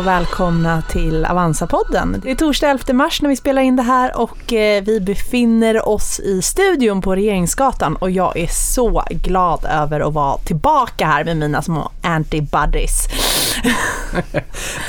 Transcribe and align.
Och 0.00 0.06
välkomna 0.06 0.82
till 0.82 1.24
Avanza-podden. 1.24 2.20
Det 2.22 2.30
är 2.30 2.34
torsdag 2.34 2.70
11 2.70 2.92
mars 2.92 3.22
när 3.22 3.28
vi 3.28 3.36
spelar 3.36 3.62
in 3.62 3.76
det 3.76 3.82
här 3.82 4.20
och 4.20 4.52
eh, 4.52 4.84
vi 4.84 5.00
befinner 5.00 5.88
oss 5.88 6.20
i 6.20 6.42
studion 6.42 7.02
på 7.02 7.14
Regeringsgatan 7.14 7.96
och 7.96 8.10
jag 8.10 8.36
är 8.36 8.46
så 8.46 9.02
glad 9.10 9.64
över 9.64 10.00
att 10.00 10.14
vara 10.14 10.38
tillbaka 10.38 11.06
här 11.06 11.24
med 11.24 11.36
mina 11.36 11.62
små 11.62 11.90
antibodies. 12.02 13.08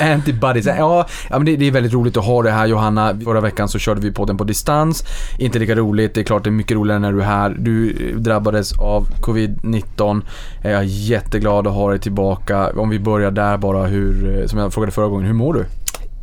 Antibodies, 0.00 0.66
ja, 0.66 1.06
ja 1.30 1.38
men 1.38 1.44
det, 1.44 1.56
det, 1.56 1.66
är 1.66 1.70
väldigt 1.70 1.92
roligt 1.92 2.16
att 2.16 2.24
ha 2.24 2.42
det 2.42 2.50
här 2.50 2.66
Johanna. 2.66 3.20
Förra 3.24 3.40
veckan 3.40 3.68
så 3.68 3.78
körde 3.78 4.00
vi 4.00 4.12
podden 4.12 4.36
på 4.36 4.44
distans. 4.44 5.04
Inte 5.38 5.58
lika 5.58 5.74
roligt, 5.74 6.14
det 6.14 6.20
är 6.20 6.24
klart 6.24 6.44
det 6.44 6.50
är 6.50 6.52
mycket 6.52 6.76
roligare 6.76 6.98
när 7.00 7.12
du 7.12 7.20
är 7.20 7.26
här. 7.26 7.56
Du 7.58 7.90
eh, 7.90 8.16
drabbades 8.16 8.78
av 8.78 9.06
covid-19. 9.20 10.22
Jag 10.62 10.72
är 10.72 10.82
jätteglad 10.82 11.66
att 11.66 11.74
ha 11.74 11.90
dig 11.90 11.98
tillbaka. 11.98 12.72
Om 12.76 12.90
vi 12.90 12.98
börjar 12.98 13.30
där 13.30 13.56
bara, 13.56 13.86
hur, 13.86 14.40
eh, 14.40 14.46
som 14.46 14.58
jag 14.58 14.72
frågade 14.72 14.92
förra 14.92 15.01
gången, 15.08 15.26
hur 15.26 15.34
mår 15.34 15.54
du? 15.54 15.66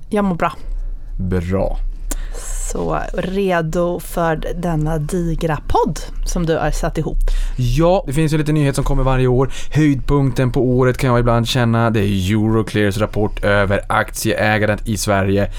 Jag 0.10 0.26
mår 0.26 0.36
bra. 0.36 0.54
Bra. 1.18 1.78
Så 2.72 3.00
redo 3.14 4.00
för 4.00 4.44
denna 4.56 4.98
digra 4.98 5.60
podd 5.68 6.00
som 6.26 6.46
du 6.46 6.58
har 6.58 6.72
satt 6.72 6.98
ihop. 6.98 7.18
Ja, 7.58 8.04
det 8.08 8.14
finns 8.14 8.34
ju 8.34 8.38
lite 8.38 8.52
nyhet 8.52 8.76
som 8.76 8.84
kommer 8.84 9.04
varje 9.04 9.28
år. 9.28 9.52
Höjdpunkten 9.72 10.52
på 10.52 10.62
året 10.62 10.98
kan 10.98 11.10
jag 11.10 11.20
ibland 11.20 11.48
känna. 11.48 11.90
Det 11.90 12.00
är 12.00 12.32
Euroclears 12.32 12.98
rapport 12.98 13.44
över 13.44 13.82
aktieägandet 13.90 14.88
i 14.88 14.98
Sverige 14.98 15.52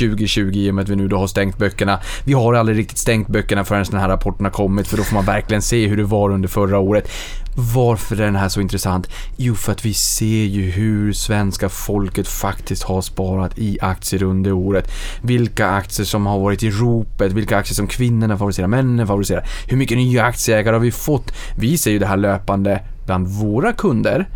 2020 0.00 0.52
i 0.54 0.70
och 0.70 0.74
med 0.74 0.82
att 0.82 0.88
vi 0.88 0.96
nu 0.96 1.08
då 1.08 1.16
har 1.16 1.26
stängt 1.26 1.58
böckerna. 1.58 1.98
Vi 2.24 2.32
har 2.32 2.54
aldrig 2.54 2.78
riktigt 2.78 2.98
stängt 2.98 3.28
böckerna 3.28 3.64
förrän 3.64 3.84
den 3.90 4.00
här 4.00 4.08
rapporten 4.08 4.44
har 4.44 4.52
kommit 4.52 4.88
för 4.88 4.96
då 4.96 5.02
får 5.02 5.14
man 5.14 5.24
verkligen 5.24 5.62
se 5.62 5.86
hur 5.86 5.96
det 5.96 6.04
var 6.04 6.30
under 6.30 6.48
förra 6.48 6.78
året. 6.78 7.10
Varför 7.54 8.20
är 8.20 8.24
den 8.24 8.36
här 8.36 8.48
så 8.48 8.60
intressant? 8.60 9.10
Jo, 9.36 9.54
för 9.54 9.72
att 9.72 9.84
vi 9.84 9.94
ser 9.94 10.44
ju 10.44 10.70
hur 10.70 11.12
svenska 11.12 11.68
folket 11.68 12.28
faktiskt 12.28 12.82
har 12.82 13.02
sparat 13.02 13.58
i 13.58 13.78
aktier 13.80 14.22
under 14.22 14.52
året. 14.52 14.90
Vilka 15.22 15.66
aktier 15.66 16.06
som 16.06 16.26
har 16.26 16.38
varit 16.38 16.62
i 16.62 16.70
ropet, 16.70 17.32
vilka 17.32 17.56
aktier 17.56 17.74
som 17.74 17.86
kvinnorna 17.86 18.38
favoriserar, 18.38 18.66
männen 18.66 19.06
favoriserar. 19.06 19.48
Hur 19.66 19.76
mycket 19.76 19.98
nya 19.98 20.24
aktieägare 20.24 20.74
har 20.74 20.80
vi 20.80 20.92
fått? 20.92 21.32
Vi 21.56 21.78
ser 21.78 21.90
ju 21.90 21.98
det 21.98 22.06
här 22.06 22.16
löpande 22.16 22.82
bland 23.06 23.28
våra 23.28 23.72
kunder. 23.72 24.28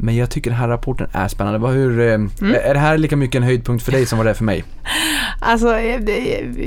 Men 0.00 0.16
jag 0.16 0.30
tycker 0.30 0.50
den 0.50 0.58
här 0.58 0.68
rapporten 0.68 1.08
är 1.12 1.28
spännande. 1.28 1.68
Hur, 1.68 2.00
eh, 2.00 2.14
mm. 2.14 2.30
Är 2.40 2.74
det 2.74 2.80
här 2.80 2.98
lika 2.98 3.16
mycket 3.16 3.36
en 3.36 3.42
höjdpunkt 3.42 3.84
för 3.84 3.92
dig 3.92 4.06
som 4.06 4.18
var 4.18 4.24
det 4.24 4.34
för 4.34 4.44
mig? 4.44 4.64
Alltså, 5.40 5.80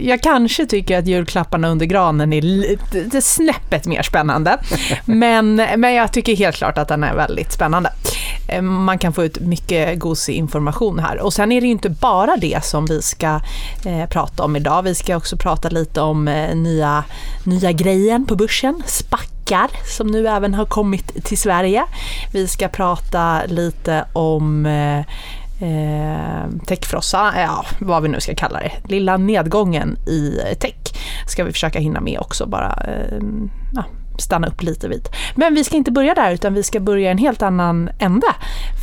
jag 0.01 0.21
kanske 0.21 0.65
tycker 0.65 0.99
att 0.99 1.07
julklapparna 1.07 1.69
under 1.69 1.85
granen 1.85 2.33
är 2.33 2.41
lite 2.41 3.21
snäppet 3.21 3.85
mer 3.85 4.01
spännande. 4.01 4.57
Men, 5.05 5.55
men 5.55 5.93
jag 5.93 6.13
tycker 6.13 6.35
helt 6.35 6.55
klart 6.55 6.77
att 6.77 6.87
den 6.87 7.03
är 7.03 7.15
väldigt 7.15 7.51
spännande. 7.51 7.89
Eh, 8.47 8.61
man 8.61 8.97
kan 8.97 9.13
få 9.13 9.23
ut 9.23 9.39
mycket 9.39 9.99
gosig 9.99 10.33
information 10.33 10.99
här. 10.99 11.19
Och 11.19 11.33
sen 11.33 11.51
är 11.51 11.61
det 11.61 11.67
ju 11.67 11.71
inte 11.71 11.89
bara 11.89 12.37
det 12.37 12.63
som 12.63 12.85
vi 12.85 13.01
ska 13.01 13.39
eh, 13.85 14.09
prata 14.09 14.43
om 14.43 14.55
idag. 14.55 14.83
Vi 14.83 14.95
ska 14.95 15.17
också 15.17 15.37
prata 15.37 15.69
lite 15.69 16.01
om 16.01 16.27
eh, 16.27 16.55
nya, 16.55 17.03
nya 17.43 17.71
grejen 17.71 18.25
på 18.25 18.35
börsen, 18.35 18.83
SPAC 18.85 19.30
som 19.85 20.07
nu 20.07 20.27
även 20.27 20.53
har 20.53 20.65
kommit 20.65 21.25
till 21.25 21.37
Sverige. 21.37 21.83
Vi 22.33 22.47
ska 22.47 22.67
prata 22.67 23.41
lite 23.45 24.05
om 24.13 24.65
eh, 24.65 24.99
eh, 25.69 26.49
techfrossa, 26.67 27.33
ja, 27.35 27.65
vad 27.79 28.03
vi 28.03 28.09
nu 28.09 28.19
ska 28.19 28.35
kalla 28.35 28.59
det, 28.59 28.71
lilla 28.83 29.17
nedgången 29.17 29.97
i 30.07 30.55
tech 30.59 30.75
ska 31.27 31.43
vi 31.43 31.51
försöka 31.51 31.79
hinna 31.79 32.01
med 32.01 32.19
också 32.19 32.45
bara. 32.45 32.83
Eh, 32.87 33.17
ja, 33.75 33.83
stanna 34.21 34.47
upp 34.47 34.63
lite 34.63 34.87
vid. 34.87 35.07
Men 35.35 35.53
vi 35.53 35.63
ska 35.63 35.75
inte 35.75 35.91
börja 35.91 36.13
där 36.13 36.31
utan 36.33 36.53
vi 36.53 36.63
ska 36.63 36.79
börja 36.79 37.07
i 37.07 37.11
en 37.11 37.17
helt 37.17 37.41
annan 37.41 37.89
ände. 37.99 38.27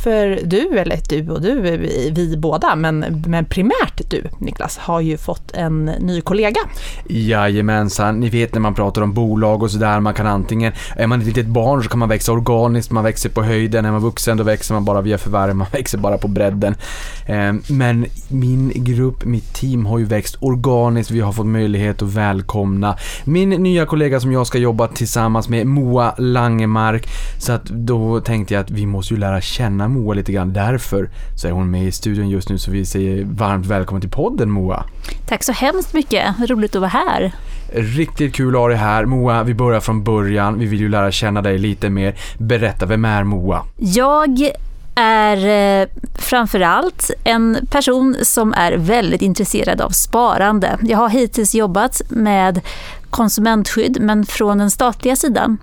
För 0.03 0.39
du, 0.43 0.79
eller 0.79 0.99
du 1.09 1.29
och 1.29 1.41
du, 1.41 1.61
vi 2.11 2.35
båda, 2.37 2.75
men, 2.75 3.23
men 3.27 3.45
primärt 3.45 4.09
du 4.09 4.23
Niklas, 4.39 4.77
har 4.77 5.01
ju 5.01 5.17
fått 5.17 5.51
en 5.51 5.85
ny 5.85 6.21
kollega. 6.21 6.59
Jajamensan, 7.09 8.19
ni 8.19 8.29
vet 8.29 8.53
när 8.53 8.61
man 8.61 8.75
pratar 8.75 9.01
om 9.01 9.13
bolag 9.13 9.63
och 9.63 9.71
sådär, 9.71 9.99
man 9.99 10.13
kan 10.13 10.27
antingen, 10.27 10.73
är 10.95 11.07
man 11.07 11.19
ett 11.19 11.27
litet 11.27 11.47
barn 11.47 11.83
så 11.83 11.89
kan 11.89 11.99
man 11.99 12.09
växa 12.09 12.31
organiskt, 12.31 12.91
man 12.91 13.03
växer 13.03 13.29
på 13.29 13.43
höjden, 13.43 13.85
är 13.85 13.91
man 13.91 14.01
vuxen 14.01 14.37
då 14.37 14.43
växer 14.43 14.73
man 14.73 14.85
bara 14.85 15.01
via 15.01 15.17
förvärv, 15.17 15.55
man 15.55 15.67
växer 15.73 15.97
bara 15.97 16.17
på 16.17 16.27
bredden. 16.27 16.75
Ehm, 17.27 17.61
men 17.69 18.05
min 18.27 18.71
grupp, 18.75 19.25
mitt 19.25 19.53
team 19.53 19.85
har 19.85 19.99
ju 19.99 20.05
växt 20.05 20.37
organiskt, 20.39 21.11
vi 21.11 21.19
har 21.19 21.33
fått 21.33 21.45
möjlighet 21.45 22.01
att 22.01 22.13
välkomna 22.13 22.97
min 23.23 23.49
nya 23.49 23.85
kollega 23.85 24.19
som 24.19 24.31
jag 24.31 24.47
ska 24.47 24.57
jobba 24.57 24.87
tillsammans 24.87 25.28
tillsammans 25.29 25.49
med 25.49 25.67
Moa 25.67 26.15
Langemark. 26.17 27.07
Så 27.37 27.51
att 27.53 27.65
då 27.65 28.21
tänkte 28.21 28.53
jag 28.53 28.61
att 28.61 28.71
vi 28.71 28.85
måste 28.85 29.13
ju 29.13 29.19
lära 29.19 29.41
känna 29.41 29.87
Moa 29.87 30.13
lite 30.13 30.31
grann. 30.31 30.53
Därför 30.53 31.09
så 31.35 31.47
är 31.47 31.51
hon 31.51 31.71
med 31.71 31.87
i 31.87 31.91
studion 31.91 32.29
just 32.29 32.49
nu 32.49 32.57
så 32.57 32.71
vi 32.71 32.85
säger 32.85 33.25
varmt 33.25 33.65
välkommen 33.65 34.01
till 34.01 34.09
podden 34.09 34.49
Moa. 34.51 34.83
Tack 35.27 35.43
så 35.43 35.51
hemskt 35.51 35.93
mycket, 35.93 36.35
roligt 36.49 36.75
att 36.75 36.81
vara 36.81 36.89
här. 36.89 37.31
Riktigt 37.73 38.35
kul 38.35 38.55
att 38.55 38.61
ha 38.61 38.67
dig 38.67 38.77
här. 38.77 39.05
Moa, 39.05 39.43
vi 39.43 39.53
börjar 39.53 39.79
från 39.79 40.03
början. 40.03 40.59
Vi 40.59 40.65
vill 40.65 40.79
ju 40.79 40.89
lära 40.89 41.11
känna 41.11 41.41
dig 41.41 41.57
lite 41.57 41.89
mer. 41.89 42.15
Berätta, 42.37 42.85
vem 42.85 43.05
är 43.05 43.23
Moa? 43.23 43.65
Jag 43.77 44.51
är 44.95 45.81
eh, 45.81 45.87
framförallt 46.15 47.11
en 47.23 47.57
person 47.71 48.15
som 48.21 48.53
är 48.53 48.77
väldigt 48.77 49.21
intresserad 49.21 49.81
av 49.81 49.89
sparande. 49.89 50.77
Jag 50.81 50.97
har 50.97 51.09
hittills 51.09 51.55
jobbat 51.55 52.01
med 52.09 52.61
konsumentskydd, 53.09 54.01
men 54.01 54.25
från 54.25 54.57
den 54.57 54.71
statliga 54.71 55.15
sidan. 55.15 55.57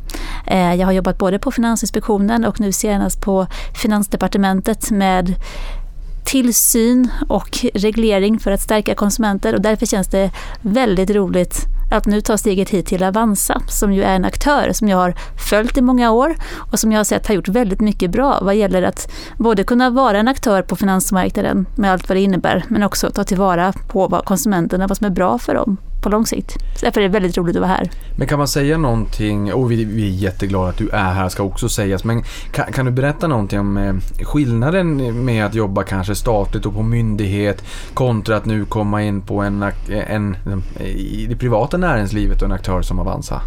Eh, 0.46 0.74
jag 0.74 0.86
har 0.86 0.92
jobbat 0.92 1.18
både 1.18 1.38
på 1.38 1.50
Finansinspektionen 1.50 2.44
och 2.44 2.60
nu 2.60 2.72
senast 2.72 3.20
på 3.20 3.46
Finansdepartementet 3.82 4.90
med 4.90 5.34
tillsyn 6.26 7.10
och 7.28 7.58
reglering 7.74 8.38
för 8.38 8.50
att 8.50 8.60
stärka 8.60 8.94
konsumenter 8.94 9.54
och 9.54 9.60
därför 9.60 9.86
känns 9.86 10.08
det 10.08 10.30
väldigt 10.60 11.10
roligt 11.10 11.66
att 11.90 12.06
nu 12.06 12.20
ta 12.20 12.38
steget 12.38 12.70
hit 12.70 12.86
till 12.86 13.02
Avanza 13.02 13.62
som 13.68 13.92
ju 13.92 14.02
är 14.02 14.14
en 14.14 14.24
aktör 14.24 14.72
som 14.72 14.88
jag 14.88 14.96
har 14.96 15.14
följt 15.50 15.78
i 15.78 15.82
många 15.82 16.10
år 16.10 16.36
och 16.72 16.78
som 16.78 16.92
jag 16.92 16.98
har 16.98 17.04
sett 17.04 17.26
har 17.26 17.34
gjort 17.34 17.48
väldigt 17.48 17.80
mycket 17.80 18.10
bra 18.10 18.38
vad 18.42 18.56
gäller 18.56 18.82
att 18.82 19.12
både 19.38 19.64
kunna 19.64 19.90
vara 19.90 20.18
en 20.18 20.28
aktör 20.28 20.62
på 20.62 20.76
finansmarknaden 20.76 21.66
med 21.76 21.92
allt 21.92 22.08
vad 22.08 22.16
det 22.16 22.22
innebär 22.22 22.64
men 22.68 22.82
också 22.82 23.10
ta 23.10 23.24
tillvara 23.24 23.72
på 23.88 24.08
vad 24.08 24.24
konsumenterna, 24.24 24.86
vad 24.86 24.96
som 24.96 25.06
är 25.06 25.10
bra 25.10 25.38
för 25.38 25.54
dem 25.54 25.76
på 26.06 26.10
lång 26.10 26.26
sikt. 26.26 26.56
Därför 26.80 27.00
är 27.00 27.02
det 27.02 27.12
väldigt 27.12 27.38
roligt 27.38 27.56
att 27.56 27.60
vara 27.60 27.70
här. 27.70 27.90
Men 28.16 28.28
kan 28.28 28.38
man 28.38 28.48
säga 28.48 28.78
någonting, 28.78 29.52
och 29.52 29.72
vi, 29.72 29.84
vi 29.84 30.06
är 30.06 30.10
jätteglada 30.10 30.68
att 30.68 30.76
du 30.76 30.88
är 30.88 31.12
här 31.12 31.28
ska 31.28 31.42
också 31.42 31.68
sägas, 31.68 32.04
men 32.04 32.22
kan, 32.52 32.72
kan 32.72 32.86
du 32.86 32.92
berätta 32.92 33.26
någonting 33.26 33.60
om 33.60 33.76
eh, 33.76 34.24
skillnaden 34.24 35.24
med 35.24 35.46
att 35.46 35.54
jobba 35.54 35.82
kanske 35.82 36.14
statligt 36.14 36.66
och 36.66 36.74
på 36.74 36.82
myndighet 36.82 37.64
kontra 37.94 38.36
att 38.36 38.44
nu 38.44 38.64
komma 38.64 39.02
in 39.02 39.22
på 39.22 39.40
en, 39.40 39.62
en, 39.62 40.36
en 40.46 40.62
i 40.86 41.26
det 41.28 41.36
privata 41.36 41.76
näringslivet 41.76 42.42
och 42.42 42.46
en 42.46 42.52
aktör 42.52 42.82
som 42.82 42.98
Avanza? 42.98 43.42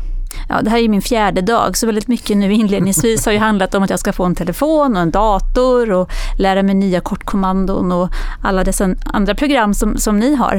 Ja, 0.50 0.62
det 0.62 0.70
här 0.70 0.78
är 0.78 0.90
min 0.90 1.02
fjärde 1.02 1.42
dag, 1.42 1.78
så 1.78 1.86
väldigt 1.86 2.08
mycket 2.08 2.38
nu 2.38 2.54
inledningsvis 2.54 3.26
har 3.26 3.34
ju 3.34 3.40
handlat 3.40 3.76
om 3.76 3.84
att 3.84 3.90
jag 3.90 4.00
ska 4.00 4.14
få 4.14 4.26
en 4.26 4.36
telefon 4.36 4.96
och 4.96 5.02
en 5.02 5.12
dator 5.12 5.92
och 5.92 6.12
lära 6.38 6.64
mig 6.64 6.76
nya 6.76 7.02
kortkommandon 7.02 7.92
och 7.92 8.10
alla 8.42 8.64
dessa 8.64 8.96
andra 9.04 9.36
program 9.36 9.74
som, 9.74 9.98
som 9.98 10.20
ni 10.20 10.36
har. 10.36 10.56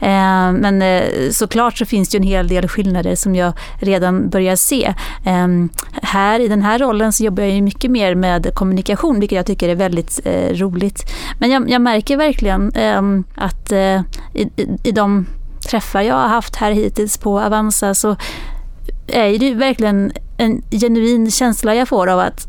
Eh, 0.00 0.52
men 0.52 0.82
eh, 0.82 1.30
såklart 1.30 1.78
så 1.78 1.86
finns 1.86 2.08
det 2.08 2.16
ju 2.16 2.20
en 2.20 2.28
hel 2.28 2.48
del 2.48 2.68
skillnader 2.68 3.14
som 3.14 3.34
jag 3.34 3.52
redan 3.80 4.28
börjar 4.28 4.56
se. 4.56 4.94
Eh, 5.24 5.48
här 6.02 6.40
i 6.40 6.48
den 6.48 6.62
här 6.62 6.78
rollen 6.78 7.12
så 7.12 7.24
jobbar 7.24 7.42
jag 7.42 7.52
ju 7.52 7.62
mycket 7.62 7.90
mer 7.90 8.14
med 8.14 8.54
kommunikation, 8.54 9.20
vilket 9.20 9.36
jag 9.36 9.46
tycker 9.46 9.68
är 9.68 9.74
väldigt 9.74 10.20
eh, 10.24 10.56
roligt. 10.56 11.10
Men 11.38 11.50
jag, 11.50 11.70
jag 11.70 11.82
märker 11.82 12.16
verkligen 12.16 12.72
ehm, 12.74 13.24
att 13.34 13.72
eh, 13.72 14.00
i, 14.32 14.50
i 14.84 14.92
de 14.92 15.26
träffar 15.70 16.02
jag 16.02 16.14
har 16.14 16.28
haft 16.28 16.56
här 16.56 16.70
hittills 16.70 17.18
på 17.18 17.40
Avanza 17.40 17.94
så 17.94 18.16
är 19.06 19.38
det 19.38 19.54
verkligen 19.54 20.12
en 20.36 20.62
genuin 20.70 21.30
känsla 21.30 21.74
jag 21.74 21.88
får 21.88 22.06
av 22.06 22.18
att 22.18 22.46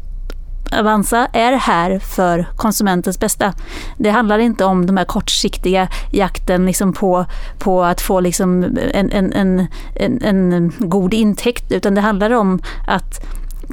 Avanza 0.72 1.28
är 1.34 1.54
här 1.54 2.00
för 2.00 2.48
konsumentens 2.56 3.20
bästa. 3.20 3.54
Det 3.98 4.10
handlar 4.10 4.40
inte 4.40 4.66
om 4.66 4.86
den 4.86 4.98
här 4.98 5.06
kortsiktiga 5.06 5.88
jakten 6.12 6.66
liksom 6.66 6.94
på, 6.94 7.26
på 7.60 7.84
att 7.84 8.02
få 8.02 8.20
liksom 8.20 8.64
en, 8.94 9.12
en, 9.12 9.34
en, 9.34 9.68
en, 9.96 10.54
en 10.54 10.72
god 10.78 11.14
intäkt 11.14 11.72
utan 11.72 11.96
det 11.96 12.02
handlar 12.02 12.32
om 12.32 12.60
att 12.88 13.26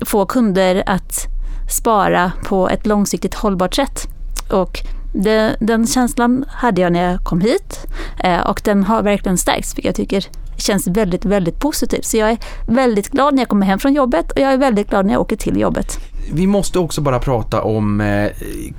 få 0.06 0.26
kunder 0.26 0.82
att 0.86 1.26
spara 1.70 2.32
på 2.44 2.68
ett 2.68 2.86
långsiktigt 2.86 3.34
hållbart 3.34 3.74
sätt. 3.74 4.06
Och 4.50 4.78
det, 5.14 5.56
den 5.60 5.86
känslan 5.86 6.44
hade 6.48 6.80
jag 6.80 6.92
när 6.92 7.12
jag 7.12 7.24
kom 7.24 7.40
hit 7.40 7.86
eh, 8.24 8.40
och 8.40 8.60
den 8.64 8.84
har 8.84 9.02
verkligen 9.02 9.38
stärkts, 9.38 9.76
vilket 9.76 9.84
jag 9.84 9.94
tycker 9.94 10.41
känns 10.62 10.86
väldigt, 10.86 11.24
väldigt 11.24 11.58
positivt. 11.58 12.04
Så 12.04 12.16
jag 12.16 12.30
är 12.30 12.38
väldigt 12.66 13.08
glad 13.08 13.34
när 13.34 13.42
jag 13.42 13.48
kommer 13.48 13.66
hem 13.66 13.78
från 13.78 13.94
jobbet 13.94 14.32
och 14.32 14.40
jag 14.40 14.52
är 14.52 14.58
väldigt 14.58 14.90
glad 14.90 15.06
när 15.06 15.12
jag 15.12 15.20
åker 15.20 15.36
till 15.36 15.60
jobbet. 15.60 15.98
Vi 16.32 16.46
måste 16.46 16.78
också 16.78 17.00
bara 17.00 17.18
prata 17.18 17.62
om 17.62 18.00
eh, 18.00 18.30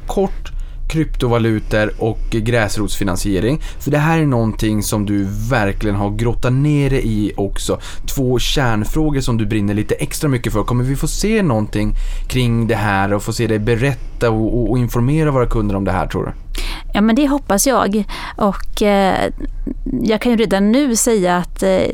kort 0.07 0.51
kryptovalutor 0.93 1.91
och 1.97 2.19
gräsrotsfinansiering. 2.29 3.59
För 3.79 3.91
det 3.91 3.97
här 3.97 4.19
är 4.19 4.25
någonting 4.25 4.83
som 4.83 5.05
du 5.05 5.27
verkligen 5.49 5.95
har 5.95 6.09
grottat 6.09 6.53
ner 6.53 6.89
dig 6.89 7.01
i 7.05 7.33
också. 7.37 7.79
Två 8.15 8.39
kärnfrågor 8.39 9.21
som 9.21 9.37
du 9.37 9.45
brinner 9.45 9.73
lite 9.73 9.95
extra 9.95 10.29
mycket 10.29 10.53
för. 10.53 10.63
Kommer 10.63 10.83
vi 10.83 10.95
få 10.95 11.07
se 11.07 11.43
någonting 11.43 11.93
kring 12.27 12.67
det 12.67 12.75
här 12.75 13.13
och 13.13 13.23
få 13.23 13.33
se 13.33 13.47
dig 13.47 13.59
berätta 13.59 14.29
och, 14.29 14.57
och, 14.57 14.71
och 14.71 14.77
informera 14.77 15.31
våra 15.31 15.45
kunder 15.45 15.75
om 15.75 15.85
det 15.85 15.91
här 15.91 16.07
tror 16.07 16.25
du? 16.25 16.42
Ja, 16.93 17.01
men 17.01 17.15
det 17.15 17.27
hoppas 17.27 17.67
jag. 17.67 18.03
Och 18.35 18.81
eh, 18.81 19.31
jag 20.03 20.21
kan 20.21 20.31
ju 20.31 20.37
redan 20.37 20.71
nu 20.71 20.95
säga 20.95 21.37
att 21.37 21.63
eh, 21.63 21.87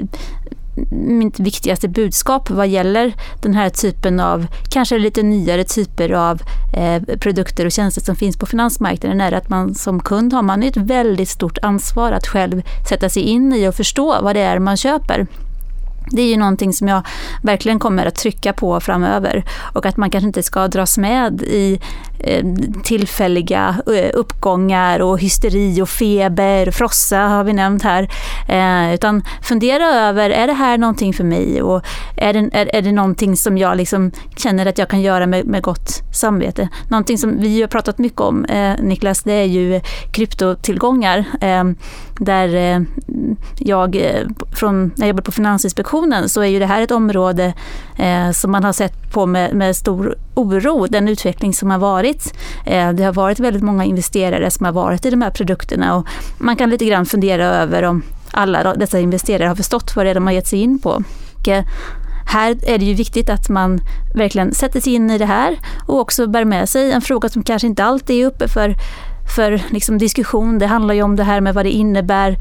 mitt 0.91 1.39
viktigaste 1.39 1.87
budskap 1.87 2.49
vad 2.49 2.67
gäller 2.67 3.13
den 3.41 3.53
här 3.53 3.69
typen 3.69 4.19
av, 4.19 4.47
kanske 4.71 4.99
lite 4.99 5.23
nyare 5.23 5.63
typer 5.63 6.11
av 6.11 6.41
eh, 6.73 7.17
produkter 7.19 7.65
och 7.65 7.71
tjänster 7.71 8.01
som 8.01 8.15
finns 8.15 8.37
på 8.37 8.45
finansmarknaden 8.45 9.21
är 9.21 9.31
att 9.31 9.49
man 9.49 9.75
som 9.75 9.99
kund 9.99 10.33
har 10.33 10.41
man 10.41 10.63
ett 10.63 10.77
väldigt 10.77 11.29
stort 11.29 11.57
ansvar 11.61 12.11
att 12.11 12.27
själv 12.27 12.61
sätta 12.89 13.09
sig 13.09 13.23
in 13.23 13.53
i 13.53 13.67
och 13.67 13.75
förstå 13.75 14.21
vad 14.21 14.35
det 14.35 14.41
är 14.41 14.59
man 14.59 14.77
köper. 14.77 15.27
Det 16.11 16.21
är 16.21 16.27
ju 16.27 16.37
någonting 16.37 16.73
som 16.73 16.87
jag 16.87 17.01
verkligen 17.43 17.79
kommer 17.79 18.05
att 18.05 18.15
trycka 18.15 18.53
på 18.53 18.79
framöver 18.79 19.43
och 19.73 19.85
att 19.85 19.97
man 19.97 20.09
kanske 20.09 20.27
inte 20.27 20.43
ska 20.43 20.67
dras 20.67 20.97
med 20.97 21.41
i 21.41 21.79
Eh, 22.23 22.45
tillfälliga 22.83 23.75
eh, 23.87 24.09
uppgångar 24.13 24.99
och 24.99 25.19
hysteri 25.19 25.81
och 25.81 25.89
feber, 25.89 26.71
frossa 26.71 27.17
har 27.17 27.43
vi 27.43 27.53
nämnt 27.53 27.83
här. 27.83 28.09
Eh, 28.47 28.93
utan 28.93 29.23
fundera 29.41 29.85
över, 29.85 30.29
är 30.29 30.47
det 30.47 30.53
här 30.53 30.77
någonting 30.77 31.13
för 31.13 31.23
mig 31.23 31.61
och 31.61 31.85
är 32.17 32.33
det, 32.33 32.49
är, 32.53 32.75
är 32.75 32.81
det 32.81 32.91
någonting 32.91 33.37
som 33.37 33.57
jag 33.57 33.77
liksom 33.77 34.11
känner 34.37 34.65
att 34.65 34.77
jag 34.77 34.89
kan 34.89 35.01
göra 35.01 35.27
med, 35.27 35.45
med 35.45 35.63
gott 35.63 35.89
samvete? 36.13 36.69
Någonting 36.89 37.17
som 37.17 37.37
vi 37.37 37.61
har 37.61 37.67
pratat 37.67 37.97
mycket 37.97 38.21
om, 38.21 38.45
Niklas, 38.79 39.23
det 39.23 39.33
är 39.33 39.45
ju 39.45 39.81
kryptotillgångar 40.11 41.25
där 42.19 42.85
jag, 43.57 43.97
från, 44.53 44.83
när 44.83 44.91
jag 44.97 45.07
jobbade 45.07 45.25
på 45.25 45.31
Finansinspektionen, 45.31 46.29
så 46.29 46.41
är 46.41 46.45
ju 46.47 46.59
det 46.59 46.65
här 46.65 46.81
ett 46.81 46.91
område 46.91 47.53
som 48.33 48.51
man 48.51 48.63
har 48.63 48.73
sett 48.73 49.11
på 49.11 49.25
med, 49.25 49.55
med, 49.55 49.75
stor 49.75 50.17
oro, 50.35 50.87
den 50.87 51.07
utveckling 51.07 51.53
som 51.53 51.71
har 51.71 51.77
varit 51.77 52.08
varit. 52.09 52.33
Eh, 52.65 52.89
det 52.93 53.03
har 53.03 53.13
varit 53.13 53.39
väldigt 53.39 53.63
många 53.63 53.85
investerare 53.85 54.51
som 54.51 54.65
har 54.65 54.73
varit 54.73 55.05
i 55.05 55.09
de 55.09 55.21
här 55.21 55.31
produkterna 55.31 55.95
och 55.95 56.07
man 56.37 56.55
kan 56.55 56.69
lite 56.69 56.85
grann 56.85 57.05
fundera 57.05 57.45
över 57.45 57.83
om 57.83 58.03
alla 58.31 58.73
dessa 58.73 58.99
investerare 58.99 59.47
har 59.47 59.55
förstått 59.55 59.95
vad 59.95 60.05
det 60.05 60.09
är 60.09 60.15
de 60.15 60.25
har 60.25 60.33
gett 60.33 60.47
sig 60.47 60.59
in 60.59 60.79
på. 60.79 61.03
Och, 61.39 61.47
eh, 61.47 61.63
här 62.25 62.57
är 62.63 62.77
det 62.77 62.85
ju 62.85 62.93
viktigt 62.93 63.29
att 63.29 63.49
man 63.49 63.81
verkligen 64.15 64.53
sätter 64.53 64.81
sig 64.81 64.93
in 64.93 65.09
i 65.09 65.17
det 65.17 65.25
här 65.25 65.59
och 65.87 65.99
också 65.99 66.27
bär 66.27 66.45
med 66.45 66.69
sig 66.69 66.91
en 66.91 67.01
fråga 67.01 67.29
som 67.29 67.43
kanske 67.43 67.67
inte 67.67 67.83
alltid 67.83 68.21
är 68.21 68.27
uppe 68.27 68.47
för, 68.47 68.75
för 69.35 69.61
liksom 69.69 69.97
diskussion. 69.97 70.59
Det 70.59 70.67
handlar 70.67 70.93
ju 70.93 71.01
om 71.01 71.15
det 71.15 71.23
här 71.23 71.41
med 71.41 71.53
vad 71.53 71.65
det 71.65 71.71
innebär 71.71 72.37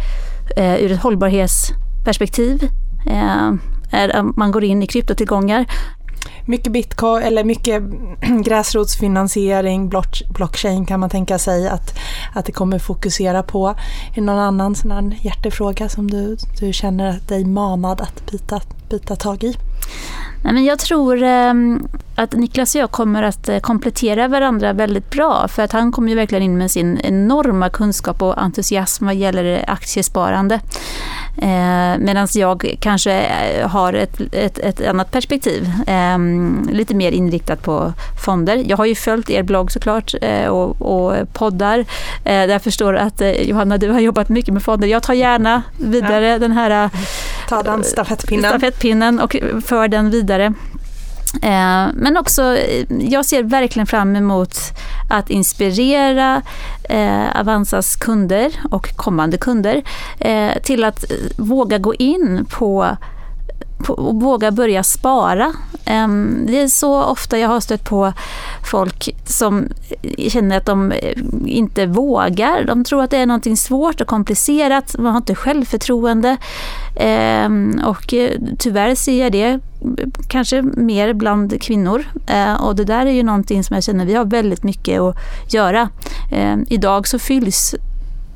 eh, 0.57 0.85
ur 0.85 0.93
ett 0.93 1.03
hållbarhetsperspektiv. 1.03 2.69
Eh, 3.07 3.53
är, 3.91 4.23
man 4.23 4.51
går 4.51 4.65
in 4.65 4.83
i 4.83 4.87
kryptotillgångar. 4.87 5.67
Mycket 6.47 6.73
bitcoin 6.73 7.23
eller 7.23 7.45
mycket 7.45 7.83
gräsrotsfinansiering, 8.45 9.91
blockchain 10.35 10.87
kan 10.87 11.01
man 11.01 11.11
tänka 11.11 11.39
sig 11.39 11.69
att, 11.69 11.99
att 12.35 12.47
det 12.47 12.53
kommer 12.53 12.79
fokusera 12.79 13.43
på. 13.43 13.69
Är 13.69 14.15
det 14.15 14.21
någon 14.21 14.39
annan 14.39 14.75
sån 14.75 14.91
här 14.91 15.19
hjärtefråga 15.23 15.89
som 15.89 16.11
du, 16.11 16.37
du 16.61 16.73
känner 16.73 17.21
dig 17.29 17.45
manad 17.45 18.01
att 18.01 18.31
bita, 18.31 18.61
bita 18.91 19.17
tag 19.17 19.45
i? 19.45 19.57
Nej, 20.45 20.55
men 20.55 20.65
jag 20.65 20.79
tror 20.79 21.23
eh, 21.23 21.55
att 22.15 22.33
Niklas 22.33 22.75
och 22.75 22.81
jag 22.81 22.91
kommer 22.91 23.23
att 23.23 23.49
eh, 23.49 23.59
komplettera 23.59 24.29
varandra 24.29 24.73
väldigt 24.73 25.11
bra 25.11 25.49
för 25.49 25.63
att 25.63 25.73
han 25.73 25.93
kommer 25.93 26.09
ju 26.09 26.15
verkligen 26.15 26.43
in 26.43 26.59
med 26.59 26.71
sin 26.71 27.01
enorma 27.05 27.69
kunskap 27.69 28.23
och 28.23 28.43
entusiasm 28.43 29.07
vad 29.07 29.15
gäller 29.15 29.65
aktiesparande. 29.71 30.61
Eh, 31.43 31.99
Medan 31.99 32.29
jag 32.35 32.77
kanske 32.81 33.13
eh, 33.13 33.69
har 33.69 33.93
ett, 33.93 34.21
ett, 34.33 34.59
ett 34.59 34.89
annat 34.89 35.11
perspektiv, 35.11 35.71
eh, 35.87 36.19
lite 36.73 36.95
mer 36.95 37.13
inriktat 37.13 37.63
på 37.63 37.93
fonder. 38.25 38.65
Jag 38.67 38.77
har 38.77 38.87
ju 38.87 38.95
följt 38.95 39.31
er 39.31 39.43
blogg 39.43 39.73
såklart 39.73 40.15
eh, 40.23 40.47
och, 40.47 40.83
och 40.83 41.33
poddar 41.33 41.79
eh, 41.79 41.85
där 42.25 42.49
jag 42.49 42.63
förstår 42.63 42.97
att 42.97 43.21
eh, 43.21 43.31
Johanna, 43.31 43.79
du 43.79 43.91
har 43.91 44.01
jobbat 44.01 44.29
mycket 44.29 44.55
med 44.55 44.63
fonder. 44.63 44.89
Jag 44.89 45.03
tar 45.03 45.15
gärna 45.15 45.63
vidare 45.77 46.29
ja. 46.29 46.39
den 46.39 46.53
här 46.53 46.91
Ta 47.49 47.63
den 47.63 47.85
stafettpinnen. 47.85 48.51
stafettpinnen 48.51 49.21
och 49.21 49.37
för 49.65 49.89
den 49.89 50.11
vidare. 50.11 50.55
Eh, 51.43 51.87
men 51.95 52.17
också, 52.17 52.43
eh, 52.57 52.87
jag 53.01 53.25
ser 53.25 53.43
verkligen 53.43 53.87
fram 53.87 54.17
emot 54.17 54.59
att 55.11 55.31
inspirera 55.31 56.43
eh, 56.89 57.41
Avanzas 57.41 57.97
kunder 57.97 58.53
och 58.71 58.97
kommande 58.97 59.39
kunder 59.39 59.83
eh, 60.19 60.53
till 60.63 60.85
att 60.85 61.11
eh, 61.11 61.17
våga 61.37 61.79
gå 61.79 61.95
in 61.95 62.47
på 62.51 62.97
och 63.87 64.21
våga 64.21 64.51
börja 64.51 64.83
spara. 64.83 65.53
Ehm, 65.85 66.45
det 66.47 66.61
är 66.61 66.69
så 66.69 67.03
ofta 67.03 67.39
jag 67.39 67.49
har 67.49 67.61
stött 67.61 67.85
på 67.85 68.13
folk 68.71 69.17
som 69.27 69.69
känner 70.29 70.57
att 70.57 70.67
de 70.67 70.93
eh, 70.93 71.19
inte 71.47 71.87
vågar. 71.87 72.65
De 72.65 72.85
tror 72.85 73.03
att 73.03 73.11
det 73.11 73.17
är 73.17 73.27
något 73.27 73.59
svårt 73.59 74.01
och 74.01 74.07
komplicerat, 74.07 74.97
man 74.99 75.13
har 75.13 75.19
inte 75.19 75.35
självförtroende. 75.35 76.37
Ehm, 76.97 77.81
och 77.87 78.15
eh, 78.15 78.31
tyvärr 78.59 78.95
ser 78.95 79.23
jag 79.23 79.33
det 79.33 79.61
kanske 80.29 80.63
mer 80.63 81.13
bland 81.13 81.63
kvinnor. 81.63 82.05
Ehm, 82.27 82.57
och 82.57 82.77
det 82.77 82.85
där 82.85 83.07
är 83.07 83.11
ju 83.11 83.23
någonting 83.23 83.65
som 83.65 83.75
jag 83.75 83.85
känner 83.85 84.07
vi 84.07 84.15
har 84.15 84.25
väldigt 84.25 84.63
mycket 84.63 85.01
att 85.01 85.17
göra. 85.49 85.89
Idag 86.69 87.09
så 87.09 87.19
fylls 87.19 87.75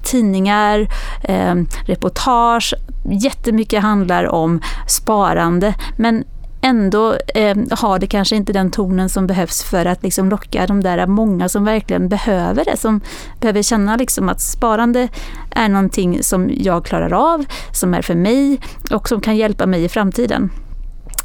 tidningar, 0.02 0.88
eh, 1.24 1.54
reportage. 1.86 2.74
Jättemycket 3.10 3.82
handlar 3.82 4.24
om 4.24 4.60
sparande 4.86 5.74
men 5.96 6.24
ändå 6.62 7.16
eh, 7.34 7.56
har 7.70 7.98
det 7.98 8.06
kanske 8.06 8.36
inte 8.36 8.52
den 8.52 8.70
tonen 8.70 9.08
som 9.08 9.26
behövs 9.26 9.62
för 9.62 9.86
att 9.86 10.02
liksom 10.02 10.28
locka 10.30 10.66
de 10.66 10.80
där 10.82 11.06
många 11.06 11.48
som 11.48 11.64
verkligen 11.64 12.08
behöver 12.08 12.64
det. 12.64 12.76
Som 12.76 13.00
behöver 13.40 13.62
känna 13.62 13.96
liksom 13.96 14.28
att 14.28 14.40
sparande 14.40 15.08
är 15.50 15.68
någonting 15.68 16.22
som 16.22 16.50
jag 16.54 16.84
klarar 16.84 17.12
av, 17.12 17.44
som 17.72 17.94
är 17.94 18.02
för 18.02 18.14
mig 18.14 18.60
och 18.90 19.08
som 19.08 19.20
kan 19.20 19.36
hjälpa 19.36 19.66
mig 19.66 19.84
i 19.84 19.88
framtiden. 19.88 20.50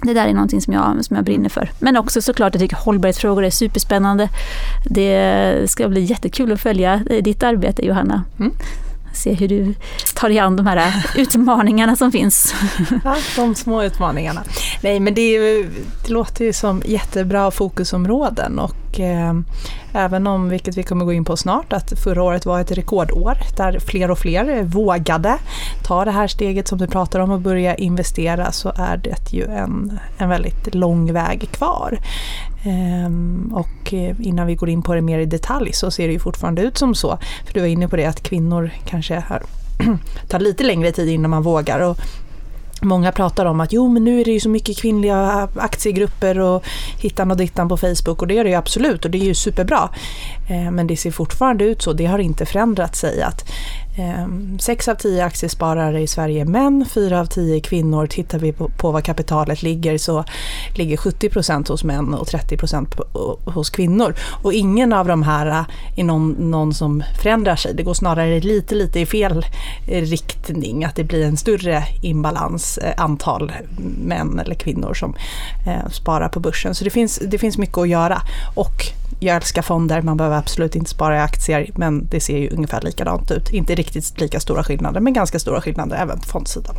Det 0.03 0.13
där 0.13 0.27
är 0.27 0.33
någonting 0.33 0.61
som 0.61 0.73
jag, 0.73 1.05
som 1.05 1.15
jag 1.15 1.25
brinner 1.25 1.49
för. 1.49 1.71
Men 1.79 1.97
också 1.97 2.21
såklart, 2.21 2.53
jag 2.53 2.61
tycker 2.61 2.75
hållbarhetsfrågor 2.75 3.43
är 3.43 3.49
superspännande. 3.49 4.29
Det 4.85 5.69
ska 5.69 5.87
bli 5.87 6.01
jättekul 6.01 6.51
att 6.51 6.61
följa 6.61 6.97
ditt 7.21 7.43
arbete 7.43 7.85
Johanna. 7.85 8.23
Mm 8.39 8.51
se 9.17 9.33
hur 9.33 9.47
du 9.47 9.73
tar 10.15 10.29
dig 10.29 10.39
an 10.39 10.55
de 10.55 10.67
här 10.67 11.05
utmaningarna 11.15 11.95
som 11.95 12.11
finns. 12.11 12.55
Ja, 13.03 13.15
de 13.35 13.55
små 13.55 13.83
utmaningarna. 13.83 14.43
Nej, 14.81 14.99
men 14.99 15.13
det, 15.13 15.39
det 16.03 16.09
låter 16.09 16.45
ju 16.45 16.53
som 16.53 16.81
jättebra 16.85 17.51
fokusområden 17.51 18.59
och 18.59 18.99
eh, 18.99 19.33
även 19.97 20.27
om, 20.27 20.49
vilket 20.49 20.77
vi 20.77 20.83
kommer 20.83 21.05
gå 21.05 21.13
in 21.13 21.25
på 21.25 21.37
snart, 21.37 21.73
att 21.73 21.99
förra 21.99 22.23
året 22.23 22.45
var 22.45 22.59
ett 22.59 22.71
rekordår 22.71 23.37
där 23.57 23.79
fler 23.79 24.11
och 24.11 24.19
fler 24.19 24.63
vågade 24.63 25.37
ta 25.83 26.05
det 26.05 26.11
här 26.11 26.27
steget 26.27 26.67
som 26.67 26.77
du 26.77 26.87
pratar 26.87 27.19
om 27.19 27.31
och 27.31 27.41
börja 27.41 27.75
investera 27.75 28.51
så 28.51 28.73
är 28.77 28.97
det 28.97 29.33
ju 29.33 29.43
en, 29.43 29.99
en 30.17 30.29
väldigt 30.29 30.75
lång 30.75 31.13
väg 31.13 31.49
kvar. 31.51 31.99
Ehm, 32.63 33.53
och 33.53 33.93
innan 34.19 34.47
vi 34.47 34.55
går 34.55 34.69
in 34.69 34.81
på 34.81 34.95
det 34.95 35.01
mer 35.01 35.19
i 35.19 35.25
detalj 35.25 35.73
så 35.73 35.91
ser 35.91 36.07
det 36.07 36.13
ju 36.13 36.19
fortfarande 36.19 36.61
ut 36.61 36.77
som 36.77 36.95
så. 36.95 37.17
För 37.45 37.53
du 37.53 37.59
var 37.59 37.67
inne 37.67 37.87
på 37.87 37.95
det 37.95 38.05
att 38.05 38.23
kvinnor 38.23 38.71
kanske 38.85 39.15
har, 39.15 39.43
tar 40.27 40.39
lite 40.39 40.63
längre 40.63 40.91
tid 40.91 41.09
innan 41.09 41.31
man 41.31 41.43
vågar. 41.43 41.79
Och 41.79 41.97
Många 42.81 43.11
pratar 43.11 43.45
om 43.45 43.61
att 43.61 43.73
jo 43.73 43.87
men 43.87 44.03
nu 44.03 44.21
är 44.21 44.25
det 44.25 44.31
ju 44.31 44.39
så 44.39 44.49
mycket 44.49 44.77
kvinnliga 44.77 45.49
aktiegrupper 45.55 46.39
och 46.39 46.63
hittan 46.99 47.31
och 47.31 47.37
dittan 47.37 47.69
på 47.69 47.77
Facebook 47.77 48.21
och 48.21 48.27
det 48.27 48.37
är 48.37 48.43
det 48.43 48.49
ju 48.49 48.55
absolut 48.55 49.05
och 49.05 49.11
det 49.11 49.17
är 49.17 49.25
ju 49.25 49.35
superbra. 49.35 49.89
Eh, 50.49 50.71
men 50.71 50.87
det 50.87 50.97
ser 50.97 51.11
fortfarande 51.11 51.65
ut 51.65 51.81
så, 51.81 51.93
det 51.93 52.05
har 52.05 52.19
inte 52.19 52.45
förändrat 52.45 52.95
sig 52.95 53.21
att 53.21 53.45
Ehm, 53.99 54.59
sex 54.59 54.87
av 54.87 54.95
tio 54.95 55.25
aktiesparare 55.25 56.01
i 56.01 56.07
Sverige 56.07 56.41
är 56.41 56.45
män, 56.45 56.85
fyra 56.89 57.19
av 57.19 57.25
tio 57.25 57.55
är 57.55 57.59
kvinnor. 57.59 58.07
Tittar 58.07 58.39
vi 58.39 58.53
på, 58.53 58.69
på 58.69 58.91
vad 58.91 59.03
kapitalet 59.03 59.61
ligger 59.63 59.97
så 59.97 60.23
ligger 60.75 60.97
70 60.97 61.29
procent 61.29 61.67
hos 61.67 61.83
män 61.83 62.13
och 62.13 62.27
30 62.27 62.57
procent 62.57 62.95
hos 63.45 63.69
kvinnor. 63.69 64.15
Och 64.43 64.53
ingen 64.53 64.93
av 64.93 65.07
de 65.07 65.23
här 65.23 65.65
är 65.95 66.03
någon, 66.03 66.31
någon 66.31 66.73
som 66.73 67.03
förändrar 67.21 67.55
sig. 67.55 67.73
Det 67.73 67.83
går 67.83 67.93
snarare 67.93 68.39
lite, 68.39 68.75
lite 68.75 68.99
i 68.99 69.05
fel 69.05 69.45
eh, 69.87 70.01
riktning. 70.01 70.85
Att 70.85 70.95
det 70.95 71.03
blir 71.03 71.25
en 71.25 71.37
större 71.37 71.83
imbalans 72.01 72.77
eh, 72.77 73.03
antal 73.03 73.51
män 74.03 74.39
eller 74.39 74.55
kvinnor 74.55 74.93
som 74.93 75.15
eh, 75.67 75.89
sparar 75.91 76.29
på 76.29 76.39
börsen. 76.39 76.75
Så 76.75 76.83
det 76.83 76.89
finns, 76.89 77.19
det 77.27 77.37
finns 77.37 77.57
mycket 77.57 77.77
att 77.77 77.89
göra. 77.89 78.21
Och 78.55 78.91
jag 79.19 79.35
älskar 79.35 79.61
fonder, 79.61 80.01
man 80.01 80.17
behöver 80.17 80.37
absolut 80.37 80.75
inte 80.75 80.89
spara 80.89 81.17
i 81.17 81.19
aktier, 81.19 81.71
men 81.75 82.07
det 82.11 82.19
ser 82.19 82.37
ju 82.37 82.49
ungefär 82.49 82.81
likadant 82.81 83.31
ut. 83.31 83.49
Inte 83.49 83.75
riktigt 83.87 84.21
lika 84.21 84.39
stora 84.39 84.63
skillnader, 84.63 84.99
men 84.99 85.13
ganska 85.13 85.39
stora 85.39 85.61
skillnader 85.61 85.97
även 85.97 86.19
på 86.19 86.25
fondsidan. 86.25 86.75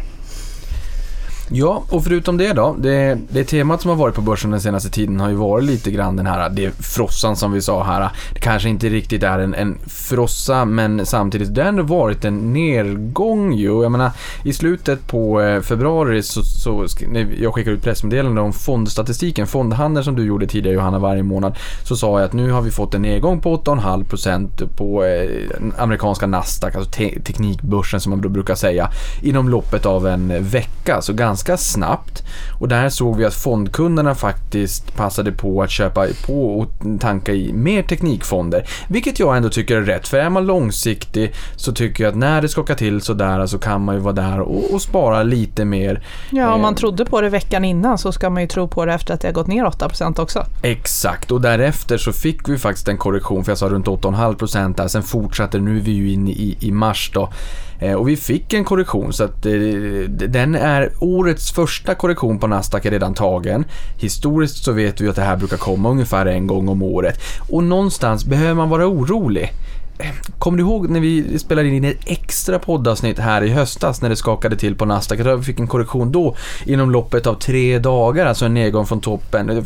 Ja, 1.51 1.83
och 1.91 2.05
förutom 2.05 2.37
det 2.37 2.53
då, 2.53 2.77
det, 2.79 3.19
det 3.29 3.45
temat 3.45 3.83
som 3.83 3.89
har 3.89 3.97
varit 3.97 4.15
på 4.15 4.21
börsen 4.21 4.51
den 4.51 4.61
senaste 4.61 4.91
tiden 4.91 5.21
har 5.21 5.29
ju 5.29 5.35
varit 5.35 5.65
lite 5.65 5.91
grann 5.91 6.17
den 6.17 6.27
här, 6.27 6.51
det 6.51 6.71
frossan 6.71 7.37
som 7.37 7.53
vi 7.53 7.61
sa 7.61 7.83
här. 7.85 8.11
Det 8.35 8.41
kanske 8.41 8.69
inte 8.69 8.89
riktigt 8.89 9.23
är 9.23 9.39
en, 9.39 9.55
en 9.55 9.79
frossa, 9.87 10.65
men 10.65 11.07
samtidigt, 11.07 11.55
det 11.55 11.63
har 11.63 11.69
ändå 11.69 11.83
varit 11.83 12.25
en 12.25 12.53
nedgång 12.53 13.53
ju. 13.53 13.83
Jag 13.83 13.93
menar, 13.93 14.11
i 14.45 14.53
slutet 14.53 15.07
på 15.07 15.43
eh, 15.43 15.61
februari 15.61 16.23
så, 16.23 16.43
så 16.43 16.87
när 17.09 17.29
jag 17.41 17.55
skickade 17.55 17.77
ut 17.77 17.83
pressmeddelande 17.83 18.41
om 18.41 18.53
fondstatistiken, 18.53 19.47
fondhandeln 19.47 20.05
som 20.05 20.17
du 20.17 20.25
gjorde 20.25 20.47
tidigare 20.47 20.75
Johanna 20.75 20.99
varje 20.99 21.23
månad, 21.23 21.57
så 21.85 21.97
sa 21.97 22.21
jag 22.21 22.27
att 22.27 22.33
nu 22.33 22.51
har 22.51 22.63
vi 22.63 22.71
fått 22.71 22.95
en 22.95 23.03
nedgång 23.03 23.41
på 23.41 23.57
8,5% 23.57 24.69
på 24.77 25.05
eh, 25.05 25.83
amerikanska 25.83 26.27
Nasdaq, 26.27 26.75
alltså 26.75 26.91
te 26.91 27.21
teknikbörsen 27.21 28.01
som 28.01 28.11
man 28.11 28.21
brukar 28.21 28.55
säga, 28.55 28.91
inom 29.23 29.49
loppet 29.49 29.87
av 29.87 30.07
en 30.07 30.45
vecka. 30.45 31.03
Så 31.03 31.13
ganska 31.13 31.38
ganska 31.39 31.57
snabbt. 31.57 32.23
Och 32.61 32.69
där 32.69 32.89
såg 32.89 33.17
vi 33.17 33.25
att 33.25 33.35
fondkunderna 33.35 34.15
faktiskt 34.15 34.97
passade 34.97 35.33
på 35.33 35.63
att 35.63 35.71
köpa 35.71 36.07
på 36.27 36.59
och 36.59 36.69
tanka 37.01 37.33
i 37.33 37.53
mer 37.53 37.83
teknikfonder. 37.83 38.69
Vilket 38.89 39.19
jag 39.19 39.37
ändå 39.37 39.49
tycker 39.49 39.77
är 39.77 39.83
rätt, 39.83 40.09
för 40.09 40.17
är 40.17 40.31
man 40.31 40.47
långsiktig 40.47 41.35
så 41.57 41.73
tycker 41.73 42.05
jag 42.05 42.11
att 42.11 42.17
när 42.17 42.43
det 42.43 42.49
skakar 42.49 42.75
till 42.75 43.01
sådär 43.01 43.47
så 43.47 43.59
kan 43.59 43.85
man 43.85 43.95
ju 43.95 44.01
vara 44.01 44.13
där 44.13 44.41
och, 44.41 44.75
och 44.75 44.83
spara 44.83 45.23
lite 45.23 45.65
mer. 45.65 46.03
Ja, 46.31 46.55
om 46.55 46.61
man 46.61 46.75
eh, 46.75 46.79
trodde 46.79 47.05
på 47.05 47.21
det 47.21 47.29
veckan 47.29 47.65
innan 47.65 47.99
så 47.99 48.13
ska 48.13 48.31
man 48.31 48.43
ju 48.43 48.49
tro 48.49 48.69
på 48.69 48.85
det 48.85 48.93
efter 48.93 49.15
att 49.15 49.21
det 49.21 49.29
har 49.29 49.33
gått 49.33 49.47
ner 49.47 49.65
8% 49.65 50.21
också. 50.21 50.45
Exakt, 50.63 51.31
och 51.31 51.41
därefter 51.41 51.99
så 51.99 52.13
fick 52.13 52.49
vi 52.49 52.59
faktiskt 52.59 52.89
en 52.89 52.99
korrektion, 52.99 53.45
för 53.45 53.51
jag 53.51 53.59
sa 53.59 53.69
runt 53.69 53.87
8,5% 53.87 54.77
där, 54.77 54.89
sen 54.89 55.03
fortsatte, 55.03 55.59
nu 55.59 55.77
är 55.77 55.81
vi 55.81 55.93
ju 55.93 56.13
inne 56.13 56.31
i, 56.31 56.57
i 56.61 56.73
mars 56.73 57.11
då. 57.15 57.29
Eh, 57.81 57.95
och 57.95 58.09
vi 58.09 58.17
fick 58.17 58.53
en 58.53 58.65
korrektion 58.65 59.13
så 59.13 59.25
att 59.25 59.47
eh, 59.47 59.53
den 60.09 60.55
är 60.55 60.93
årets 61.01 61.53
första 61.53 61.95
korrektion 61.95 62.39
på 62.39 62.47
Nasdaq 62.47 62.87
är 62.87 62.91
redan 62.91 63.15
tagen. 63.15 63.65
Historiskt 63.97 64.65
så 64.65 64.73
vet 64.73 65.01
vi 65.01 65.09
att 65.09 65.17
det 65.17 65.23
här 65.23 65.37
brukar 65.37 65.57
komma 65.57 65.91
ungefär 65.91 66.27
en 66.27 66.47
gång 66.47 66.69
om 66.69 66.83
året. 66.83 67.21
Och 67.49 67.65
någonstans 67.65 68.25
behöver 68.25 68.55
man 68.55 68.69
vara 68.69 68.87
orolig. 68.87 69.53
Kommer 70.39 70.59
du 70.59 70.65
ihåg 70.65 70.91
när 70.91 71.01
vi 71.01 71.39
spelade 71.39 71.69
in 71.69 71.85
ett 71.85 71.97
extra 72.07 72.59
poddavsnitt 72.59 73.19
här 73.19 73.43
i 73.43 73.49
höstas 73.49 74.03
när 74.03 74.09
det 74.09 74.17
skakade 74.17 74.57
till 74.57 74.75
på 74.75 74.85
Nasdaq? 74.85 75.21
Vi 75.21 75.43
fick 75.43 75.61
en 75.61 75.67
korrektion 75.67 76.13
då 76.13 76.37
inom 76.65 76.91
loppet 76.91 77.27
av 77.27 77.35
tre 77.35 77.79
dagar, 77.79 78.27
alltså 78.27 78.45
en 78.45 78.55
nedgång 78.55 78.87
från 78.87 79.01
toppen 79.01 79.51
eh, 79.51 79.65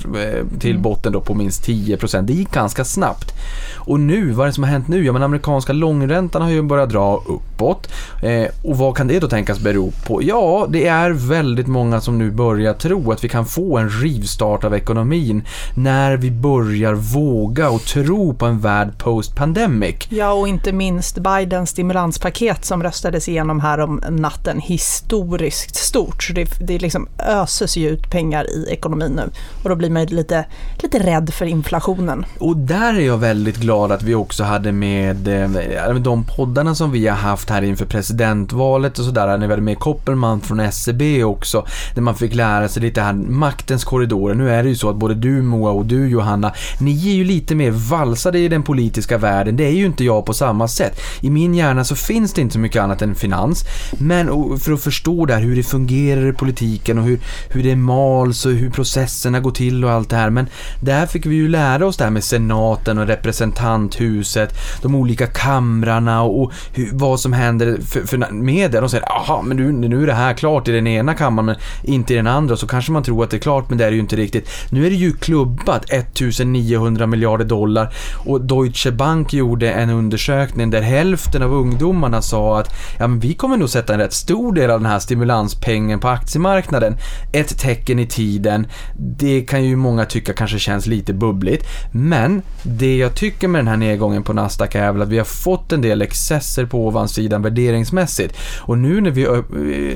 till 0.58 0.70
mm. 0.70 0.82
botten 0.82 1.12
då 1.12 1.20
på 1.20 1.34
minst 1.34 1.68
10%. 1.68 2.22
Det 2.22 2.32
gick 2.32 2.52
ganska 2.52 2.84
snabbt. 2.84 3.32
Och 3.76 4.00
nu, 4.00 4.30
vad 4.30 4.44
är 4.44 4.48
det 4.48 4.52
som 4.52 4.64
har 4.64 4.70
hänt 4.70 4.88
nu? 4.88 5.04
Ja, 5.04 5.12
men 5.12 5.22
amerikanska 5.22 5.72
långräntan 5.72 6.42
har 6.42 6.50
ju 6.50 6.62
börjat 6.62 6.90
dra 6.90 7.22
uppåt. 7.26 7.88
Eh, 8.22 8.46
och 8.62 8.78
vad 8.78 8.96
kan 8.96 9.08
det 9.08 9.18
då 9.18 9.28
tänkas 9.28 9.60
bero 9.60 9.92
på? 10.06 10.22
Ja, 10.22 10.66
det 10.70 10.86
är 10.86 11.10
väldigt 11.10 11.66
många 11.66 12.00
som 12.00 12.18
nu 12.18 12.30
börjar 12.30 12.74
tro 12.74 13.12
att 13.12 13.24
vi 13.24 13.28
kan 13.28 13.46
få 13.46 13.78
en 13.78 13.90
rivstart 13.90 14.64
av 14.64 14.74
ekonomin 14.74 15.42
när 15.74 16.16
vi 16.16 16.30
börjar 16.30 16.94
våga 16.94 17.70
och 17.70 17.84
tro 17.84 18.34
på 18.34 18.46
en 18.46 18.60
värld 18.60 18.98
post-pandemic. 18.98 19.96
Ja, 20.08 20.21
Ja, 20.22 20.32
och 20.32 20.48
inte 20.48 20.72
minst 20.72 21.18
Bidens 21.18 21.70
stimulanspaket 21.70 22.64
som 22.64 22.82
röstades 22.82 23.28
igenom 23.28 23.60
här 23.60 23.80
om 23.80 24.02
natten, 24.10 24.60
historiskt 24.60 25.76
stort. 25.76 26.22
Så 26.22 26.32
det, 26.32 26.48
det 26.60 26.78
liksom 26.78 27.08
öses 27.18 27.76
ju 27.76 27.88
ut 27.88 28.10
pengar 28.10 28.50
i 28.50 28.66
ekonomin 28.70 29.12
nu 29.12 29.30
och 29.62 29.68
då 29.68 29.76
blir 29.76 29.90
man 29.90 30.06
lite, 30.06 30.44
lite 30.78 30.98
rädd 30.98 31.34
för 31.34 31.46
inflationen. 31.46 32.24
Och 32.38 32.56
där 32.56 32.94
är 32.94 33.00
jag 33.00 33.18
väldigt 33.18 33.56
glad 33.56 33.92
att 33.92 34.02
vi 34.02 34.14
också 34.14 34.44
hade 34.44 34.72
med 34.72 35.28
eh, 35.28 35.94
de 35.94 36.24
poddarna 36.24 36.74
som 36.74 36.90
vi 36.90 37.08
har 37.08 37.16
haft 37.16 37.50
här 37.50 37.62
inför 37.62 37.84
presidentvalet 37.84 38.98
och 38.98 39.04
sådär, 39.04 39.38
när 39.38 39.46
vi 39.46 39.52
hade 39.52 39.62
med 39.62 39.78
Koppelman 39.78 40.40
från 40.40 40.60
SCB 40.60 41.24
också, 41.24 41.66
där 41.94 42.02
man 42.02 42.14
fick 42.14 42.34
lära 42.34 42.68
sig 42.68 42.82
lite 42.82 43.00
här 43.00 43.12
maktens 43.12 43.84
korridorer. 43.84 44.34
Nu 44.34 44.50
är 44.50 44.62
det 44.62 44.68
ju 44.68 44.76
så 44.76 44.90
att 44.90 44.96
både 44.96 45.14
du 45.14 45.42
Moa 45.42 45.70
och 45.70 45.86
du 45.86 46.08
Johanna, 46.08 46.52
ni 46.80 47.10
är 47.10 47.14
ju 47.14 47.24
lite 47.24 47.54
mer 47.54 47.70
valsade 47.70 48.38
i 48.38 48.48
den 48.48 48.62
politiska 48.62 49.18
världen. 49.18 49.56
Det 49.56 49.64
är 49.64 49.72
ju 49.72 49.86
inte 49.86 50.04
jag 50.04 50.11
på 50.20 50.34
samma 50.34 50.68
sätt. 50.68 51.00
I 51.20 51.30
min 51.30 51.54
hjärna 51.54 51.84
så 51.84 51.96
finns 51.96 52.32
det 52.32 52.40
inte 52.40 52.52
så 52.52 52.58
mycket 52.58 52.82
annat 52.82 53.02
än 53.02 53.14
finans. 53.14 53.64
Men 53.98 54.58
för 54.58 54.72
att 54.72 54.82
förstå 54.82 55.26
det 55.26 55.34
här, 55.34 55.40
hur 55.40 55.56
det 55.56 55.62
fungerar 55.62 56.28
i 56.28 56.32
politiken 56.32 56.98
och 56.98 57.04
hur, 57.04 57.20
hur 57.48 57.62
det 57.62 57.76
mals 57.76 58.46
och 58.46 58.52
hur 58.52 58.70
processerna 58.70 59.40
går 59.40 59.50
till 59.50 59.84
och 59.84 59.90
allt 59.90 60.10
det 60.10 60.16
här. 60.16 60.30
Men 60.30 60.46
där 60.80 61.06
fick 61.06 61.26
vi 61.26 61.34
ju 61.34 61.48
lära 61.48 61.86
oss 61.86 61.96
det 61.96 62.04
här 62.04 62.10
med 62.10 62.24
senaten 62.24 62.98
och 62.98 63.06
representanthuset, 63.06 64.54
de 64.82 64.94
olika 64.94 65.26
kamrarna 65.26 66.22
och, 66.22 66.42
och 66.42 66.52
hur, 66.72 66.90
vad 66.92 67.20
som 67.20 67.32
händer 67.32 67.78
för, 67.86 68.00
för 68.00 68.32
media. 68.32 68.80
De 68.80 68.88
säger 68.88 69.12
aha, 69.12 69.42
men 69.42 69.56
nu, 69.56 69.88
nu 69.88 70.02
är 70.02 70.06
det 70.06 70.14
här 70.14 70.34
klart 70.34 70.68
i 70.68 70.72
den 70.72 70.86
ena 70.86 71.14
kammaren 71.14 71.46
men 71.46 71.56
inte 71.82 72.12
i 72.12 72.16
den 72.16 72.26
andra. 72.26 72.56
Så 72.56 72.66
kanske 72.66 72.92
man 72.92 73.02
tror 73.02 73.24
att 73.24 73.30
det 73.30 73.36
är 73.36 73.38
klart 73.38 73.68
men 73.68 73.78
det 73.78 73.84
är 73.84 73.90
det 73.90 73.94
ju 73.94 74.00
inte 74.00 74.16
riktigt. 74.16 74.48
Nu 74.70 74.86
är 74.86 74.90
det 74.90 74.96
ju 74.96 75.12
klubbat 75.12 75.90
1900 75.90 77.06
miljarder 77.06 77.44
dollar 77.44 77.94
och 78.26 78.40
Deutsche 78.40 78.90
Bank 78.90 79.32
gjorde 79.32 79.72
en 79.72 79.90
undersökning 80.02 80.70
där 80.70 80.82
hälften 80.82 81.42
av 81.42 81.52
ungdomarna 81.52 82.22
sa 82.22 82.60
att 82.60 82.74
ja, 82.98 83.06
men 83.06 83.20
vi 83.20 83.34
kommer 83.34 83.56
nog 83.56 83.68
sätta 83.68 83.94
en 83.94 84.00
rätt 84.00 84.12
stor 84.12 84.52
del 84.54 84.70
av 84.70 84.80
den 84.80 84.90
här 84.90 84.98
stimulanspengen 84.98 86.00
på 86.00 86.08
aktiemarknaden. 86.08 86.96
Ett 87.32 87.58
tecken 87.58 87.98
i 87.98 88.06
tiden. 88.06 88.66
Det 88.96 89.40
kan 89.40 89.64
ju 89.64 89.76
många 89.76 90.04
tycka 90.04 90.32
kanske 90.32 90.58
känns 90.58 90.86
lite 90.86 91.12
bubbligt. 91.12 91.64
Men 91.92 92.42
det 92.62 92.96
jag 92.96 93.14
tycker 93.14 93.48
med 93.48 93.58
den 93.58 93.68
här 93.68 93.76
nedgången 93.76 94.22
på 94.22 94.32
Nasdaq 94.32 94.74
är 94.74 94.92
väl 94.92 95.02
att 95.02 95.08
vi 95.08 95.18
har 95.18 95.24
fått 95.24 95.72
en 95.72 95.82
del 95.82 96.02
excesser 96.02 96.66
på 96.66 96.86
ovansidan 96.86 97.42
värderingsmässigt. 97.42 98.36
Och 98.60 98.78
nu 98.78 99.00
när 99.00 99.10
vi, 99.10 99.26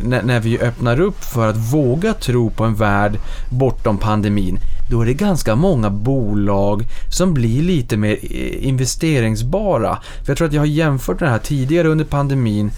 när 0.02 0.40
vi 0.40 0.58
öppnar 0.58 1.00
upp 1.00 1.24
för 1.24 1.48
att 1.48 1.56
våga 1.56 2.14
tro 2.14 2.50
på 2.50 2.64
en 2.64 2.74
värld 2.74 3.18
bortom 3.50 3.98
pandemin 3.98 4.58
då 4.90 5.00
är 5.00 5.06
det 5.06 5.14
ganska 5.14 5.56
många 5.56 5.90
bolag 5.90 6.84
som 7.10 7.34
blir 7.34 7.62
lite 7.62 7.96
mer 7.96 8.18
eh, 8.22 8.68
investeringsbara. 8.68 9.98
För 10.24 10.30
jag 10.30 10.36
tror 10.36 10.48
att 10.48 10.54
jag 10.54 10.60
har 10.60 10.66
jämfört 10.66 11.18
det 11.18 11.28
här 11.28 11.38
tidigare 11.38 11.88
under 11.88 12.04
pandemin 12.04 12.70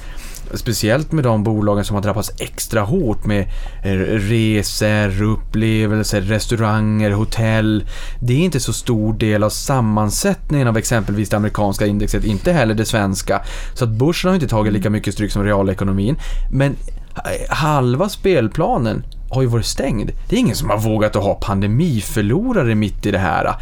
Speciellt 0.55 1.13
med 1.13 1.25
de 1.25 1.45
bolagen 1.45 1.85
som 1.85 1.95
har 1.95 2.03
drabbats 2.03 2.33
extra 2.39 2.81
hårt 2.81 3.27
med 3.27 3.49
eh, 3.85 3.93
resor, 3.99 5.23
upplevelser, 5.23 6.21
restauranger, 6.21 7.11
hotell. 7.11 7.87
Det 8.21 8.33
är 8.33 8.39
inte 8.39 8.61
så 8.61 8.73
stor 8.73 9.13
del 9.13 9.43
av 9.43 9.51
sammansättningen 9.51 10.69
av 10.69 10.77
exempelvis 10.77 11.29
det 11.29 11.37
amerikanska 11.37 11.87
indexet, 11.87 12.25
inte 12.25 12.53
heller 12.53 12.75
det 12.75 12.85
svenska. 12.85 13.43
Så 13.75 13.85
att 13.85 13.91
börsen 13.91 14.29
har 14.29 14.35
inte 14.35 14.49
tagit 14.49 14.73
lika 14.73 14.91
mycket 14.91 15.15
stryk 15.15 15.33
som 15.33 15.45
realekonomin. 15.45 16.17
Men 16.51 16.77
eh, 17.15 17.55
halva 17.55 18.09
spelplanen 18.09 19.05
har 19.31 19.43
ju 19.43 19.49
varit 19.49 19.67
stängd. 19.67 20.11
Det 20.29 20.37
är 20.37 20.41
ingen 20.41 20.57
som 20.57 20.71
har 20.71 20.79
vågat 20.79 21.17
att 21.17 21.23
ha 21.23 21.35
pandemiförlorare 21.35 22.75
mitt 22.75 23.07
i 23.07 23.11
det 23.11 23.19
här. 23.19 23.55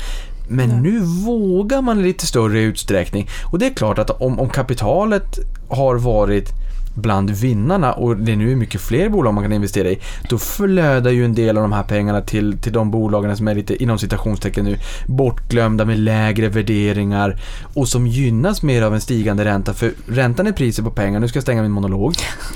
Men 0.48 0.82
nu 0.82 1.00
vågar 1.00 1.82
man 1.82 2.00
i 2.00 2.02
lite 2.02 2.26
större 2.26 2.60
utsträckning. 2.60 3.28
Och 3.52 3.58
det 3.58 3.66
är 3.66 3.74
klart 3.74 3.98
att 3.98 4.10
om, 4.10 4.40
om 4.40 4.48
kapitalet 4.48 5.38
har 5.68 5.96
varit 5.96 6.48
bland 6.96 7.30
vinnarna 7.30 7.92
och 7.92 8.16
det 8.16 8.36
nu 8.36 8.52
är 8.52 8.56
mycket 8.56 8.80
fler 8.80 9.08
bolag 9.08 9.34
man 9.34 9.44
kan 9.44 9.52
investera 9.52 9.88
i, 9.88 9.98
då 10.28 10.38
flödar 10.38 11.10
ju 11.10 11.24
en 11.24 11.34
del 11.34 11.56
av 11.56 11.62
de 11.62 11.72
här 11.72 11.82
pengarna 11.82 12.20
till, 12.20 12.58
till 12.58 12.72
de 12.72 12.90
bolagen 12.90 13.36
som 13.36 13.48
är 13.48 13.54
lite 13.54 13.82
inom 13.82 13.98
citationstecken 13.98 14.64
nu 14.64 14.78
bortglömda 15.06 15.84
med 15.84 15.98
lägre 15.98 16.48
värderingar 16.48 17.40
och 17.74 17.88
som 17.88 18.06
gynnas 18.06 18.62
mer 18.62 18.82
av 18.82 18.94
en 18.94 19.00
stigande 19.00 19.44
ränta 19.44 19.74
för 19.74 19.92
räntan 20.06 20.46
är 20.46 20.52
priset 20.52 20.84
på 20.84 20.90
pengar, 20.90 21.20
nu 21.20 21.28
ska 21.28 21.36
jag 21.36 21.42
stänga 21.42 21.62
min 21.62 21.70
monolog. 21.70 22.14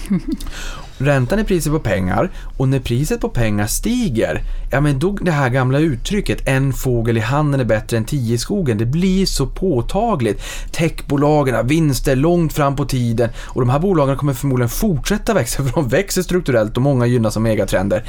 Räntan 1.02 1.38
är 1.38 1.44
priset 1.44 1.72
på 1.72 1.78
pengar 1.78 2.30
och 2.56 2.68
när 2.68 2.80
priset 2.80 3.20
på 3.20 3.28
pengar 3.28 3.66
stiger, 3.66 4.42
ja 4.70 4.80
men 4.80 4.98
då 4.98 5.12
det 5.12 5.30
här 5.30 5.48
gamla 5.48 5.78
uttrycket 5.78 6.48
en 6.48 6.72
fågel 6.72 7.16
i 7.16 7.20
handen 7.20 7.60
är 7.60 7.64
bättre 7.64 7.96
än 7.96 8.04
tio 8.04 8.34
i 8.34 8.38
skogen, 8.38 8.78
det 8.78 8.86
blir 8.86 9.26
så 9.26 9.46
påtagligt. 9.46 10.42
Techbolagen, 10.72 11.66
vinster 11.66 12.16
långt 12.16 12.52
fram 12.52 12.76
på 12.76 12.84
tiden 12.84 13.30
och 13.38 13.60
de 13.60 13.70
här 13.70 13.78
bolagen 13.78 14.16
kommer 14.16 14.32
förmodligen 14.32 14.68
fortsätta 14.68 15.34
växa 15.34 15.64
för 15.64 15.72
de 15.72 15.88
växer 15.88 16.22
strukturellt 16.22 16.76
och 16.76 16.82
många 16.82 17.06
gynnas 17.06 17.36
av 17.36 17.42
megatrender. 17.42 18.04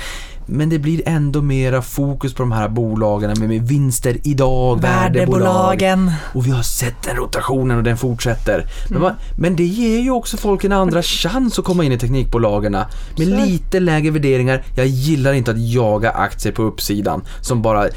Men 0.52 0.70
det 0.70 0.80
blir 0.80 1.02
ändå 1.06 1.42
mera 1.42 1.82
fokus 1.82 2.34
på 2.34 2.44
de 2.44 2.52
här 2.52 2.70
bolagen 2.70 3.34
med, 3.40 3.50
med 3.50 3.68
vinster 3.68 4.18
idag, 4.24 4.82
värdebolagen. 4.82 6.12
Och 6.34 6.46
vi 6.48 6.52
har 6.52 6.64
sett 6.64 7.04
den 7.04 7.16
rotationen 7.16 7.78
och 7.78 7.84
den 7.84 7.98
fortsätter. 7.98 8.54
Mm. 8.54 8.68
Men, 8.90 9.02
man, 9.02 9.14
men, 9.38 9.56
det 9.56 9.64
ger 9.64 10.00
ju 10.00 10.12
också 10.12 10.38
folk 10.38 10.64
en 10.64 10.72
andra 10.72 11.04
chans 11.04 11.60
att 11.60 11.66
komma 11.66 11.84
in 11.84 11.92
i 11.92 11.98
teknikbolagen 11.98 12.72
med 12.72 12.88
Så. 13.18 13.24
lite 13.24 13.80
lägre 13.80 14.12
värderingar. 14.12 14.64
Jag 14.76 14.88
gillar 14.88 15.34
inte 15.34 15.52
att 15.52 15.60
jaga 15.60 16.12
aktier 16.12 16.54
på 16.54 16.64
uppsidan 16.64 17.22
som 17.42 17.62
bara, 17.62 17.88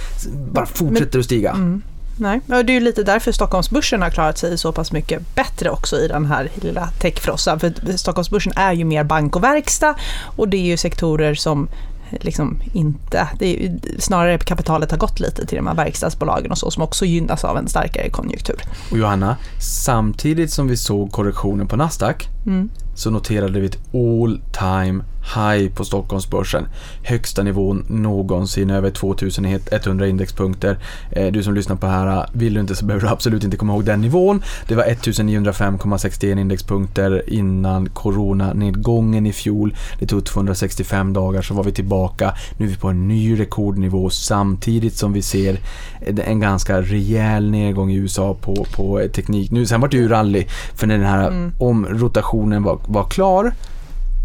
bara 0.52 0.66
fortsätter 0.66 1.12
men, 1.12 1.20
att 1.20 1.24
stiga. 1.24 1.50
Mm. 1.50 1.82
Nej, 2.16 2.40
det 2.46 2.54
är 2.54 2.70
ju 2.70 2.80
lite 2.80 3.02
därför 3.02 3.32
Stockholmsbörsen 3.32 4.02
har 4.02 4.10
klarat 4.10 4.38
sig 4.38 4.58
så 4.58 4.72
pass 4.72 4.92
mycket 4.92 5.34
bättre 5.34 5.70
också 5.70 5.96
i 5.96 6.08
den 6.08 6.26
här 6.26 6.50
lilla 6.54 6.86
techfrossan. 6.86 7.60
För 7.60 7.96
Stockholmsbörsen 7.96 8.52
är 8.56 8.72
ju 8.72 8.84
mer 8.84 9.04
bank 9.04 9.36
och 9.36 9.44
verkstad 9.44 9.94
och 10.36 10.48
det 10.48 10.56
är 10.56 10.66
ju 10.66 10.76
sektorer 10.76 11.34
som 11.34 11.68
liksom 12.20 12.58
inte, 12.72 13.28
det 13.38 13.66
är 13.66 13.78
snarare 13.98 14.38
kapitalet 14.38 14.90
har 14.90 14.98
gått 14.98 15.20
lite 15.20 15.46
till 15.46 15.56
de 15.56 15.66
här 15.66 15.74
verkstadsbolagen 15.74 16.50
och 16.50 16.58
så 16.58 16.70
som 16.70 16.82
också 16.82 17.04
gynnas 17.04 17.44
av 17.44 17.58
en 17.58 17.68
starkare 17.68 18.10
konjunktur. 18.10 18.56
Och 18.90 18.98
Johanna, 18.98 19.36
samtidigt 19.60 20.52
som 20.52 20.68
vi 20.68 20.76
såg 20.76 21.12
korrektionen 21.12 21.68
på 21.68 21.76
Nasdaq 21.76 22.28
mm. 22.46 22.68
så 22.94 23.10
noterade 23.10 23.60
vi 23.60 23.66
ett 23.66 23.94
all 23.94 24.40
time 24.52 25.04
high 25.24 25.68
på 25.74 25.84
Stockholmsbörsen. 25.84 26.66
Högsta 27.02 27.42
nivån 27.42 27.84
någonsin, 27.88 28.70
över 28.70 28.90
2100 28.90 30.06
indexpunkter. 30.06 30.78
Eh, 31.10 31.32
du 31.32 31.42
som 31.42 31.54
lyssnar 31.54 31.76
på 31.76 31.86
det 31.86 31.92
här, 31.92 32.26
vill 32.32 32.54
du 32.54 32.60
inte 32.60 32.76
så 32.76 32.84
behöver 32.84 33.06
du 33.06 33.12
absolut 33.12 33.44
inte 33.44 33.56
komma 33.56 33.72
ihåg 33.72 33.84
den 33.84 34.00
nivån. 34.00 34.42
Det 34.68 34.74
var 34.74 34.84
1905,61 34.84 36.40
indexpunkter 36.40 37.30
innan 37.30 37.88
coronanedgången 37.88 39.26
i 39.26 39.32
fjol. 39.32 39.74
Det 39.98 40.06
tog 40.06 40.24
265 40.24 41.12
dagar 41.12 41.42
så 41.42 41.54
var 41.54 41.64
vi 41.64 41.72
tillbaka. 41.72 42.34
Nu 42.56 42.66
är 42.66 42.70
vi 42.70 42.76
på 42.76 42.88
en 42.88 43.08
ny 43.08 43.40
rekordnivå 43.40 44.10
samtidigt 44.10 44.96
som 44.96 45.12
vi 45.12 45.22
ser 45.22 45.58
en 46.24 46.40
ganska 46.40 46.82
rejäl 46.82 47.50
nedgång 47.50 47.90
i 47.90 47.96
USA 47.96 48.36
på, 48.40 48.66
på 48.76 49.08
teknik. 49.12 49.50
Nu, 49.50 49.66
sen 49.66 49.80
var 49.80 49.88
det 49.88 49.96
ju 49.96 50.08
rally, 50.08 50.46
för 50.74 50.86
när 50.86 50.98
den 50.98 51.06
här 51.06 51.28
mm. 51.28 51.52
omrotationen 51.58 52.62
var, 52.62 52.78
var 52.86 53.04
klar 53.04 53.52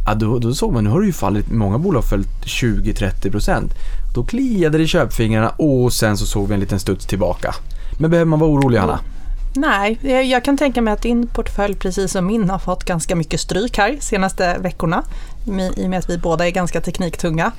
ja, 0.10 0.16
då, 0.16 0.40
då 0.40 0.54
såg 0.54 0.74
man, 0.74 0.84
nu 0.84 0.90
har 0.90 1.00
det 1.00 1.08
ju 1.08 1.14
fallit, 1.14 1.52
många 1.52 1.78
bolag 1.78 2.02
har 2.02 2.08
följt 2.08 2.46
20-30%. 2.46 3.70
Då 4.16 4.24
kliade 4.24 4.78
det 4.78 4.84
i 4.84 4.88
köpfingrarna 4.88 5.50
och 5.50 5.94
sen 5.94 6.18
så 6.18 6.26
såg 6.26 6.48
vi 6.48 6.54
en 6.54 6.60
liten 6.60 6.80
studs 6.80 7.06
tillbaka. 7.06 7.56
Men 8.00 8.12
behöver 8.12 8.30
man 8.30 8.40
vara 8.40 8.50
orolig 8.50 8.78
Hanna? 8.78 9.00
Nej, 9.56 10.00
jag 10.32 10.44
kan 10.44 10.58
tänka 10.58 10.82
mig 10.82 10.94
att 10.94 11.02
din 11.02 11.28
portfölj 11.28 11.76
precis 11.76 12.12
som 12.12 12.26
min 12.26 12.50
har 12.50 12.60
fått 12.60 12.84
ganska 12.84 13.16
mycket 13.16 13.40
stryk 13.40 13.78
här 13.78 13.98
senaste 14.00 14.58
veckorna 14.60 15.04
i 15.76 15.86
och 15.86 15.90
med 15.90 16.00
att 16.00 16.10
vi 16.10 16.18
båda 16.18 16.48
är 16.48 16.52
ganska 16.52 16.82
tekniktunga. 16.82 17.52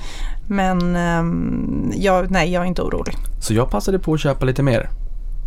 Men 0.48 0.96
ehm, 0.96 1.92
jag, 1.96 2.30
nej, 2.30 2.52
jag 2.52 2.62
är 2.62 2.66
inte 2.66 2.82
orolig. 2.82 3.16
Så 3.40 3.54
jag 3.54 3.70
passade 3.70 3.98
på 3.98 4.14
att 4.14 4.20
köpa 4.20 4.44
lite 4.44 4.62
mer? 4.62 4.88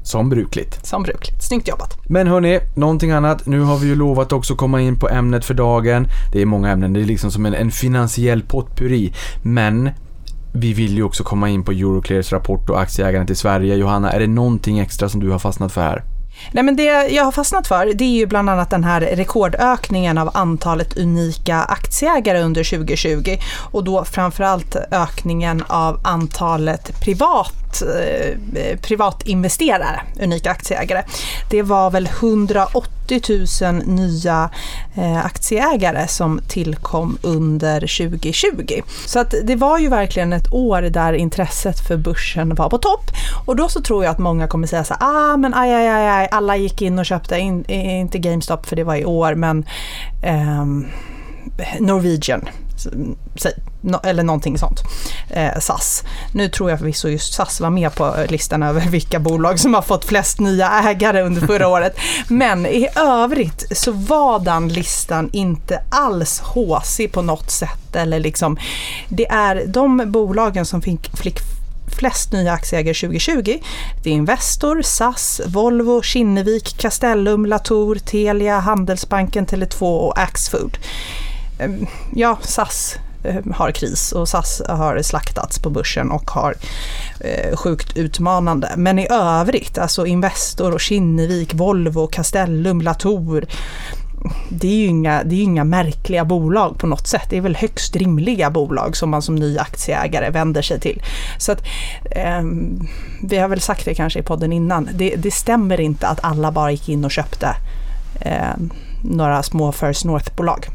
Som 0.03 0.29
brukligt. 0.29 0.85
Som 0.85 1.03
brukligt. 1.03 1.43
Snyggt 1.43 1.67
jobbat. 1.67 1.97
Men 2.07 2.27
hörni, 2.27 2.59
någonting 2.75 3.11
annat. 3.11 3.45
Nu 3.45 3.59
har 3.59 3.77
vi 3.77 3.87
ju 3.87 3.95
lovat 3.95 4.31
också 4.31 4.55
komma 4.55 4.81
in 4.81 4.99
på 4.99 5.09
ämnet 5.09 5.45
för 5.45 5.53
dagen. 5.53 6.07
Det 6.31 6.41
är 6.41 6.45
många 6.45 6.71
ämnen, 6.71 6.93
det 6.93 7.01
är 7.01 7.05
liksom 7.05 7.31
som 7.31 7.45
en, 7.45 7.53
en 7.53 7.71
finansiell 7.71 8.41
potpurri. 8.41 9.13
Men 9.43 9.89
vi 10.53 10.73
vill 10.73 10.95
ju 10.95 11.03
också 11.03 11.23
komma 11.23 11.49
in 11.49 11.63
på 11.63 11.71
Euroclears 11.71 12.31
rapport 12.31 12.69
och 12.69 12.81
aktieägandet 12.81 13.29
i 13.29 13.35
Sverige. 13.35 13.75
Johanna, 13.75 14.11
är 14.11 14.19
det 14.19 14.27
någonting 14.27 14.79
extra 14.79 15.09
som 15.09 15.19
du 15.19 15.29
har 15.29 15.39
fastnat 15.39 15.71
för 15.71 15.81
här? 15.81 16.03
Nej, 16.51 16.63
men 16.63 16.75
det 16.75 17.07
jag 17.09 17.23
har 17.23 17.31
fastnat 17.31 17.67
för 17.67 17.93
det 17.93 18.03
är 18.03 18.17
ju 18.17 18.25
bland 18.25 18.49
annat 18.49 18.69
den 18.69 18.83
här 18.83 19.01
rekordökningen 19.01 20.17
av 20.17 20.29
antalet 20.33 20.97
unika 20.97 21.55
aktieägare 21.57 22.41
under 22.41 22.77
2020 22.77 23.37
och 23.71 23.83
då 23.83 24.03
framförallt 24.03 24.75
ökningen 24.91 25.63
av 25.67 25.99
antalet 26.03 26.99
privat, 27.79 28.55
eh, 28.55 28.77
privatinvesterare, 28.77 30.01
unika 30.21 30.51
aktieägare. 30.51 31.03
Det 31.49 31.61
var 31.61 31.91
väl 31.91 32.09
180 32.19 33.21
000 33.61 33.73
nya 33.85 34.49
eh, 34.95 35.25
aktieägare 35.25 36.07
som 36.07 36.41
tillkom 36.47 37.17
under 37.21 37.79
2020. 37.79 38.81
Så 39.05 39.19
att 39.19 39.33
det 39.43 39.55
var 39.55 39.79
ju 39.79 39.89
verkligen 39.89 40.33
ett 40.33 40.53
år 40.53 40.81
där 40.81 41.13
intresset 41.13 41.87
för 41.87 41.97
börsen 41.97 42.55
var 42.55 42.69
på 42.69 42.77
topp 42.77 43.11
och 43.45 43.55
då 43.55 43.69
så 43.69 43.81
tror 43.81 44.03
jag 44.03 44.11
att 44.11 44.19
många 44.19 44.47
kommer 44.47 44.67
säga 44.67 44.83
så 44.83 44.93
ah 44.99 45.37
men 45.37 45.53
aj, 45.53 45.73
aj, 45.73 45.87
aj, 45.87 46.07
aj 46.07 46.27
alla 46.31 46.57
gick 46.57 46.81
in 46.81 46.99
och 46.99 47.05
köpte, 47.05 47.39
in, 47.39 47.65
eh, 47.67 47.99
inte 47.99 48.17
GameStop 48.17 48.65
för 48.65 48.75
det 48.75 48.83
var 48.83 48.95
i 48.95 49.05
år, 49.05 49.35
men 49.35 49.65
ehm, 50.23 50.85
Norwegian, 51.79 52.49
eller 54.03 54.23
någonting 54.23 54.57
sånt, 54.57 54.79
eh, 55.29 55.59
SAS. 55.59 56.03
Nu 56.31 56.49
tror 56.49 56.69
jag 56.69 56.79
förvisso 56.79 57.07
just 57.07 57.33
SAS 57.33 57.59
var 57.61 57.69
med 57.69 57.95
på 57.95 58.15
listan 58.29 58.63
över 58.63 58.81
vilka 58.81 59.19
bolag 59.19 59.59
som 59.59 59.73
har 59.73 59.81
fått 59.81 60.05
flest 60.05 60.39
nya 60.39 60.69
ägare 60.69 61.21
under 61.21 61.47
förra 61.47 61.67
året. 61.73 61.95
Men 62.27 62.65
i 62.65 62.87
övrigt 62.95 63.77
så 63.77 63.91
var 63.91 64.39
den 64.39 64.67
listan 64.67 65.29
inte 65.33 65.83
alls 65.89 66.39
håsig 66.39 67.11
på 67.11 67.21
något 67.21 67.51
sätt. 67.51 67.95
Eller 67.95 68.19
liksom, 68.19 68.57
det 69.09 69.27
är 69.29 69.65
de 69.67 70.03
bolagen 70.11 70.65
som 70.65 70.81
fick, 70.81 71.17
fick 71.17 71.39
flest 71.97 72.31
nya 72.31 72.53
aktieägare 72.53 72.93
2020. 72.93 73.59
Det 74.03 74.09
är 74.09 74.13
Investor, 74.13 74.81
SAS, 74.81 75.41
Volvo, 75.45 76.01
Kinnevik, 76.01 76.77
Castellum, 76.77 77.45
Latour, 77.45 77.95
Telia, 77.95 78.59
Handelsbanken, 78.59 79.45
Tele2 79.45 79.81
och 79.81 80.19
Axfood. 80.19 80.77
Ehm, 81.59 81.87
ja, 82.15 82.37
SAS 82.41 82.95
ehm, 83.23 83.53
har 83.55 83.71
kris 83.71 84.11
och 84.11 84.29
SAS 84.29 84.61
har 84.67 85.01
slaktats 85.01 85.59
på 85.59 85.69
börsen 85.69 86.11
och 86.11 86.31
har 86.31 86.55
eh, 87.19 87.55
sjukt 87.55 87.97
utmanande. 87.97 88.71
Men 88.77 88.99
i 88.99 89.07
övrigt, 89.11 89.77
alltså 89.77 90.05
Investor 90.05 90.73
och 90.73 90.81
Kinnevik, 90.81 91.53
Volvo, 91.53 92.07
Castellum, 92.07 92.81
Latour, 92.81 93.45
det 94.49 94.67
är 94.67 94.75
ju 94.75 94.85
inga, 94.85 95.23
det 95.23 95.35
är 95.35 95.43
inga 95.43 95.63
märkliga 95.63 96.25
bolag 96.25 96.77
på 96.77 96.87
något 96.87 97.07
sätt. 97.07 97.25
Det 97.29 97.37
är 97.37 97.41
väl 97.41 97.55
högst 97.55 97.95
rimliga 97.95 98.49
bolag 98.49 98.97
som 98.97 99.09
man 99.09 99.21
som 99.21 99.35
ny 99.35 99.57
aktieägare 99.57 100.29
vänder 100.29 100.61
sig 100.61 100.79
till. 100.79 101.01
Så 101.37 101.51
att, 101.51 101.63
eh, 102.11 102.41
vi 103.23 103.37
har 103.37 103.47
väl 103.47 103.61
sagt 103.61 103.85
det 103.85 103.93
kanske 103.93 104.19
i 104.19 104.23
podden 104.23 104.53
innan, 104.53 104.89
det, 104.93 105.15
det 105.15 105.31
stämmer 105.31 105.81
inte 105.81 106.07
att 106.07 106.23
alla 106.23 106.51
bara 106.51 106.71
gick 106.71 106.89
in 106.89 107.05
och 107.05 107.11
köpte 107.11 107.55
eh, 108.21 108.55
några 109.03 109.43
små 109.43 109.71
First 109.71 110.05
North-bolag. 110.05 110.67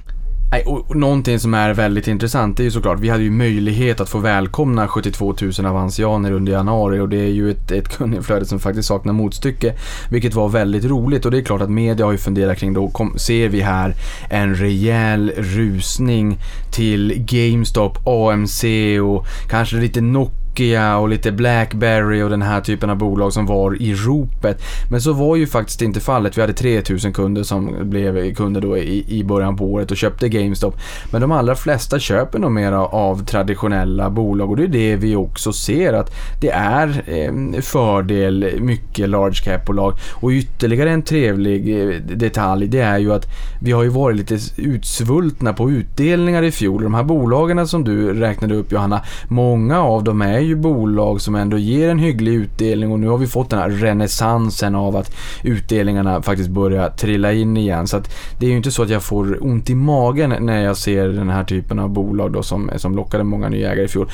Nej, 0.50 0.62
och 0.66 0.96
någonting 0.96 1.38
som 1.38 1.54
är 1.54 1.74
väldigt 1.74 2.08
intressant 2.08 2.56
det 2.56 2.62
är 2.62 2.64
ju 2.64 2.70
såklart, 2.70 3.00
vi 3.00 3.08
hade 3.08 3.22
ju 3.22 3.30
möjlighet 3.30 4.00
att 4.00 4.08
få 4.08 4.18
välkomna 4.18 4.88
72 4.88 5.34
000 5.58 5.66
avansianer 5.66 6.32
under 6.32 6.52
januari 6.52 7.00
och 7.00 7.08
det 7.08 7.16
är 7.16 7.30
ju 7.30 7.50
ett, 7.50 7.70
ett 7.70 7.88
kundinflöde 7.88 8.46
som 8.46 8.60
faktiskt 8.60 8.88
saknar 8.88 9.12
motstycke. 9.12 9.74
Vilket 10.10 10.34
var 10.34 10.48
väldigt 10.48 10.84
roligt 10.84 11.24
och 11.24 11.30
det 11.30 11.38
är 11.38 11.42
klart 11.42 11.60
att 11.60 11.70
media 11.70 12.06
har 12.06 12.12
ju 12.12 12.18
funderat 12.18 12.58
kring 12.58 12.72
då, 12.72 12.88
kom, 12.88 13.18
ser 13.18 13.48
vi 13.48 13.60
här 13.60 13.94
en 14.30 14.54
rejäl 14.54 15.32
rusning 15.36 16.38
till 16.72 17.14
GameStop, 17.16 18.06
AMC 18.06 18.64
och 19.02 19.26
kanske 19.48 19.76
lite 19.76 20.00
Nokia 20.00 20.47
Nokia 20.58 20.96
och 20.96 21.08
lite 21.08 21.32
Blackberry 21.32 22.22
och 22.22 22.30
den 22.30 22.42
här 22.42 22.60
typen 22.60 22.90
av 22.90 22.96
bolag 22.96 23.32
som 23.32 23.46
var 23.46 23.82
i 23.82 23.94
ropet. 23.94 24.62
Men 24.90 25.00
så 25.00 25.12
var 25.12 25.36
ju 25.36 25.46
faktiskt 25.46 25.82
inte 25.82 26.00
fallet. 26.00 26.36
Vi 26.36 26.40
hade 26.40 26.52
3000 26.52 27.12
kunder 27.12 27.42
som 27.42 27.90
blev 27.90 28.34
kunder 28.34 28.60
då 28.60 28.78
i, 28.78 29.04
i 29.08 29.24
början 29.24 29.56
på 29.56 29.64
året 29.64 29.90
och 29.90 29.96
köpte 29.96 30.28
GameStop. 30.28 30.76
Men 31.10 31.20
de 31.20 31.32
allra 31.32 31.54
flesta 31.54 31.98
köper 31.98 32.38
nog 32.38 32.52
mera 32.52 32.86
av 32.86 33.24
traditionella 33.24 34.10
bolag 34.10 34.50
och 34.50 34.56
det 34.56 34.64
är 34.64 34.68
det 34.68 34.96
vi 34.96 35.16
också 35.16 35.52
ser 35.52 35.92
att 35.92 36.10
det 36.40 36.50
är 36.50 37.02
eh, 37.06 37.60
fördel 37.60 38.60
mycket 38.60 39.08
large 39.08 39.40
cap-bolag. 39.44 39.94
Och 40.12 40.30
ytterligare 40.30 40.90
en 40.90 41.02
trevlig 41.02 41.80
eh, 41.80 41.94
detalj 42.00 42.68
det 42.68 42.80
är 42.80 42.98
ju 42.98 43.12
att 43.12 43.26
vi 43.60 43.72
har 43.72 43.82
ju 43.82 43.88
varit 43.88 44.16
lite 44.16 44.38
utsvultna 44.56 45.52
på 45.52 45.70
utdelningar 45.70 46.42
i 46.42 46.50
fjol. 46.50 46.82
De 46.82 46.94
här 46.94 47.04
bolagen 47.04 47.68
som 47.68 47.84
du 47.84 48.12
räknade 48.14 48.54
upp 48.54 48.72
Johanna, 48.72 49.00
många 49.28 49.80
av 49.80 50.04
dem 50.04 50.22
är 50.22 50.47
ju 50.48 50.56
bolag 50.56 51.20
som 51.20 51.34
ändå 51.34 51.58
ger 51.58 51.88
en 51.88 51.98
hygglig 51.98 52.32
utdelning 52.34 52.92
och 52.92 53.00
nu 53.00 53.08
har 53.08 53.18
vi 53.18 53.26
fått 53.26 53.50
den 53.50 53.58
här 53.58 53.70
renässansen 53.70 54.74
av 54.74 54.96
att 54.96 55.16
utdelningarna 55.42 56.22
faktiskt 56.22 56.50
börjar 56.50 56.90
trilla 56.90 57.32
in 57.32 57.56
igen. 57.56 57.86
Så 57.86 57.96
att 57.96 58.10
det 58.38 58.46
är 58.46 58.50
ju 58.50 58.56
inte 58.56 58.70
så 58.70 58.82
att 58.82 58.90
jag 58.90 59.02
får 59.02 59.38
ont 59.40 59.70
i 59.70 59.74
magen 59.74 60.34
när 60.40 60.64
jag 60.64 60.76
ser 60.76 61.08
den 61.08 61.30
här 61.30 61.44
typen 61.44 61.78
av 61.78 61.90
bolag 61.90 62.32
då 62.32 62.42
som, 62.42 62.70
som 62.76 62.96
lockade 62.96 63.24
många 63.24 63.48
nya 63.48 63.72
ägare 63.72 63.84
i 63.84 63.88
fjol. 63.88 64.08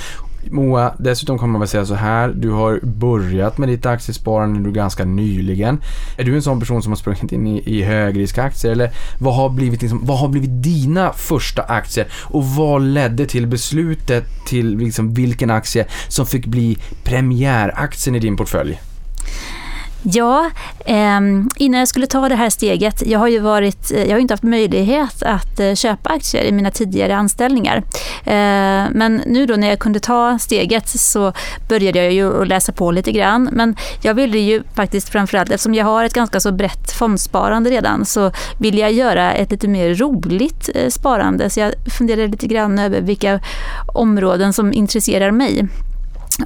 Moa, 0.51 0.95
dessutom 0.99 1.39
kan 1.39 1.51
man 1.51 1.61
väl 1.61 1.69
säga 1.69 1.87
så 1.87 1.95
här. 1.95 2.29
Du 2.29 2.51
har 2.51 2.81
börjat 2.83 3.59
med 3.59 3.69
ditt 3.69 3.87
aktiesparande 3.87 4.61
nu 4.61 4.73
ganska 4.73 5.05
nyligen. 5.05 5.81
Är 6.17 6.25
du 6.25 6.35
en 6.35 6.43
sån 6.43 6.61
person 6.61 6.83
som 6.83 6.93
har 6.93 6.97
sprungit 6.97 7.33
in 7.33 7.47
i, 7.47 7.63
i 7.79 7.83
högriskaktier 7.83 8.73
eller 8.73 8.91
vad 9.19 9.35
har, 9.35 9.49
blivit 9.49 9.83
liksom, 9.83 10.07
vad 10.07 10.19
har 10.19 10.29
blivit 10.29 10.63
dina 10.63 11.13
första 11.13 11.63
aktier 11.63 12.07
och 12.13 12.45
vad 12.47 12.83
ledde 12.83 13.27
till 13.27 13.47
beslutet 13.47 14.25
till 14.47 14.77
liksom 14.77 15.15
vilken 15.15 15.51
aktie 15.51 15.87
som 16.09 16.27
fick 16.27 16.47
bli 16.47 16.79
premiäraktien 17.05 18.17
i 18.17 18.19
din 18.19 18.37
portfölj? 18.37 18.81
Ja, 20.07 20.51
eh, 20.87 21.21
innan 21.57 21.79
jag 21.79 21.89
skulle 21.89 22.07
ta 22.07 22.29
det 22.29 22.35
här 22.35 22.51
steget, 22.51 23.03
jag 23.07 23.19
har 23.19 23.29
ju 23.29 23.39
varit, 23.39 23.93
eh, 23.93 24.05
jag 24.05 24.11
har 24.11 24.19
inte 24.19 24.35
haft 24.35 24.43
möjlighet 24.43 25.23
att 25.23 25.61
eh, 25.61 25.75
köpa 25.75 26.11
aktier 26.11 26.45
i 26.45 26.53
mina 26.53 26.71
tidigare 26.71 27.17
anställningar. 27.17 27.77
Eh, 28.25 28.91
men 28.93 29.23
nu 29.27 29.47
då 29.47 29.57
när 29.57 29.69
jag 29.69 29.79
kunde 29.79 30.01
ta 30.01 30.39
steget 30.39 30.89
så 30.89 31.33
började 31.69 32.03
jag 32.03 32.13
ju 32.13 32.43
att 32.43 32.49
läsa 32.49 32.73
på 32.73 32.91
lite 32.91 33.13
grann. 33.13 33.49
Men 33.53 33.77
jag 34.03 34.15
ville 34.15 34.39
ju 34.39 34.63
faktiskt 34.75 35.09
framförallt, 35.09 35.51
eftersom 35.51 35.75
jag 35.75 35.85
har 35.85 36.05
ett 36.05 36.15
ganska 36.15 36.41
så 36.41 36.53
brett 36.53 36.93
fondsparande 36.93 37.71
redan, 37.71 38.05
så 38.05 38.33
vill 38.59 38.79
jag 38.79 38.93
göra 38.93 39.33
ett 39.33 39.51
lite 39.51 39.69
mer 39.69 39.95
roligt 39.95 40.71
eh, 40.75 40.89
sparande. 40.89 41.51
Så 41.51 41.61
jag 41.61 41.73
funderade 41.99 42.29
lite 42.29 42.47
grann 42.47 42.79
över 42.79 43.01
vilka 43.01 43.41
områden 43.95 44.53
som 44.53 44.73
intresserar 44.73 45.31
mig 45.31 45.69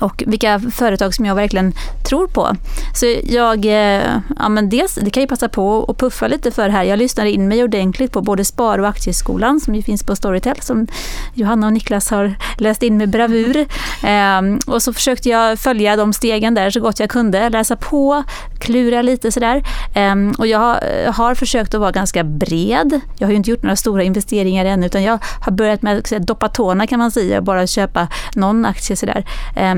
och 0.00 0.22
vilka 0.26 0.60
företag 0.60 1.14
som 1.14 1.24
jag 1.24 1.34
verkligen 1.34 1.72
tror 2.08 2.26
på. 2.26 2.56
Så 2.94 3.06
jag, 3.24 3.64
eh, 3.64 4.02
ja 4.38 4.48
men 4.48 4.68
dels, 4.68 4.94
det 4.94 5.10
kan 5.10 5.20
jag 5.20 5.28
passa 5.30 5.48
på 5.48 5.84
att 5.88 5.98
puffa 5.98 6.28
lite 6.28 6.50
för 6.50 6.68
här. 6.68 6.84
Jag 6.84 6.98
lyssnar 6.98 7.24
in 7.24 7.48
mig 7.48 7.64
ordentligt 7.64 8.12
på 8.12 8.20
både 8.20 8.44
Spar 8.44 8.78
och 8.78 8.88
Aktieskolan 8.88 9.60
som 9.60 9.74
ju 9.74 9.82
finns 9.82 10.02
på 10.02 10.16
Storytel 10.16 10.60
som 10.60 10.86
Johanna 11.34 11.66
och 11.66 11.72
Niklas 11.72 12.10
har 12.10 12.34
läst 12.58 12.82
in 12.82 12.96
med 12.96 13.10
bravur. 13.10 13.66
Ehm, 14.02 14.58
och 14.66 14.82
så 14.82 14.92
försökte 14.92 15.28
jag 15.28 15.58
följa 15.58 15.96
de 15.96 16.12
stegen 16.12 16.54
där 16.54 16.70
så 16.70 16.80
gott 16.80 17.00
jag 17.00 17.10
kunde, 17.10 17.48
läsa 17.48 17.76
på, 17.76 18.24
klura 18.60 19.02
lite 19.02 19.32
sådär. 19.32 19.62
Ehm, 19.94 20.32
och 20.38 20.46
jag 20.46 20.76
har 21.12 21.34
försökt 21.34 21.74
att 21.74 21.80
vara 21.80 21.92
ganska 21.92 22.24
bred. 22.24 23.00
Jag 23.18 23.26
har 23.26 23.30
ju 23.30 23.36
inte 23.36 23.50
gjort 23.50 23.62
några 23.62 23.76
stora 23.76 24.02
investeringar 24.02 24.64
än 24.64 24.84
utan 24.84 25.02
jag 25.02 25.18
har 25.40 25.52
börjat 25.52 25.82
med 25.82 25.98
att 25.98 26.26
doppa 26.26 26.48
tårna 26.48 26.86
kan 26.86 26.98
man 26.98 27.10
säga, 27.10 27.40
bara 27.40 27.66
köpa 27.66 28.08
någon 28.34 28.64
aktie 28.64 28.96
sådär. 28.96 29.24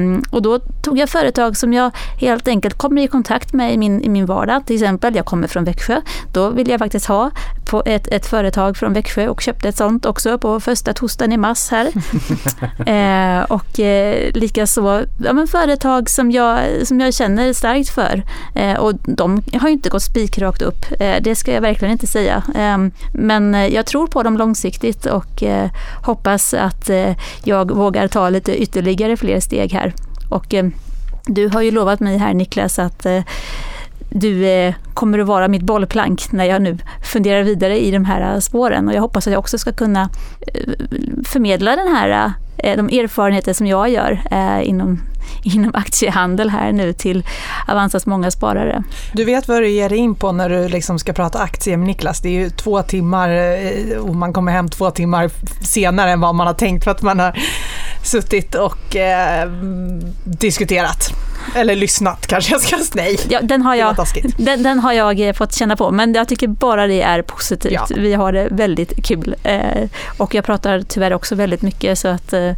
Ehm, 0.01 0.11
Ehm, 0.11 0.23
och 0.31 0.43
då 0.43 0.59
tog 0.59 0.99
jag 0.99 1.09
företag 1.09 1.57
som 1.57 1.73
jag 1.73 1.91
helt 2.21 2.49
enkelt 2.49 2.79
kommer 2.79 3.03
i 3.03 3.07
kontakt 3.07 3.53
med 3.53 3.75
i 3.75 3.77
min, 3.77 4.03
i 4.03 4.09
min 4.09 4.27
vardag. 4.27 4.67
Till 4.67 4.77
exempel, 4.77 5.17
jag 5.17 5.27
kommer 5.27 5.49
från 5.49 5.65
Växjö. 5.65 6.01
Då 6.33 6.51
vill 6.51 6.69
jag 6.69 6.79
faktiskt 6.79 7.07
ha 7.07 7.31
på 7.71 7.83
ett, 7.87 8.09
ett 8.09 8.27
företag 8.27 8.77
från 8.77 8.93
Växjö 8.93 9.29
och 9.29 9.41
köpte 9.41 9.69
ett 9.69 9.77
sånt 9.77 10.07
också 10.07 10.39
på 10.39 10.61
första 10.61 10.93
torsdagen 10.93 11.33
i 11.33 11.37
mars 11.37 11.71
här. 11.71 11.87
eh, 12.87 13.43
och 13.43 13.81
eh, 13.81 14.33
likaså 14.35 15.05
ja, 15.25 15.33
men 15.33 15.47
företag 15.47 16.11
som 16.11 16.31
jag, 16.31 16.87
som 16.87 17.01
jag 17.01 17.15
känner 17.15 17.53
starkt 17.53 17.89
för. 17.91 18.23
Eh, 18.55 18.75
och 18.79 18.95
de 18.95 19.43
har 19.61 19.69
ju 19.69 19.73
inte 19.73 19.89
gått 19.89 20.03
spikrakt 20.03 20.63
upp, 20.63 21.01
eh, 21.01 21.17
det 21.23 21.37
ska 21.37 21.53
jag 21.53 21.61
verkligen 21.61 21.93
inte 21.93 22.07
säga. 22.07 22.43
Ehm, 22.55 22.91
men 23.15 23.55
jag 23.73 23.87
tror 23.87 24.07
på 24.07 24.23
dem 24.23 24.37
långsiktigt 24.37 25.07
och 25.07 25.43
eh, 25.43 25.71
hoppas 26.03 26.55
att 26.55 26.91
eh, 26.91 27.17
jag 27.45 27.71
vågar 27.71 28.09
ta 28.09 28.31
lite 28.31 28.63
ytterligare 28.63 29.17
fler 29.17 29.41
steg 29.41 29.73
här. 29.73 29.90
Och 30.31 30.55
eh, 30.55 30.67
du 31.27 31.49
har 31.49 31.63
ju 31.63 31.71
lovat 31.71 32.01
mig 32.01 32.19
här 32.19 32.35
Niklas 32.35 32.79
att 32.79 33.07
eh, 33.07 33.23
du 34.11 34.47
eh, 34.47 34.75
kommer 34.95 35.19
att 35.19 35.27
vara 35.27 35.49
mitt 35.49 35.63
bollplank 35.63 36.33
när 36.33 36.45
jag 36.45 36.63
nu 36.63 36.79
funderar 37.13 37.43
vidare 37.43 37.81
i 37.81 37.91
de 37.91 38.05
här 38.05 38.35
eh, 38.35 38.41
spåren. 38.41 38.89
Och 38.89 38.95
jag 38.95 39.01
hoppas 39.01 39.27
att 39.27 39.33
jag 39.33 39.41
också 39.41 39.59
ska 39.59 39.73
kunna 39.73 40.11
eh, 40.55 40.73
förmedla 41.25 41.77
den 41.77 41.97
här, 41.97 42.33
eh, 42.59 42.77
de 42.77 42.99
erfarenheter 42.99 43.53
som 43.53 43.67
jag 43.67 43.89
gör 43.89 44.21
inom, 44.63 45.01
inom 45.43 45.71
aktiehandel 45.75 46.51
här 46.51 46.73
nu 46.73 46.93
till 46.93 47.25
Avanzas 47.69 48.07
många 48.07 48.31
sparare. 48.31 48.83
Du 49.13 49.25
vet 49.25 49.49
vad 49.49 49.63
du 49.63 49.69
ger 49.69 49.89
dig 49.89 49.99
in 49.99 50.15
på 50.15 50.33
när 50.33 50.49
du 50.49 50.69
liksom 50.69 50.99
ska 50.99 51.13
prata 51.13 51.39
aktier 51.39 51.77
med 51.77 51.87
Niklas. 51.87 52.21
Det 52.21 52.29
är 52.29 52.41
ju 52.41 52.51
två 52.51 52.83
timmar 52.83 53.31
och 54.01 54.15
man 54.17 54.33
kommer 54.33 54.53
hem 54.53 54.69
två 54.69 54.91
timmar 54.91 55.31
senare 55.65 56.11
än 56.11 56.21
vad 56.21 56.35
man 56.35 56.47
har 56.47 56.55
tänkt 56.55 56.85
för 56.85 56.91
att 56.91 57.03
man 57.03 57.19
har 57.19 57.39
suttit 58.03 58.55
och 58.55 58.97
eh, 58.97 59.51
diskuterat. 60.25 61.15
Eller 61.55 61.77
lyssnat 61.77 62.27
kanske 62.27 62.53
jag 62.53 62.61
ska 62.61 62.77
säga. 62.77 63.05
Nej, 63.05 63.19
ja, 63.29 63.41
den, 63.43 63.63
har 63.63 63.75
jag, 63.75 63.97
den, 64.37 64.63
den, 64.63 64.79
har 64.79 64.93
jag 64.93 65.21
eh, 65.21 65.33
fått 65.33 65.55
känna 65.55 65.77
på, 65.77 65.91
men 65.91 66.15
jag 66.15 66.29
tycker 66.29 66.49
bara 66.49 66.87
det 66.87 67.03
är 67.03 67.23
positivt. 67.23 67.73
Ja. 67.73 67.87
Vi 67.97 68.15
har 68.15 68.33
det 68.33 68.49
väldigt 68.51 69.07
kul. 69.07 69.35
Eh, 69.43 69.89
och 70.17 70.35
jag 70.35 70.45
pratar 70.45 70.83
tyvärr 70.89 71.13
också 71.13 71.35
väldigt 71.35 71.63
mycket 71.63 71.99
så 71.99 72.09
att 72.09 72.33
eh, 72.33 72.43
eh 72.43 72.55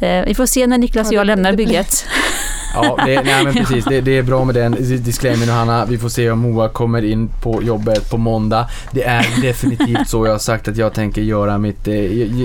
vi 0.00 0.34
får 0.36 0.46
se 0.46 0.66
när 0.66 0.78
Niklas 0.78 1.08
och 1.08 1.14
jag 1.14 1.26
lämnar 1.26 1.52
bygget. 1.52 2.04
Ja, 2.74 2.98
det, 3.06 3.22
nej, 3.22 3.44
men 3.44 3.54
precis. 3.54 3.84
Det, 3.84 4.00
det, 4.00 4.18
är 4.18 4.22
bra 4.22 4.44
med 4.44 4.54
den 4.54 4.76
disclaimern 5.02 5.48
Hanna. 5.48 5.84
Vi 5.84 5.98
får 5.98 6.08
se 6.08 6.30
om 6.30 6.38
Moa 6.38 6.68
kommer 6.68 7.04
in 7.04 7.28
på 7.42 7.62
jobbet 7.62 8.10
på 8.10 8.16
måndag. 8.16 8.68
Det 8.92 9.04
är 9.04 9.42
definitivt 9.42 10.08
så 10.08 10.26
jag 10.26 10.32
har 10.32 10.38
sagt 10.38 10.68
att 10.68 10.76
jag 10.76 10.94
tänker 10.94 11.22
göra 11.22 11.58
mitt, 11.58 11.88
eh, 11.88 11.94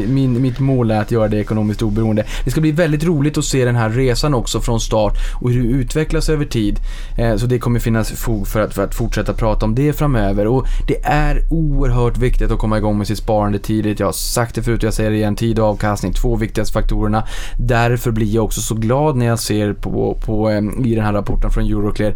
min, 0.08 0.42
mitt 0.42 0.60
mål 0.60 0.92
är 0.92 1.02
att 1.02 1.12
göra 1.12 1.28
det 1.28 1.38
ekonomiskt 1.38 1.82
oberoende. 1.82 2.26
Det 2.46 2.52
ska 2.52 2.62
bli 2.62 2.72
väldigt 2.72 3.04
roligt 3.04 3.38
att 3.38 3.46
se 3.46 3.66
den 3.66 3.76
här 3.76 3.90
resan 3.90 4.34
också 4.34 4.62
från 4.62 4.80
start 4.80 5.14
och 5.42 5.52
hur 5.52 5.64
det 5.64 5.70
utvecklas 5.70 6.30
över 6.30 6.46
tid. 6.46 6.80
Eh, 7.18 7.36
så 7.36 7.46
det 7.46 7.60
kommer 7.60 7.80
finnas 7.80 8.12
fog 8.12 8.48
för 8.48 8.62
att, 8.62 8.74
för 8.74 8.84
att 8.84 8.96
fortsätta 8.96 9.34
prata 9.34 9.66
om 9.66 9.76
det 9.76 9.94
framöver 9.94 10.48
och 10.48 10.68
det 10.88 11.04
är 11.04 11.42
oerhört 11.50 12.18
viktigt 12.18 12.52
att 12.52 12.60
komma 12.60 12.78
igång 12.78 12.98
med 12.98 13.08
sitt 13.08 13.18
sparande 13.18 13.60
tidigt. 13.60 14.00
Jag 14.00 14.08
har 14.08 14.14
sagt 14.14 14.56
det 14.56 14.64
förut, 14.64 14.84
jag 14.84 14.94
säger 14.94 15.12
det 15.12 15.16
igen, 15.16 15.36
tid 15.36 15.60
och 15.60 15.66
avkastning, 15.66 16.14
två 16.14 16.36
viktigaste 16.36 16.74
faktorerna. 16.74 17.24
Därför 17.58 18.12
blir 18.12 18.36
jag 18.36 18.44
också 18.44 18.62
så 18.62 18.76
glad 18.76 19.16
när 19.16 19.26
jag 19.26 19.40
ser 19.40 19.74
på 19.74 20.18
på, 20.26 20.50
eh, 20.50 20.62
i 20.86 20.96
den 20.96 21.06
här 21.06 21.14
rapporten 21.14 21.52
från 21.52 21.64
Euroclear 21.64 22.14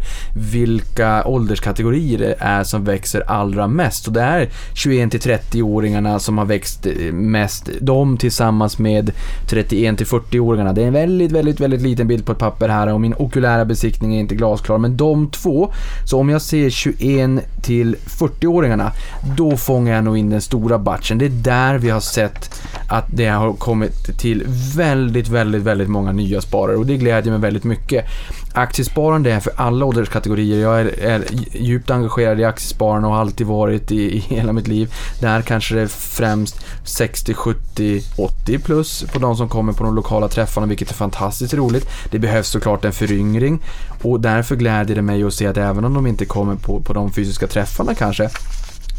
vilka 0.52 1.24
ålderskategorier 1.24 2.18
det 2.18 2.34
är 2.38 2.64
som 2.64 2.84
växer 2.84 3.30
allra 3.30 3.66
mest. 3.66 4.06
Och 4.06 4.12
det 4.12 4.20
är 4.20 4.48
21 4.74 5.14
30-åringarna 5.14 6.18
som 6.18 6.38
har 6.38 6.44
växt 6.44 6.86
eh, 6.86 7.12
mest. 7.12 7.68
De 7.80 8.16
tillsammans 8.16 8.78
med 8.78 9.10
31 9.46 10.00
40-åringarna. 10.00 10.72
Det 10.72 10.82
är 10.82 10.86
en 10.86 10.92
väldigt, 10.92 11.32
väldigt, 11.32 11.60
väldigt 11.60 11.82
liten 11.82 12.08
bild 12.08 12.26
på 12.26 12.32
ett 12.32 12.38
papper 12.38 12.68
här 12.68 12.92
och 12.92 13.00
min 13.00 13.14
okulära 13.14 13.64
besiktning 13.64 14.14
är 14.14 14.20
inte 14.20 14.34
glasklar. 14.34 14.78
Men 14.78 14.96
de 14.96 15.30
två, 15.30 15.72
så 16.04 16.20
om 16.20 16.28
jag 16.28 16.42
ser 16.42 16.70
21 16.70 17.62
till 17.62 17.96
40-åringarna, 18.06 18.90
då 19.36 19.56
fångar 19.56 19.94
jag 19.94 20.04
nog 20.04 20.18
in 20.18 20.30
den 20.30 20.40
stora 20.40 20.78
batchen. 20.78 21.18
Det 21.18 21.24
är 21.24 21.30
där 21.30 21.78
vi 21.78 21.90
har 21.90 22.00
sett 22.00 22.62
att 22.88 23.04
det 23.16 23.26
har 23.26 23.52
kommit 23.52 24.18
till 24.18 24.44
väldigt, 24.76 25.17
väldigt, 25.26 25.62
väldigt 25.62 25.88
många 25.88 26.12
nya 26.12 26.40
sparare 26.40 26.76
och 26.76 26.86
det 26.86 26.96
glädjer 26.96 27.32
mig 27.32 27.40
väldigt 27.40 27.64
mycket. 27.64 28.04
Aktiesparande 28.52 29.32
är 29.32 29.40
för 29.40 29.52
alla 29.56 29.84
ålderskategorier. 29.84 30.60
Jag 30.60 30.80
är, 30.80 31.04
är 31.04 31.24
djupt 31.52 31.90
engagerad 31.90 32.40
i 32.40 32.44
aktiesparande 32.44 33.08
och 33.08 33.14
har 33.14 33.20
alltid 33.20 33.46
varit 33.46 33.92
i, 33.92 34.16
i 34.16 34.18
hela 34.18 34.52
mitt 34.52 34.68
liv. 34.68 34.94
Där 35.20 35.42
kanske 35.42 35.74
det 35.74 35.80
är 35.80 35.86
främst 35.86 36.60
60, 36.84 37.34
70, 37.34 38.02
80 38.16 38.58
plus 38.58 39.02
på 39.12 39.18
de 39.18 39.36
som 39.36 39.48
kommer 39.48 39.72
på 39.72 39.84
de 39.84 39.94
lokala 39.94 40.28
träffarna, 40.28 40.66
vilket 40.66 40.90
är 40.90 40.94
fantastiskt 40.94 41.54
roligt. 41.54 41.88
Det 42.10 42.18
behövs 42.18 42.48
såklart 42.48 42.84
en 42.84 42.92
föryngring 42.92 43.60
och 44.02 44.20
därför 44.20 44.56
gläder 44.56 44.94
det 44.94 45.02
mig 45.02 45.24
att 45.24 45.34
se 45.34 45.46
att 45.46 45.56
även 45.56 45.84
om 45.84 45.94
de 45.94 46.06
inte 46.06 46.24
kommer 46.24 46.54
på, 46.54 46.80
på 46.80 46.92
de 46.92 47.12
fysiska 47.12 47.46
träffarna 47.46 47.94
kanske 47.94 48.30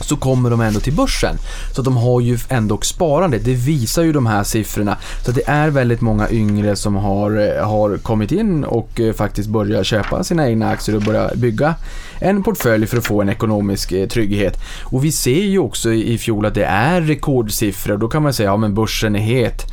så 0.01 0.15
kommer 0.15 0.49
de 0.49 0.61
ändå 0.61 0.79
till 0.79 0.93
börsen. 0.93 1.35
Så 1.75 1.81
de 1.81 1.97
har 1.97 2.21
ju 2.21 2.37
ändå 2.49 2.79
sparande. 2.81 3.37
Det 3.37 3.53
visar 3.53 4.03
ju 4.03 4.13
de 4.13 4.25
här 4.25 4.43
siffrorna. 4.43 4.97
Så 5.25 5.31
det 5.31 5.47
är 5.47 5.69
väldigt 5.69 6.01
många 6.01 6.29
yngre 6.29 6.75
som 6.75 6.95
har, 6.95 7.57
eh, 7.57 7.67
har 7.67 7.97
kommit 7.97 8.31
in 8.31 8.63
och 8.63 8.99
eh, 8.99 9.13
faktiskt 9.13 9.49
börjat 9.49 9.85
köpa 9.85 10.23
sina 10.23 10.49
egna 10.49 10.69
aktier 10.69 10.95
och 10.95 11.01
börja 11.01 11.31
bygga 11.35 11.75
en 12.19 12.43
portfölj 12.43 12.87
för 12.87 12.97
att 12.97 13.05
få 13.05 13.21
en 13.21 13.29
ekonomisk 13.29 13.91
eh, 13.91 14.07
trygghet. 14.07 14.57
Och 14.83 15.05
vi 15.05 15.11
ser 15.11 15.43
ju 15.43 15.59
också 15.59 15.93
i 15.93 16.17
fjol 16.17 16.45
att 16.45 16.53
det 16.53 16.65
är 16.65 17.01
rekordsiffror. 17.01 17.97
Då 17.97 18.07
kan 18.07 18.23
man 18.23 18.33
säga, 18.33 18.49
ja 18.49 18.57
men 18.57 18.73
börsen 18.73 19.15
är 19.15 19.19
het. 19.19 19.65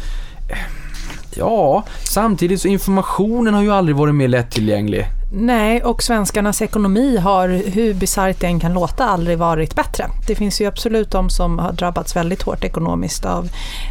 Ja, 1.39 1.85
samtidigt 2.05 2.61
så 2.61 2.69
informationen 2.69 3.55
har 3.55 3.63
ju 3.63 3.73
aldrig 3.73 3.97
varit 3.97 4.15
mer 4.15 4.29
lättillgänglig. 4.29 5.07
Nej, 5.33 5.83
och 5.83 6.03
svenskarnas 6.03 6.63
ekonomi 6.63 7.17
har, 7.17 7.49
hur 7.49 7.95
bisarrt 7.95 8.41
det 8.41 8.47
än 8.47 8.61
kan 8.61 8.73
låta, 8.73 9.05
aldrig 9.05 9.39
varit 9.39 9.75
bättre. 9.75 10.05
Det 10.27 10.35
finns 10.35 10.61
ju 10.61 10.67
absolut 10.67 11.11
de 11.11 11.31
som 11.31 11.59
har 11.59 11.73
drabbats 11.73 12.17
väldigt 12.17 12.43
hårt 12.43 12.65
ekonomiskt 12.65 13.25
av 13.25 13.49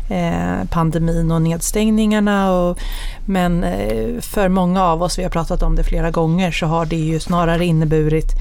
eh, 0.10 0.67
pandemin 0.69 1.31
och 1.31 1.41
nedstängningarna. 1.41 2.51
Och, 2.51 2.79
men 3.25 3.63
eh, 3.63 4.21
för 4.21 4.49
många 4.49 4.84
av 4.84 5.03
oss, 5.03 5.19
vi 5.19 5.23
har 5.23 5.29
pratat 5.29 5.63
om 5.63 5.75
det 5.75 5.84
flera 5.84 6.12
gånger, 6.12 6.51
så 6.51 6.65
har 6.65 6.86
det 6.86 6.95
ju 6.95 7.19
snarare 7.19 7.65
inneburit 7.65 8.31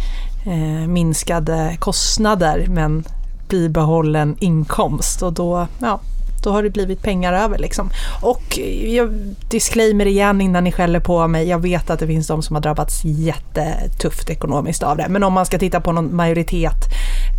eh, 0.46 0.88
minskade 0.88 1.76
kostnader 1.78 2.66
men 2.68 3.04
bibehållen 3.48 4.36
inkomst. 4.40 5.22
Och 5.22 5.32
då, 5.32 5.66
ja, 5.80 6.00
då 6.44 6.52
har 6.52 6.62
det 6.62 6.70
blivit 6.70 7.02
pengar 7.02 7.33
över. 7.33 7.59
Liksom. 7.59 7.90
Och 8.22 8.59
jag 8.87 9.12
disclaimer 9.50 10.07
igen 10.07 10.40
innan 10.40 10.64
ni 10.64 10.72
skäller 10.72 11.00
på 11.00 11.28
mig, 11.28 11.48
jag 11.48 11.59
vet 11.59 11.90
att 11.90 11.98
det 11.98 12.07
finns 12.07 12.26
de 12.26 12.42
som 12.42 12.57
har 12.57 12.62
drabbats 12.62 13.04
jättetufft 13.04 14.30
ekonomiskt 14.30 14.83
av 14.83 14.96
det. 14.96 15.07
Men 15.09 15.22
om 15.22 15.33
man 15.33 15.46
ska 15.46 15.59
titta 15.59 15.80
på 15.80 15.92
någon 15.92 16.16
majoritet, 16.16 16.85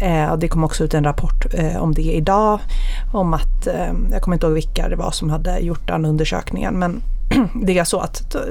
eh, 0.02 0.38
det 0.38 0.48
kom 0.48 0.64
också 0.64 0.84
ut 0.84 0.94
en 0.94 1.04
rapport 1.04 1.46
eh, 1.54 1.84
om 1.84 1.94
det 1.94 2.02
idag, 2.02 2.60
om 3.14 3.34
att, 3.34 3.68
eh, 3.68 3.94
jag 4.12 4.22
kommer 4.22 4.36
inte 4.36 4.46
ihåg 4.46 4.54
vilka 4.54 4.90
det 4.90 4.96
var 4.96 5.12
som 5.12 5.30
hade 5.30 5.60
gjort 5.60 5.88
den 5.88 6.06
undersökningen, 6.06 6.80
men 6.80 7.02
det 7.66 7.78
är 7.78 7.84
så 7.84 8.00
att 8.00 8.36
eh, 8.36 8.42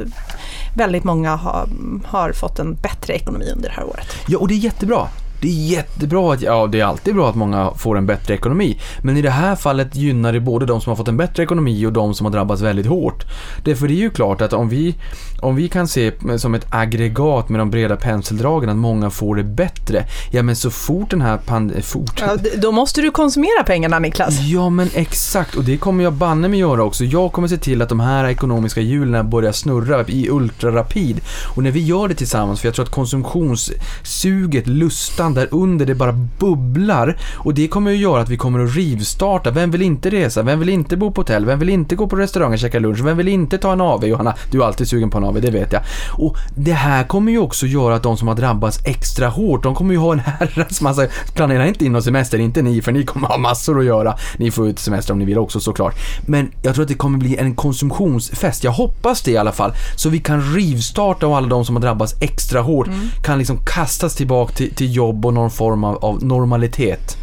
väldigt 0.76 1.04
många 1.04 1.36
har, 1.36 1.68
har 2.06 2.32
fått 2.32 2.58
en 2.58 2.74
bättre 2.74 3.14
ekonomi 3.14 3.50
under 3.54 3.68
det 3.68 3.74
här 3.74 3.84
året. 3.84 4.06
Ja, 4.26 4.38
och 4.38 4.48
det 4.48 4.54
är 4.54 4.58
jättebra. 4.58 5.08
Det 5.44 5.48
är 5.48 5.70
jättebra 5.70 6.32
att, 6.32 6.42
ja 6.42 6.66
det 6.66 6.80
är 6.80 6.84
alltid 6.84 7.14
bra 7.14 7.28
att 7.28 7.34
många 7.34 7.70
får 7.76 7.98
en 7.98 8.06
bättre 8.06 8.34
ekonomi. 8.34 8.78
Men 9.02 9.16
i 9.16 9.22
det 9.22 9.30
här 9.30 9.56
fallet 9.56 9.96
gynnar 9.96 10.32
det 10.32 10.40
både 10.40 10.66
de 10.66 10.80
som 10.80 10.90
har 10.90 10.96
fått 10.96 11.08
en 11.08 11.16
bättre 11.16 11.42
ekonomi 11.42 11.86
och 11.86 11.92
de 11.92 12.14
som 12.14 12.26
har 12.26 12.32
drabbats 12.32 12.62
väldigt 12.62 12.86
hårt. 12.86 13.24
Därför 13.64 13.84
är 13.84 13.88
det 13.88 13.94
ju 13.94 14.10
klart 14.10 14.40
att 14.40 14.52
om 14.52 14.68
vi, 14.68 14.94
om 15.40 15.56
vi 15.56 15.68
kan 15.68 15.88
se 15.88 16.12
som 16.38 16.54
ett 16.54 16.66
aggregat 16.70 17.48
med 17.48 17.60
de 17.60 17.70
breda 17.70 17.96
penseldragen 17.96 18.68
att 18.70 18.76
många 18.76 19.10
får 19.10 19.36
det 19.36 19.44
bättre. 19.44 20.04
Ja 20.30 20.42
men 20.42 20.56
så 20.56 20.70
fort 20.70 21.10
den 21.10 21.20
här 21.20 21.36
pandemin... 21.36 21.82
Fort... 21.82 22.20
Ja, 22.20 22.36
då 22.56 22.72
måste 22.72 23.00
du 23.00 23.10
konsumera 23.10 23.64
pengarna 23.66 23.98
Niklas. 23.98 24.40
Ja 24.40 24.70
men 24.70 24.90
exakt 24.94 25.54
och 25.54 25.64
det 25.64 25.76
kommer 25.76 26.04
jag 26.04 26.12
banne 26.12 26.48
mig 26.48 26.58
göra 26.58 26.82
också. 26.82 27.04
Jag 27.04 27.32
kommer 27.32 27.48
se 27.48 27.56
till 27.56 27.82
att 27.82 27.88
de 27.88 28.00
här 28.00 28.28
ekonomiska 28.28 28.80
hjulen 28.80 29.30
börjar 29.30 29.52
snurra 29.52 30.04
i 30.08 30.28
ultrarapid. 30.30 31.20
Och 31.56 31.62
när 31.62 31.70
vi 31.70 31.80
gör 31.80 32.08
det 32.08 32.14
tillsammans, 32.14 32.60
för 32.60 32.68
jag 32.68 32.74
tror 32.74 32.84
att 32.84 32.90
konsumtionssuget, 32.90 34.66
lustan 34.66 35.33
där 35.34 35.48
under 35.50 35.86
det 35.86 35.94
bara 35.94 36.12
bubblar 36.38 37.16
och 37.34 37.54
det 37.54 37.68
kommer 37.68 37.90
att 37.90 37.96
göra 37.96 38.20
att 38.20 38.28
vi 38.28 38.36
kommer 38.36 38.64
att 38.64 38.76
rivstarta. 38.76 39.50
Vem 39.50 39.70
vill 39.70 39.82
inte 39.82 40.10
resa? 40.10 40.42
Vem 40.42 40.58
vill 40.58 40.68
inte 40.68 40.96
bo 40.96 41.10
på 41.10 41.20
hotell? 41.20 41.44
Vem 41.44 41.58
vill 41.58 41.68
inte 41.68 41.94
gå 41.94 42.06
på 42.06 42.16
restaurang 42.16 42.52
och 42.52 42.58
käka 42.58 42.78
lunch? 42.78 43.00
Vem 43.04 43.16
vill 43.16 43.28
inte 43.28 43.58
ta 43.58 43.72
en 43.72 43.80
AV? 43.80 44.04
Johanna, 44.04 44.34
du 44.50 44.62
är 44.62 44.66
alltid 44.66 44.88
sugen 44.88 45.10
på 45.10 45.18
en 45.18 45.24
AV, 45.24 45.40
det 45.40 45.50
vet 45.50 45.72
jag. 45.72 45.82
Och 46.12 46.36
det 46.56 46.72
här 46.72 47.04
kommer 47.04 47.32
ju 47.32 47.38
också 47.38 47.66
göra 47.66 47.94
att 47.94 48.02
de 48.02 48.16
som 48.16 48.28
har 48.28 48.34
drabbats 48.34 48.80
extra 48.84 49.28
hårt, 49.28 49.62
de 49.62 49.74
kommer 49.74 49.94
ju 49.94 49.98
ha 49.98 50.12
en 50.12 50.20
herrans 50.20 50.80
massa, 50.80 51.06
planera 51.34 51.68
inte 51.68 51.84
in 51.84 51.92
någon 51.92 52.02
semester, 52.02 52.38
inte 52.38 52.62
ni, 52.62 52.82
för 52.82 52.92
ni 52.92 53.04
kommer 53.04 53.28
ha 53.28 53.38
massor 53.38 53.78
att 53.78 53.84
göra. 53.84 54.16
Ni 54.36 54.50
får 54.50 54.68
ut 54.68 54.78
semester 54.78 55.12
om 55.12 55.18
ni 55.18 55.24
vill 55.24 55.38
också 55.38 55.60
såklart. 55.60 55.94
Men 56.26 56.50
jag 56.62 56.74
tror 56.74 56.82
att 56.82 56.88
det 56.88 56.94
kommer 56.94 57.18
bli 57.18 57.36
en 57.36 57.54
konsumtionsfest, 57.54 58.64
jag 58.64 58.72
hoppas 58.72 59.22
det 59.22 59.30
i 59.30 59.36
alla 59.36 59.52
fall, 59.52 59.72
så 59.96 60.08
vi 60.08 60.18
kan 60.18 60.54
rivstarta 60.54 61.26
och 61.26 61.36
alla 61.36 61.46
de 61.46 61.64
som 61.64 61.76
har 61.76 61.82
drabbats 61.82 62.14
extra 62.20 62.60
hårt 62.60 62.88
kan 63.22 63.38
liksom 63.38 63.58
kastas 63.64 64.14
tillbaka 64.14 64.54
till, 64.54 64.74
till 64.74 64.94
jobb 64.94 65.23
och 65.24 65.34
någon 65.34 65.50
form 65.50 65.84
av, 65.84 66.04
av 66.04 66.24
normalitet. 66.24 67.16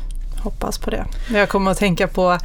Hoppas 0.44 0.78
på 0.78 0.90
det. 0.90 1.06
Jag 1.34 1.50
kommer 1.50 1.72
att 1.72 1.78
tänka 1.78 2.08
på 2.08 2.38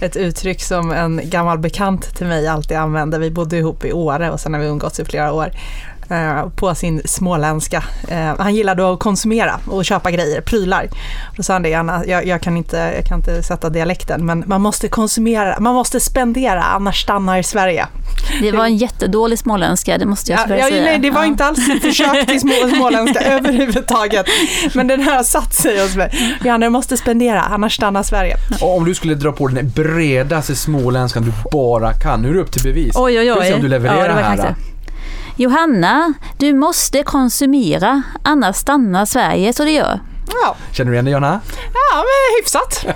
ett 0.00 0.16
uttryck 0.16 0.62
som 0.62 0.92
en 0.92 1.20
gammal 1.24 1.58
bekant 1.58 2.16
till 2.16 2.26
mig 2.26 2.48
alltid 2.48 2.76
använde. 2.76 3.18
Vi 3.18 3.30
bodde 3.30 3.56
ihop 3.56 3.84
i 3.84 3.92
Åre 3.92 4.30
och 4.30 4.40
sen 4.40 4.54
har 4.54 4.60
vi 4.60 4.66
umgåtts 4.66 5.00
i 5.00 5.04
flera 5.04 5.32
år 5.32 5.50
på 6.56 6.74
sin 6.74 7.02
småländska. 7.04 7.84
Eh, 8.08 8.34
han 8.38 8.54
gillade 8.54 8.92
att 8.92 8.98
konsumera 8.98 9.60
och 9.66 9.84
köpa 9.84 10.10
grejer, 10.10 10.40
prylar. 10.40 10.88
Då 11.36 11.42
sa 11.42 11.52
han 11.52 11.62
det, 11.62 11.74
Anna, 11.74 12.06
jag, 12.06 12.26
jag, 12.26 12.40
kan 12.40 12.56
inte, 12.56 12.92
jag 12.96 13.06
kan 13.06 13.18
inte 13.18 13.42
sätta 13.42 13.70
dialekten, 13.70 14.26
men 14.26 14.44
man 14.46 14.60
måste 14.60 14.88
konsumera, 14.88 15.60
man 15.60 15.74
måste 15.74 16.00
spendera, 16.00 16.62
annars 16.62 17.02
stannar 17.02 17.42
Sverige. 17.42 17.86
Det 18.40 18.52
var 18.52 18.64
en 18.64 18.76
jättedålig 18.76 19.38
småländska, 19.38 19.98
det 19.98 20.06
måste 20.06 20.32
jag 20.32 20.40
ja, 20.40 20.56
ja, 20.56 20.68
säga. 20.68 20.84
Nej, 20.84 20.98
det 20.98 21.10
var 21.10 21.24
inte 21.24 21.44
alls 21.44 21.58
ett 21.68 21.82
försök 21.82 22.26
till 22.26 22.40
små, 22.40 22.52
småländska 22.76 23.20
överhuvudtaget. 23.20 24.26
Men 24.74 24.86
den 24.86 25.00
här 25.00 25.16
har 25.16 25.24
satt 25.24 25.54
sig 25.54 25.82
hos 25.82 25.96
mig. 25.96 26.38
Du 26.60 26.68
måste 26.68 26.96
spendera, 26.96 27.40
annars 27.40 27.76
stannar 27.76 28.02
Sverige. 28.02 28.36
Och 28.60 28.76
om 28.76 28.84
du 28.84 28.94
skulle 28.94 29.14
dra 29.14 29.32
på 29.32 29.48
den 29.48 29.70
bredaste 29.70 30.56
småländskan 30.56 31.22
du 31.22 31.32
bara 31.52 31.92
kan, 31.92 32.22
nu 32.22 32.28
är 32.28 32.34
det 32.34 32.40
upp 32.40 32.52
till 32.52 32.62
bevis. 32.62 32.92
Oj, 32.96 33.18
oj, 33.18 33.30
Ska 33.30 33.40
vi 33.40 33.46
se 33.46 33.52
oj. 33.52 33.54
om 33.54 33.62
du 33.62 33.68
levererar 33.68 34.20
Ja, 34.20 34.42
här. 34.42 34.54
Johanna, 35.36 36.12
du 36.38 36.54
måste 36.54 37.02
konsumera, 37.02 38.02
annars 38.22 38.56
stannar 38.56 39.04
Sverige 39.06 39.52
så 39.52 39.64
det 39.64 39.70
gör. 39.70 40.00
Ja, 40.42 40.56
Känner 40.72 40.90
du 40.90 40.94
igen 40.96 41.04
det 41.04 41.10
Jonna? 41.10 41.40
ja 41.74 41.96
men 41.96 42.40
hyfsat. 42.42 42.86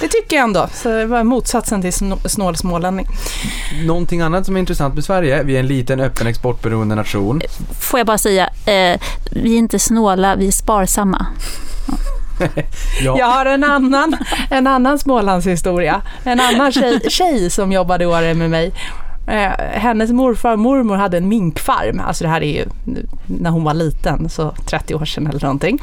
Det 0.00 0.08
tycker 0.08 0.36
jag 0.36 0.44
ändå. 0.44 0.68
Så 0.74 0.88
det 0.88 1.06
var 1.06 1.24
motsatsen 1.24 1.82
till 1.82 1.92
snål 2.26 2.56
smålänning. 2.56 3.06
Någonting 3.86 4.20
annat 4.20 4.46
som 4.46 4.56
är 4.56 4.60
intressant 4.60 4.94
med 4.94 5.04
Sverige, 5.04 5.42
vi 5.42 5.56
är 5.56 5.60
en 5.60 5.66
liten 5.66 6.00
öppen 6.00 6.26
exportberoende 6.26 6.94
nation. 6.94 7.40
Får 7.80 8.00
jag 8.00 8.06
bara 8.06 8.18
säga, 8.18 8.46
eh, 8.46 9.00
vi 9.30 9.54
är 9.54 9.58
inte 9.58 9.78
snåla, 9.78 10.36
vi 10.36 10.46
är 10.48 10.52
sparsamma. 10.52 11.26
Ja, 13.02 13.18
Jag 13.18 13.26
har 13.26 13.46
en 13.46 13.64
annan, 13.64 14.16
en 14.50 14.66
annan 14.66 14.98
Smålandshistoria. 14.98 16.02
En 16.24 16.40
annan 16.40 16.72
tjej, 16.72 17.00
tjej 17.10 17.50
som 17.50 17.72
jobbade 17.72 18.04
i 18.04 18.06
Åre 18.06 18.34
med 18.34 18.50
mig. 18.50 18.72
Eh, 19.26 19.52
hennes 19.72 20.10
morfar 20.10 20.52
och 20.52 20.58
mormor 20.58 20.96
hade 20.96 21.16
en 21.16 21.28
minkfarm. 21.28 22.00
Alltså 22.00 22.24
det 22.24 22.30
här 22.30 22.40
är 22.40 22.52
ju 22.52 22.64
när 23.26 23.50
hon 23.50 23.64
var 23.64 23.74
liten, 23.74 24.28
så 24.28 24.50
30 24.50 24.94
år 24.94 25.04
sedan 25.04 25.26
eller 25.26 25.40
någonting. 25.40 25.78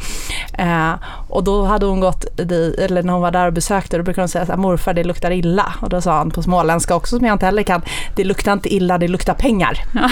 Eh, 0.54 0.92
och 1.30 1.44
då 1.44 1.66
hade 1.66 1.86
hon 1.86 2.00
gått 2.00 2.40
eller 2.40 3.04
när 3.04 3.14
hon 3.14 3.22
var 3.22 3.32
där 3.32 3.48
och 3.48 3.54
besökte, 3.54 3.98
då 3.98 4.04
brukade 4.04 4.22
hon 4.22 4.30
säga 4.30 4.46
så 4.46 4.52
här, 4.52 4.60
morfar 4.60 4.94
det 4.94 5.04
luktar 5.04 5.32
illa. 5.32 5.74
Och 5.82 5.90
då 5.90 6.02
sa 6.02 6.18
han 6.18 6.32
på 6.32 6.44
småländska 6.44 6.96
också, 6.96 7.18
som 7.18 7.26
jag 7.26 7.36
inte 7.36 7.46
heller 7.46 7.64
kan, 7.64 7.82
det 8.16 8.24
luktar 8.24 8.54
inte 8.54 8.74
illa, 8.76 8.98
det 8.98 9.08
luktar 9.08 9.34
pengar. 9.34 9.78
ja 9.94 10.10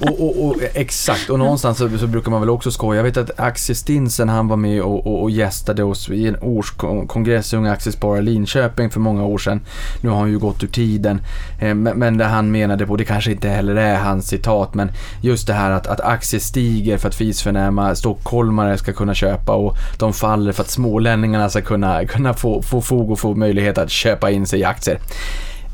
och, 0.00 0.20
och, 0.20 0.46
och 0.46 0.56
exakt. 0.74 1.30
Och 1.30 1.38
någonstans 1.38 1.78
så, 1.78 1.98
så 1.98 2.06
brukar 2.06 2.30
man 2.30 2.40
väl 2.40 2.50
också 2.50 2.70
skoja. 2.70 2.96
Jag 2.96 3.04
vet 3.04 3.16
att 3.16 3.40
Axel 3.40 3.76
Stinsen, 3.76 4.28
han 4.28 4.48
var 4.48 4.56
med 4.56 4.82
och, 4.82 5.06
och, 5.06 5.22
och 5.22 5.30
gästade 5.30 5.84
oss 5.84 6.10
i 6.10 6.26
en 6.26 6.36
årskongress 6.40 7.52
i 7.52 7.56
Unga 7.56 7.72
Aktiesparare 7.72 8.22
Linköping 8.22 8.90
för 8.90 9.00
många 9.00 9.24
år 9.24 9.38
sedan. 9.38 9.60
Nu 10.00 10.08
har 10.08 10.16
han 10.16 10.30
ju 10.30 10.38
gått 10.38 10.62
ur 10.62 10.68
tiden. 10.68 11.20
Eh, 11.60 11.74
men, 11.74 11.98
men 11.98 12.16
det 12.16 12.24
han 12.24 12.50
menade 12.50 12.86
på, 12.86 12.96
det 12.96 13.04
kanske 13.04 13.30
inte 13.30 13.48
heller 13.48 13.76
är 13.76 13.96
hans 13.96 14.28
citat, 14.28 14.74
men 14.74 14.90
just 15.22 15.46
det 15.46 15.52
här 15.52 15.70
att, 15.70 15.86
att 15.86 16.00
aktier 16.00 16.40
stiger 16.40 16.98
för 16.98 17.08
att 17.08 17.14
fisförnäma 17.14 17.94
stockholmare 17.94 18.78
ska 18.78 18.92
kunna 18.92 19.14
köpa 19.14 19.52
och 19.52 19.76
de 19.98 20.12
faller 20.12 20.52
för 20.52 20.62
att 20.62 20.70
smålänningarna 20.70 21.50
ska 21.50 21.60
kunna, 21.60 22.04
kunna 22.04 22.34
få, 22.34 22.62
få 22.62 22.80
fog 22.80 23.10
och 23.10 23.18
få 23.18 23.34
möjlighet 23.34 23.78
att 23.78 23.90
köpa 23.90 24.30
in 24.30 24.46
sig 24.46 24.60
i 24.60 24.64
aktier. 24.64 24.98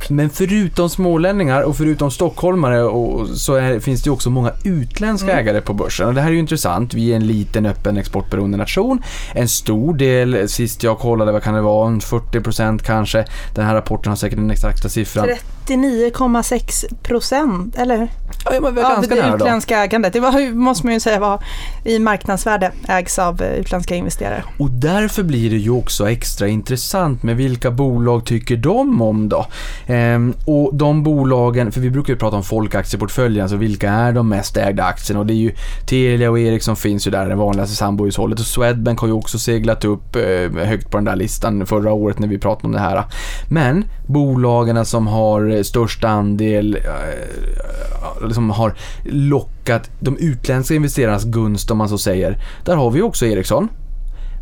Men 0.09 0.31
förutom 0.31 0.91
smålänningar 0.91 1.63
och 1.63 1.77
förutom 1.77 2.11
stockholmare 2.11 2.83
och 2.83 3.29
så 3.29 3.55
är, 3.55 3.81
finns 3.81 4.03
det 4.03 4.11
också 4.11 4.31
många 4.31 4.53
utländska 4.65 5.41
ägare 5.41 5.61
på 5.61 5.73
börsen. 5.73 6.09
Och 6.09 6.15
det 6.15 6.21
här 6.21 6.29
är 6.29 6.33
ju 6.33 6.39
intressant. 6.39 6.95
Vi 6.95 7.13
är 7.13 7.17
en 7.17 7.27
liten 7.27 7.67
öppen 7.67 7.97
exportberoende 7.97 8.59
nation. 8.59 9.03
En 9.33 9.49
stor 9.49 9.95
del, 9.95 10.49
sist 10.49 10.83
jag 10.83 10.99
kollade, 10.99 11.33
vad 11.33 11.43
kan 11.43 11.55
det 11.55 11.61
vara, 11.61 11.89
en 11.89 12.01
40% 12.01 12.79
kanske. 12.79 13.25
Den 13.55 13.67
här 13.67 13.75
rapporten 13.75 14.11
har 14.11 14.17
säkert 14.17 14.39
den 14.39 14.51
exakta 14.51 14.89
siffran. 14.89 15.29
39,6 15.67 16.95
procent, 17.03 17.77
eller? 17.77 18.09
Ja, 18.45 18.61
men 18.61 18.75
vi 18.75 18.81
Av 18.81 18.91
ganska 18.91 19.15
det 19.15 19.21
nära 19.21 19.31
då. 19.31 19.37
utländska 19.37 19.85
ägandet. 19.85 20.13
Det 20.13 20.21
var, 20.21 20.55
måste 20.55 20.87
man 20.87 20.95
ju 20.95 21.01
säga 21.01 21.21
var 21.21 21.45
i 21.85 21.99
marknadsvärde 21.99 22.73
ägs 22.89 23.19
av 23.19 23.43
eh, 23.43 23.55
utländska 23.55 23.95
investerare. 23.95 24.43
Och 24.59 24.71
därför 24.71 25.23
blir 25.23 25.51
det 25.51 25.57
ju 25.57 25.71
också 25.71 26.11
extra 26.11 26.49
intressant 26.49 27.23
med 27.23 27.37
vilka 27.37 27.71
bolag 27.71 28.25
tycker 28.27 28.57
de 28.57 29.03
om 29.03 29.29
då? 29.29 29.47
Ehm, 29.87 30.35
och 30.45 30.75
de 30.75 31.03
bolagen, 31.03 31.73
för 31.73 31.81
vi 31.81 31.91
brukar 31.91 32.13
ju 32.13 32.19
prata 32.19 32.37
om 32.37 32.43
folkaktieportföljen, 32.43 33.43
alltså 33.43 33.57
vilka 33.57 33.91
är 33.91 34.13
de 34.13 34.29
mest 34.29 34.57
ägda 34.57 34.85
aktierna? 34.85 35.21
Och 35.21 35.27
det 35.27 35.33
är 35.33 35.37
ju 35.37 35.53
Telia 35.87 36.31
och 36.31 36.39
Ericsson 36.39 36.77
finns 36.77 37.07
ju 37.07 37.11
där, 37.11 37.29
det 37.29 37.35
vanligaste 37.35 37.77
sambohushållet. 37.77 38.41
Och 38.41 38.47
Swedbank 38.47 39.01
har 39.01 39.09
ju 39.09 39.15
också 39.15 39.39
seglat 39.39 39.85
upp 39.85 40.17
eh, 40.17 40.65
högt 40.67 40.91
på 40.91 40.97
den 40.97 41.05
där 41.05 41.17
listan 41.17 41.67
förra 41.67 41.93
året 41.93 42.19
när 42.19 42.29
vi 42.29 42.39
pratade 42.39 42.67
om 42.67 42.73
det 42.73 42.79
här. 42.79 43.05
Men 43.49 43.85
bolagen 44.07 44.85
som 44.85 45.07
har 45.07 45.63
störst 45.63 46.05
andel, 46.05 46.75
eh, 46.75 48.16
som 48.33 48.51
har 48.51 48.75
lockat 49.05 49.91
de 50.01 50.17
utländska 50.19 50.75
investerarnas 50.75 51.25
gunst 51.25 51.71
om 51.71 51.79
man 51.79 51.89
så 51.89 51.99
säger. 51.99 52.39
Där 52.65 52.77
har 52.77 52.91
vi 52.91 53.03
också 53.03 53.27
Ericsson. 53.27 53.69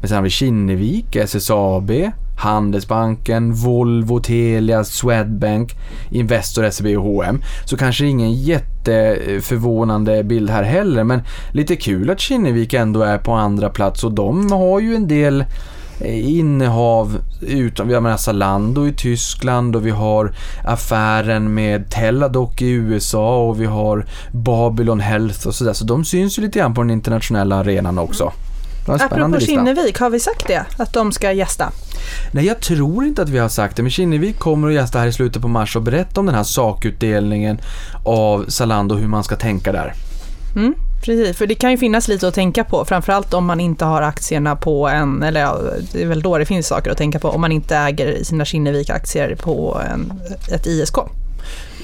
Men 0.00 0.08
sen 0.08 0.16
har 0.16 0.22
vi 0.22 0.30
Kinnevik, 0.30 1.16
SSAB, 1.16 1.90
Handelsbanken, 2.36 3.52
Volvo, 3.52 4.20
Telia, 4.20 4.84
Swedbank, 4.84 5.72
Investor, 6.10 6.70
SEB 6.70 6.86
och 6.86 7.04
H&M. 7.04 7.42
Så 7.64 7.76
kanske 7.76 8.06
ingen 8.06 8.32
jätteförvånande 8.32 10.24
bild 10.24 10.50
här 10.50 10.62
heller, 10.62 11.04
men 11.04 11.22
lite 11.52 11.76
kul 11.76 12.10
att 12.10 12.20
Kinnevik 12.20 12.74
ändå 12.74 13.02
är 13.02 13.18
på 13.18 13.32
andra 13.32 13.68
plats 13.68 14.04
och 14.04 14.12
de 14.12 14.52
har 14.52 14.80
ju 14.80 14.94
en 14.94 15.08
del 15.08 15.44
innehav 16.04 17.18
utan, 17.40 17.88
vi 17.88 17.94
har 17.94 18.00
med 18.00 18.20
Zalando 18.20 18.86
i 18.86 18.92
Tyskland 18.92 19.76
och 19.76 19.86
vi 19.86 19.90
har 19.90 20.32
affären 20.64 21.54
med 21.54 21.90
Teladoc 21.90 22.62
i 22.62 22.70
USA 22.70 23.36
och 23.36 23.60
vi 23.60 23.66
har 23.66 24.06
Babylon 24.32 25.00
Health 25.00 25.46
och 25.46 25.54
sådär. 25.54 25.72
Så 25.72 25.84
de 25.84 26.04
syns 26.04 26.38
ju 26.38 26.42
lite 26.42 26.58
grann 26.58 26.74
på 26.74 26.80
den 26.82 26.90
internationella 26.90 27.56
arenan 27.56 27.98
också. 27.98 28.32
Spännande 28.84 29.36
Apropå. 29.36 29.40
Kinnevik, 29.40 29.98
har 29.98 30.10
vi 30.10 30.20
sagt 30.20 30.46
det? 30.46 30.64
Att 30.76 30.92
de 30.92 31.12
ska 31.12 31.32
gästa? 31.32 31.72
Nej, 32.32 32.46
jag 32.46 32.60
tror 32.60 33.04
inte 33.04 33.22
att 33.22 33.28
vi 33.28 33.38
har 33.38 33.48
sagt 33.48 33.76
det, 33.76 33.82
men 33.82 33.90
Kinnevik 33.90 34.38
kommer 34.38 34.68
att 34.68 34.74
gästa 34.74 34.98
här 34.98 35.06
i 35.06 35.12
slutet 35.12 35.42
på 35.42 35.48
mars 35.48 35.76
och 35.76 35.82
berätta 35.82 36.20
om 36.20 36.26
den 36.26 36.34
här 36.34 36.42
sakutdelningen 36.42 37.58
av 38.04 38.44
Zalando, 38.48 38.94
hur 38.94 39.08
man 39.08 39.24
ska 39.24 39.36
tänka 39.36 39.72
där. 39.72 39.94
Mm, 40.56 40.74
precis, 41.04 41.36
för 41.36 41.46
det 41.46 41.54
kan 41.54 41.70
ju 41.70 41.78
finnas 41.78 42.08
lite 42.08 42.28
att 42.28 42.34
tänka 42.34 42.64
på, 42.64 42.84
framförallt 42.84 43.34
om 43.34 43.46
man 43.46 43.60
inte 43.60 43.84
har 43.84 44.02
aktierna 44.02 44.56
på 44.56 44.88
en, 44.88 45.22
eller 45.22 45.40
ja, 45.40 45.58
det 45.92 46.02
är 46.02 46.06
väl 46.06 46.22
då 46.22 46.38
det 46.38 46.44
finns 46.44 46.66
saker 46.66 46.90
att 46.90 46.98
tänka 46.98 47.18
på, 47.18 47.28
om 47.28 47.40
man 47.40 47.52
inte 47.52 47.76
äger 47.76 48.24
sina 48.24 48.44
Kinnevik-aktier 48.44 49.34
på 49.34 49.80
en, 49.90 50.12
ett 50.52 50.66
ISK. 50.66 50.98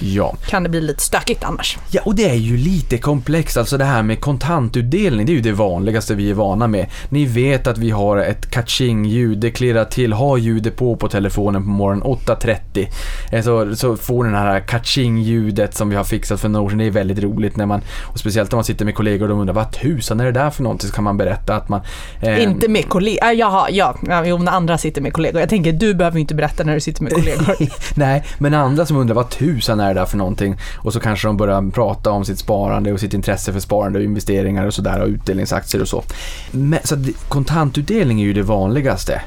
Ja. 0.03 0.35
Kan 0.49 0.63
det 0.63 0.69
bli 0.69 0.81
lite 0.81 1.03
stökigt 1.03 1.45
annars. 1.45 1.79
Ja, 1.91 2.01
och 2.05 2.15
det 2.15 2.29
är 2.31 2.35
ju 2.35 2.57
lite 2.57 2.99
komplext. 2.99 3.57
Alltså 3.57 3.79
det 3.79 3.85
här 3.85 4.03
med 4.03 4.21
kontantutdelning, 4.21 5.27
det 5.27 5.33
är 5.33 5.35
ju 5.35 5.41
det 5.41 5.53
vanligaste 5.53 6.15
vi 6.15 6.31
är 6.31 6.35
vana 6.35 6.67
med. 6.67 6.87
Ni 7.09 7.25
vet 7.25 7.67
att 7.67 7.79
vi 7.79 7.91
har 7.91 8.17
ett 8.17 8.51
catching-ljud, 8.51 9.39
det 9.39 9.51
klirrar 9.51 9.85
till, 9.85 10.13
ha 10.13 10.39
ljudet 10.39 10.77
på 10.77 10.97
på 10.97 11.09
telefonen 11.09 11.63
på 11.63 11.69
morgonen 11.69 12.03
8.30. 12.05 12.87
Eh, 13.33 13.43
Så, 13.43 13.77
så 13.77 13.97
får 13.97 14.25
den 14.25 14.35
här 14.35 14.61
catching-ljudet 14.61 15.75
som 15.75 15.91
vi 15.91 15.97
har 15.97 16.05
fixat 16.05 16.41
för 16.41 16.49
några 16.49 16.65
år 16.67 16.71
sedan, 16.71 16.79
det 16.79 16.85
är 16.87 16.91
väldigt 16.91 17.19
roligt 17.19 17.57
när 17.57 17.67
man, 17.67 17.81
och 18.03 18.19
speciellt 18.19 18.51
när 18.53 18.57
man 18.57 18.65
sitter 18.65 18.85
med 18.85 18.95
kollegor 18.95 19.23
och 19.23 19.29
de 19.29 19.41
undrar 19.41 19.55
vad 19.55 19.73
tusan 19.73 20.21
är 20.21 20.25
det 20.25 20.33
där 20.33 20.51
för 20.51 20.63
någonting? 20.63 20.89
Så 20.89 20.95
kan 20.95 21.05
man 21.05 21.17
berätta 21.17 21.55
att 21.57 21.69
man... 21.69 21.81
eh, 22.23 22.43
Inte 22.43 22.69
med 22.69 22.89
kollegor, 22.89 23.25
äh, 23.25 23.33
jaha, 23.33 23.67
ja, 23.71 23.97
ja, 24.09 24.27
jo, 24.27 24.39
när 24.39 24.53
andra 24.53 24.79
sitter 24.79 25.01
med 25.03 25.13
kollegor. 25.13 25.41
Jag 25.41 25.49
tänker, 25.49 25.73
du 25.73 25.95
behöver 25.95 26.17
ju 26.17 26.21
inte 26.21 26.35
berätta 26.35 26.65
när 26.65 26.75
du 26.75 26.81
sitter 26.81 27.03
med 27.03 27.13
kollegor. 27.13 27.57
Nej, 27.95 28.25
men 28.39 28.55
andra 28.55 28.87
som 28.87 28.97
undrar 28.97 29.15
vad 29.15 29.31
tusan 29.31 29.81
är 29.81 29.90
det 29.95 30.01
där 30.01 30.07
för 30.07 30.17
någonting 30.17 30.57
och 30.77 30.93
så 30.93 31.01
kanske 31.01 31.29
de 31.29 31.37
börjar 31.37 31.71
prata 31.71 32.11
om 32.11 32.25
sitt 32.25 32.39
sparande 32.39 32.93
och 32.93 33.01
sitt 33.01 33.15
intresse 33.15 33.53
för 33.53 33.61
sparande 33.61 33.99
och 33.99 34.05
investeringar 34.05 34.67
och 34.67 34.75
sådär 34.75 35.01
och 35.01 35.09
utdelningsaktier 35.09 35.83
och 35.83 35.89
så. 35.89 36.03
Men, 36.51 36.79
så 36.85 36.95
att 36.95 37.01
kontantutdelning 37.29 38.21
är 38.21 38.25
ju 38.25 38.33
det 38.33 38.43
vanligaste. 38.43 39.23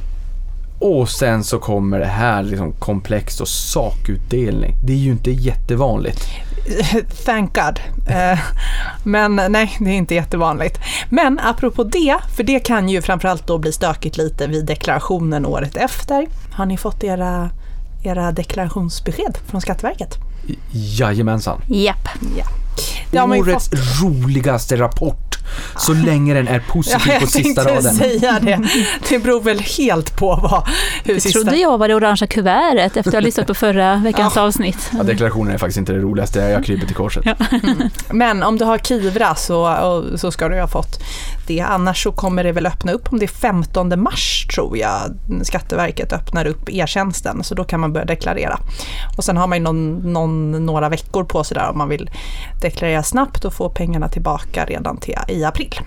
Och 0.80 1.10
sen 1.10 1.44
så 1.44 1.60
kommer 1.60 2.00
det 2.00 2.06
här 2.06 2.44
liksom 2.44 2.74
komplext 2.74 3.42
och 3.42 3.48
sakutdelning. 3.48 4.76
Det 4.84 4.94
är 4.94 4.98
ju 4.98 5.12
inte 5.12 5.32
jättevanligt. 5.32 6.28
Thank 7.26 7.56
God. 7.56 7.80
Eh, 8.08 8.40
men 9.04 9.36
nej, 9.36 9.78
det 9.80 9.90
är 9.90 9.94
inte 9.94 10.16
jättevanligt. 10.16 10.80
Men 11.10 11.40
apropå 11.40 11.84
det, 11.84 12.18
för 12.36 12.44
det 12.44 12.60
kan 12.60 12.90
ju 12.90 13.02
framförallt 13.02 13.48
då 13.48 13.58
bli 13.58 13.72
stökigt 13.72 14.18
lite 14.18 14.48
vid 14.48 14.66
deklarationen 14.66 15.46
året 15.46 15.78
efter. 15.78 16.28
Har 16.52 16.66
ni 16.66 16.78
fått 16.78 17.04
era, 17.04 17.50
era 18.04 18.32
deklarationsbesked 18.32 19.38
från 19.48 19.62
Skatteverket? 19.62 20.18
Jajamensan. 20.72 21.62
Japp. 21.68 22.10
Ja. 22.38 22.46
Årets 23.26 23.70
roligaste 24.04 24.78
rapport. 24.78 25.38
Så 25.78 25.94
länge 25.94 26.34
den 26.34 26.48
är 26.48 26.60
positiv 26.60 27.00
Ja, 27.06 27.20
på 27.20 27.24
jag 27.24 27.30
sista 27.30 27.64
tänkte 27.64 27.76
raden. 27.76 27.96
säga 27.96 28.40
det. 28.42 28.60
Det 29.10 29.20
beror 29.20 29.42
väl 29.42 29.60
helt 29.60 30.18
på 30.18 30.36
vad, 30.36 30.68
hur 31.04 31.14
Det 31.16 31.22
sista... 31.22 31.40
trodde 31.40 31.58
jag 31.58 31.78
var 31.78 31.88
det 31.88 31.96
orangea 31.96 32.28
kuvertet 32.28 32.98
efter 32.98 33.10
att 33.12 33.14
ha 33.14 33.20
lyssnat 33.26 33.48
på 33.48 33.54
förra 33.54 33.96
veckans 33.96 34.38
avsnitt. 34.38 34.92
Ja, 34.98 35.04
deklarationen 35.04 35.54
är 35.54 35.58
faktiskt 35.58 35.78
inte 35.78 35.94
det 35.94 36.00
roligaste, 36.00 36.40
jag 36.40 36.66
kryper 36.66 36.88
till 36.88 36.96
korset. 36.96 37.26
Men 38.10 38.44
om 38.44 38.58
du 38.58 38.66
har 38.66 38.78
Kivra 38.78 39.36
så, 39.36 39.74
och, 39.74 40.20
så 40.20 40.32
ska 40.32 40.50
du 40.50 40.60
ha 40.62 40.68
fått 40.68 41.00
det. 41.48 41.62
Annars 41.62 42.04
så 42.04 42.12
kommer 42.12 42.44
det 42.44 42.52
väl 42.52 42.66
öppna 42.66 42.92
upp 42.92 43.14
om 43.14 43.20
det 43.20 43.26
är 43.26 43.28
15 43.28 44.02
mars 44.02 44.48
tror 44.56 44.78
jag 44.78 45.02
Skatteverket 45.44 46.14
öppnar 46.14 46.46
upp 46.46 46.70
e-tjänsten 46.70 47.44
så 47.44 47.56
då 47.56 47.64
kan 47.64 47.80
man 47.80 47.94
börja 47.94 48.06
deklarera. 48.06 48.60
Och 49.18 49.24
sen 49.24 49.38
har 49.38 49.48
man 49.48 49.58
ju 49.58 49.64
någon, 49.64 50.14
någon, 50.14 50.66
några 50.66 50.90
veckor 50.90 51.24
på 51.24 51.44
sig 51.44 51.56
där 51.56 51.70
om 51.70 51.78
man 51.78 51.90
vill 51.90 52.12
deklarera 52.62 53.04
snabbt 53.04 53.46
och 53.46 53.54
få 53.54 53.70
pengarna 53.70 54.10
tillbaka 54.10 54.66
redan 54.66 54.98
till, 54.98 55.18
i 55.28 55.44
april. 55.44 55.80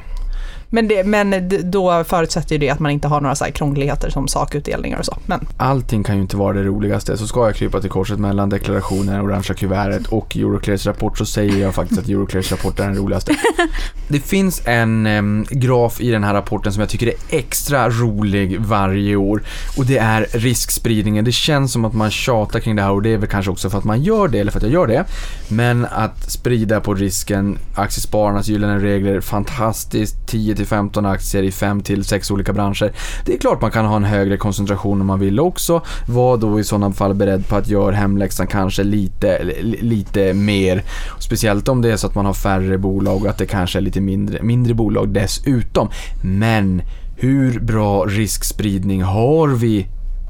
Men, 0.76 0.88
det, 0.88 1.04
men 1.04 1.50
då 1.70 2.04
förutsätter 2.04 2.54
ju 2.54 2.58
det 2.58 2.70
att 2.70 2.78
man 2.78 2.92
inte 2.92 3.08
har 3.08 3.20
några 3.20 3.34
så 3.34 3.44
här 3.44 3.50
krångligheter 3.50 4.10
som 4.10 4.28
sakutdelningar 4.28 4.98
och 4.98 5.04
så. 5.04 5.18
Men 5.26 5.46
Allting 5.56 6.04
kan 6.04 6.16
ju 6.16 6.22
inte 6.22 6.36
vara 6.36 6.52
det 6.52 6.62
roligaste, 6.62 7.16
så 7.16 7.26
ska 7.26 7.46
jag 7.46 7.56
krypa 7.56 7.80
till 7.80 7.90
korset 7.90 8.18
mellan 8.18 8.48
deklarationen, 8.48 9.20
orangea 9.20 9.56
kuvertet 9.56 10.06
och 10.06 10.36
Euroclears 10.36 10.86
rapport 10.86 11.18
så 11.18 11.26
säger 11.26 11.58
jag 11.58 11.74
faktiskt 11.74 12.00
att 12.00 12.08
Euroclears 12.08 12.52
rapport 12.52 12.80
är 12.80 12.84
den 12.84 12.96
roligaste. 12.96 13.36
Det 14.08 14.20
finns 14.20 14.62
en 14.64 15.06
em, 15.06 15.46
graf 15.50 16.00
i 16.00 16.10
den 16.10 16.24
här 16.24 16.34
rapporten 16.34 16.72
som 16.72 16.80
jag 16.80 16.88
tycker 16.88 17.06
är 17.06 17.14
extra 17.28 17.90
rolig 17.90 18.60
varje 18.60 19.16
år 19.16 19.42
och 19.76 19.86
det 19.86 19.98
är 19.98 20.26
riskspridningen. 20.30 21.24
Det 21.24 21.32
känns 21.32 21.72
som 21.72 21.84
att 21.84 21.94
man 21.94 22.10
tjatar 22.10 22.60
kring 22.60 22.76
det 22.76 22.82
här 22.82 22.92
och 22.92 23.02
det 23.02 23.12
är 23.12 23.18
väl 23.18 23.28
kanske 23.28 23.50
också 23.50 23.70
för 23.70 23.78
att 23.78 23.84
man 23.84 24.02
gör 24.02 24.28
det, 24.28 24.38
eller 24.38 24.52
för 24.52 24.58
att 24.58 24.62
jag 24.62 24.72
gör 24.72 24.86
det. 24.86 25.04
Men 25.48 25.84
att 25.84 26.30
sprida 26.32 26.80
på 26.80 26.94
risken, 26.94 27.58
aktiespararnas 27.74 28.48
gyllene 28.48 28.78
regler, 28.78 29.20
fantastiskt, 29.20 30.26
10-15 30.66 31.12
aktier 31.12 31.42
i 31.42 31.50
5-6 31.50 32.32
olika 32.32 32.52
branscher. 32.52 32.92
Det 33.24 33.34
är 33.34 33.38
klart 33.38 33.60
man 33.60 33.70
kan 33.70 33.86
ha 33.86 33.96
en 33.96 34.04
högre 34.04 34.36
koncentration 34.36 35.00
om 35.00 35.06
man 35.06 35.20
vill 35.20 35.40
också. 35.40 35.82
Var 36.08 36.36
då 36.36 36.60
i 36.60 36.64
sådana 36.64 36.92
fall 36.92 37.14
beredd 37.14 37.48
på 37.48 37.56
att 37.56 37.68
göra 37.68 37.94
hemläxan 37.94 38.46
kanske 38.46 38.82
lite, 38.82 39.44
lite 39.62 40.34
mer. 40.34 40.82
Speciellt 41.18 41.68
om 41.68 41.82
det 41.82 41.92
är 41.92 41.96
så 41.96 42.06
att 42.06 42.14
man 42.14 42.26
har 42.26 42.34
färre 42.34 42.78
bolag 42.78 43.22
och 43.22 43.30
att 43.30 43.38
det 43.38 43.46
kanske 43.46 43.78
är 43.78 43.82
lite 43.82 44.00
mindre, 44.00 44.42
mindre 44.42 44.74
bolag 44.74 45.08
dessutom. 45.08 45.88
Men 46.22 46.82
hur 47.16 47.60
bra 47.60 48.04
riskspridning 48.04 49.02
har 49.02 49.48
vi 49.48 49.86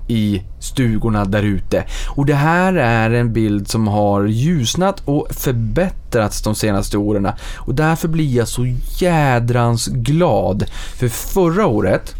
i 0.08 0.42
stugorna 0.60 1.24
där 1.24 1.42
ute. 1.42 1.84
Och 2.08 2.26
det 2.26 2.34
här 2.34 2.74
är 2.74 3.10
en 3.10 3.32
bild 3.32 3.68
som 3.68 3.88
har 3.88 4.26
ljusnat 4.26 5.02
och 5.04 5.26
förbättrats 5.30 6.42
de 6.42 6.54
senaste 6.54 6.98
åren. 6.98 7.28
Och 7.56 7.74
därför 7.74 8.08
blir 8.08 8.36
jag 8.36 8.48
så 8.48 8.66
jädrans 8.98 9.86
glad. 9.86 10.64
För 10.96 11.08
förra 11.08 11.66
året 11.66 12.14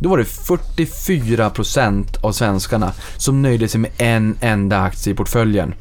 då 0.00 0.08
var 0.08 0.18
det 0.18 0.24
44% 0.24 2.04
av 2.20 2.32
svenskarna 2.32 2.92
som 3.16 3.42
nöjde 3.42 3.68
sig 3.68 3.80
med 3.80 3.90
en 3.98 4.36
enda 4.40 4.78
aktie 4.80 5.12
i 5.12 5.16
portföljen. 5.16 5.74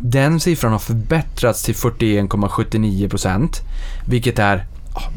Den 0.00 0.40
siffran 0.40 0.72
har 0.72 0.78
förbättrats 0.78 1.62
till 1.62 1.74
41,79% 1.74 3.60
vilket 4.06 4.38
är 4.38 4.66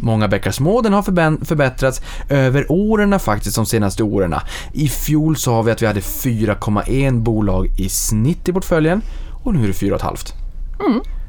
Många 0.02 0.28
bäckar 0.28 0.52
små, 0.52 0.82
den 0.82 0.94
har 0.94 1.02
förbättrats 1.46 2.02
över 2.30 2.72
åren 2.72 3.20
faktiskt, 3.20 3.56
de 3.56 3.66
senaste 3.66 4.04
åren. 4.04 4.36
I 4.74 4.90
fjol 4.90 5.38
sa 5.38 5.62
vi 5.62 5.72
att 5.72 5.82
vi 5.82 5.86
hade 5.86 6.00
4,1 6.00 7.20
bolag 7.22 7.68
i 7.78 7.90
snitt 7.90 8.50
i 8.50 8.54
portföljen 8.54 9.02
och 9.44 9.54
nu 9.54 9.63
är 9.63 9.68
det 9.68 9.74
4,5. 9.74 10.18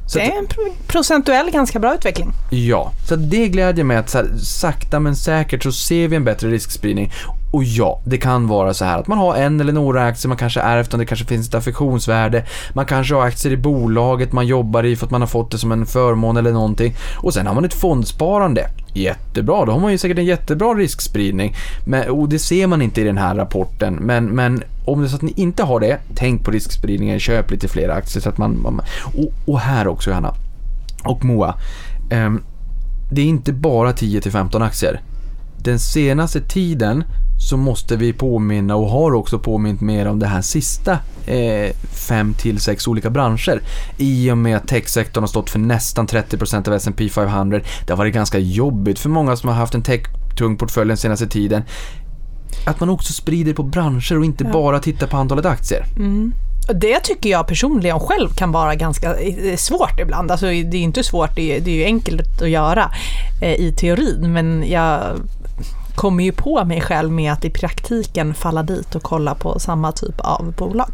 Så 0.07 0.17
det 0.19 0.31
är 0.31 0.37
en 0.39 0.47
pro- 0.47 0.73
procentuell 0.87 1.51
ganska 1.51 1.79
bra 1.79 1.95
utveckling. 1.95 2.31
Ja, 2.49 2.91
så 3.07 3.15
det 3.15 3.47
glädjer 3.47 3.85
mig 3.85 3.97
att 3.97 4.09
så 4.09 4.17
här, 4.17 4.27
sakta 4.37 4.99
men 4.99 5.15
säkert 5.15 5.63
så 5.63 5.71
ser 5.71 6.07
vi 6.07 6.15
en 6.15 6.23
bättre 6.23 6.49
riskspridning. 6.49 7.11
Och 7.51 7.63
ja, 7.63 8.01
det 8.05 8.17
kan 8.17 8.47
vara 8.47 8.73
så 8.73 8.85
här 8.85 8.99
att 8.99 9.07
man 9.07 9.17
har 9.17 9.35
en 9.35 9.59
eller 9.59 9.73
några 9.73 10.05
aktier, 10.05 10.27
man 10.27 10.37
kanske 10.37 10.61
ärvt 10.61 10.91
dem, 10.91 10.99
det 10.99 11.05
kanske 11.05 11.25
finns 11.25 11.47
ett 11.47 11.55
affektionsvärde. 11.55 12.45
Man 12.73 12.85
kanske 12.85 13.15
har 13.15 13.21
aktier 13.21 13.53
i 13.53 13.57
bolaget 13.57 14.31
man 14.31 14.47
jobbar 14.47 14.83
i 14.83 14.95
för 14.95 15.05
att 15.05 15.11
man 15.11 15.21
har 15.21 15.27
fått 15.27 15.51
det 15.51 15.57
som 15.57 15.71
en 15.71 15.85
förmån 15.85 16.37
eller 16.37 16.51
någonting. 16.51 16.95
Och 17.15 17.33
sen 17.33 17.47
har 17.47 17.53
man 17.53 17.65
ett 17.65 17.73
fondsparande. 17.73 18.69
Jättebra, 18.93 19.65
då 19.65 19.71
har 19.71 19.79
man 19.79 19.91
ju 19.91 19.97
säkert 19.97 20.17
en 20.17 20.25
jättebra 20.25 20.73
riskspridning. 20.73 21.55
Men, 21.85 22.09
och 22.09 22.29
det 22.29 22.39
ser 22.39 22.67
man 22.67 22.81
inte 22.81 23.01
i 23.01 23.03
den 23.03 23.17
här 23.17 23.35
rapporten. 23.35 23.93
Men, 23.93 24.25
men 24.25 24.63
om 24.85 24.99
det 24.99 25.05
är 25.05 25.09
så 25.09 25.15
att 25.15 25.21
ni 25.21 25.33
inte 25.35 25.63
har 25.63 25.79
det, 25.79 25.99
tänk 26.15 26.45
på 26.45 26.51
riskspridningen, 26.51 27.19
köp 27.19 27.51
lite 27.51 27.67
fler 27.67 27.89
aktier. 27.89 28.21
Så 28.21 28.29
att 28.29 28.37
man, 28.37 28.61
man 28.61 28.81
och, 29.03 29.53
och 29.53 29.59
här 29.59 29.87
också 29.87 30.09
Johanna, 30.09 30.35
och 31.03 31.25
Moa. 31.25 31.55
ehm, 32.09 32.41
det 33.11 33.21
är 33.21 33.25
inte 33.25 33.53
bara 33.53 33.91
10-15 33.91 34.63
aktier. 34.63 35.01
Den 35.57 35.79
senaste 35.79 36.41
tiden 36.41 37.03
så 37.39 37.57
måste 37.57 37.95
vi 37.95 38.13
påminna 38.13 38.75
och 38.75 38.89
har 38.89 39.11
också 39.13 39.39
påmint 39.39 39.81
mer 39.81 40.05
om 40.07 40.19
det 40.19 40.27
här 40.27 40.41
sista 40.41 40.91
eh, 41.25 41.71
5-6 41.93 42.89
olika 42.89 43.09
branscher. 43.09 43.61
I 43.97 44.31
och 44.31 44.37
med 44.37 44.57
att 44.57 44.67
techsektorn 44.67 45.23
har 45.23 45.27
stått 45.27 45.49
för 45.49 45.59
nästan 45.59 46.07
30% 46.07 46.67
av 46.67 46.73
S&P 46.73 47.09
500. 47.09 47.59
Det 47.87 47.93
har 47.93 47.97
varit 47.97 48.13
ganska 48.13 48.39
jobbigt 48.39 48.99
för 48.99 49.09
många 49.09 49.35
som 49.35 49.49
har 49.49 49.55
haft 49.55 49.75
en 49.75 49.83
tech-tung 49.83 50.57
portfölj 50.57 50.87
den 50.87 50.97
senaste 50.97 51.27
tiden. 51.27 51.63
Att 52.65 52.79
man 52.79 52.89
också 52.89 53.13
sprider 53.13 53.53
på 53.53 53.63
branscher 53.63 54.17
och 54.17 54.25
inte 54.25 54.43
Ja. 54.43 54.51
bara 54.53 54.79
tittar 54.79 55.07
på 55.07 55.17
antalet 55.17 55.45
aktier. 55.45 55.83
Och 56.69 56.75
Det 56.75 56.99
tycker 56.99 57.29
jag 57.29 57.47
personligen 57.47 57.99
själv 57.99 58.29
kan 58.29 58.51
vara 58.51 58.75
ganska 58.75 59.15
eh, 59.19 59.55
svårt 59.55 59.99
ibland. 59.99 60.31
Alltså, 60.31 60.45
det 60.45 60.51
är 60.53 60.75
inte 60.75 61.03
svårt, 61.03 61.35
det 61.35 61.57
är, 61.57 61.61
det 61.61 61.71
är 61.71 61.75
ju 61.75 61.83
enkelt 61.85 62.41
att 62.41 62.49
göra 62.49 62.91
eh, 63.41 63.53
i 63.53 63.71
teorin, 63.77 64.33
men 64.33 64.63
jag 64.69 65.01
kommer 65.99 66.23
ju 66.23 66.31
på 66.31 66.65
mig 66.65 66.81
själv 66.81 67.11
med 67.11 67.33
att 67.33 67.45
i 67.45 67.49
praktiken 67.49 68.33
falla 68.33 68.63
dit 68.63 68.95
och 68.95 69.03
kolla 69.03 69.35
på 69.35 69.59
samma 69.59 69.91
typ 69.91 70.19
av 70.19 70.53
bolag. 70.57 70.89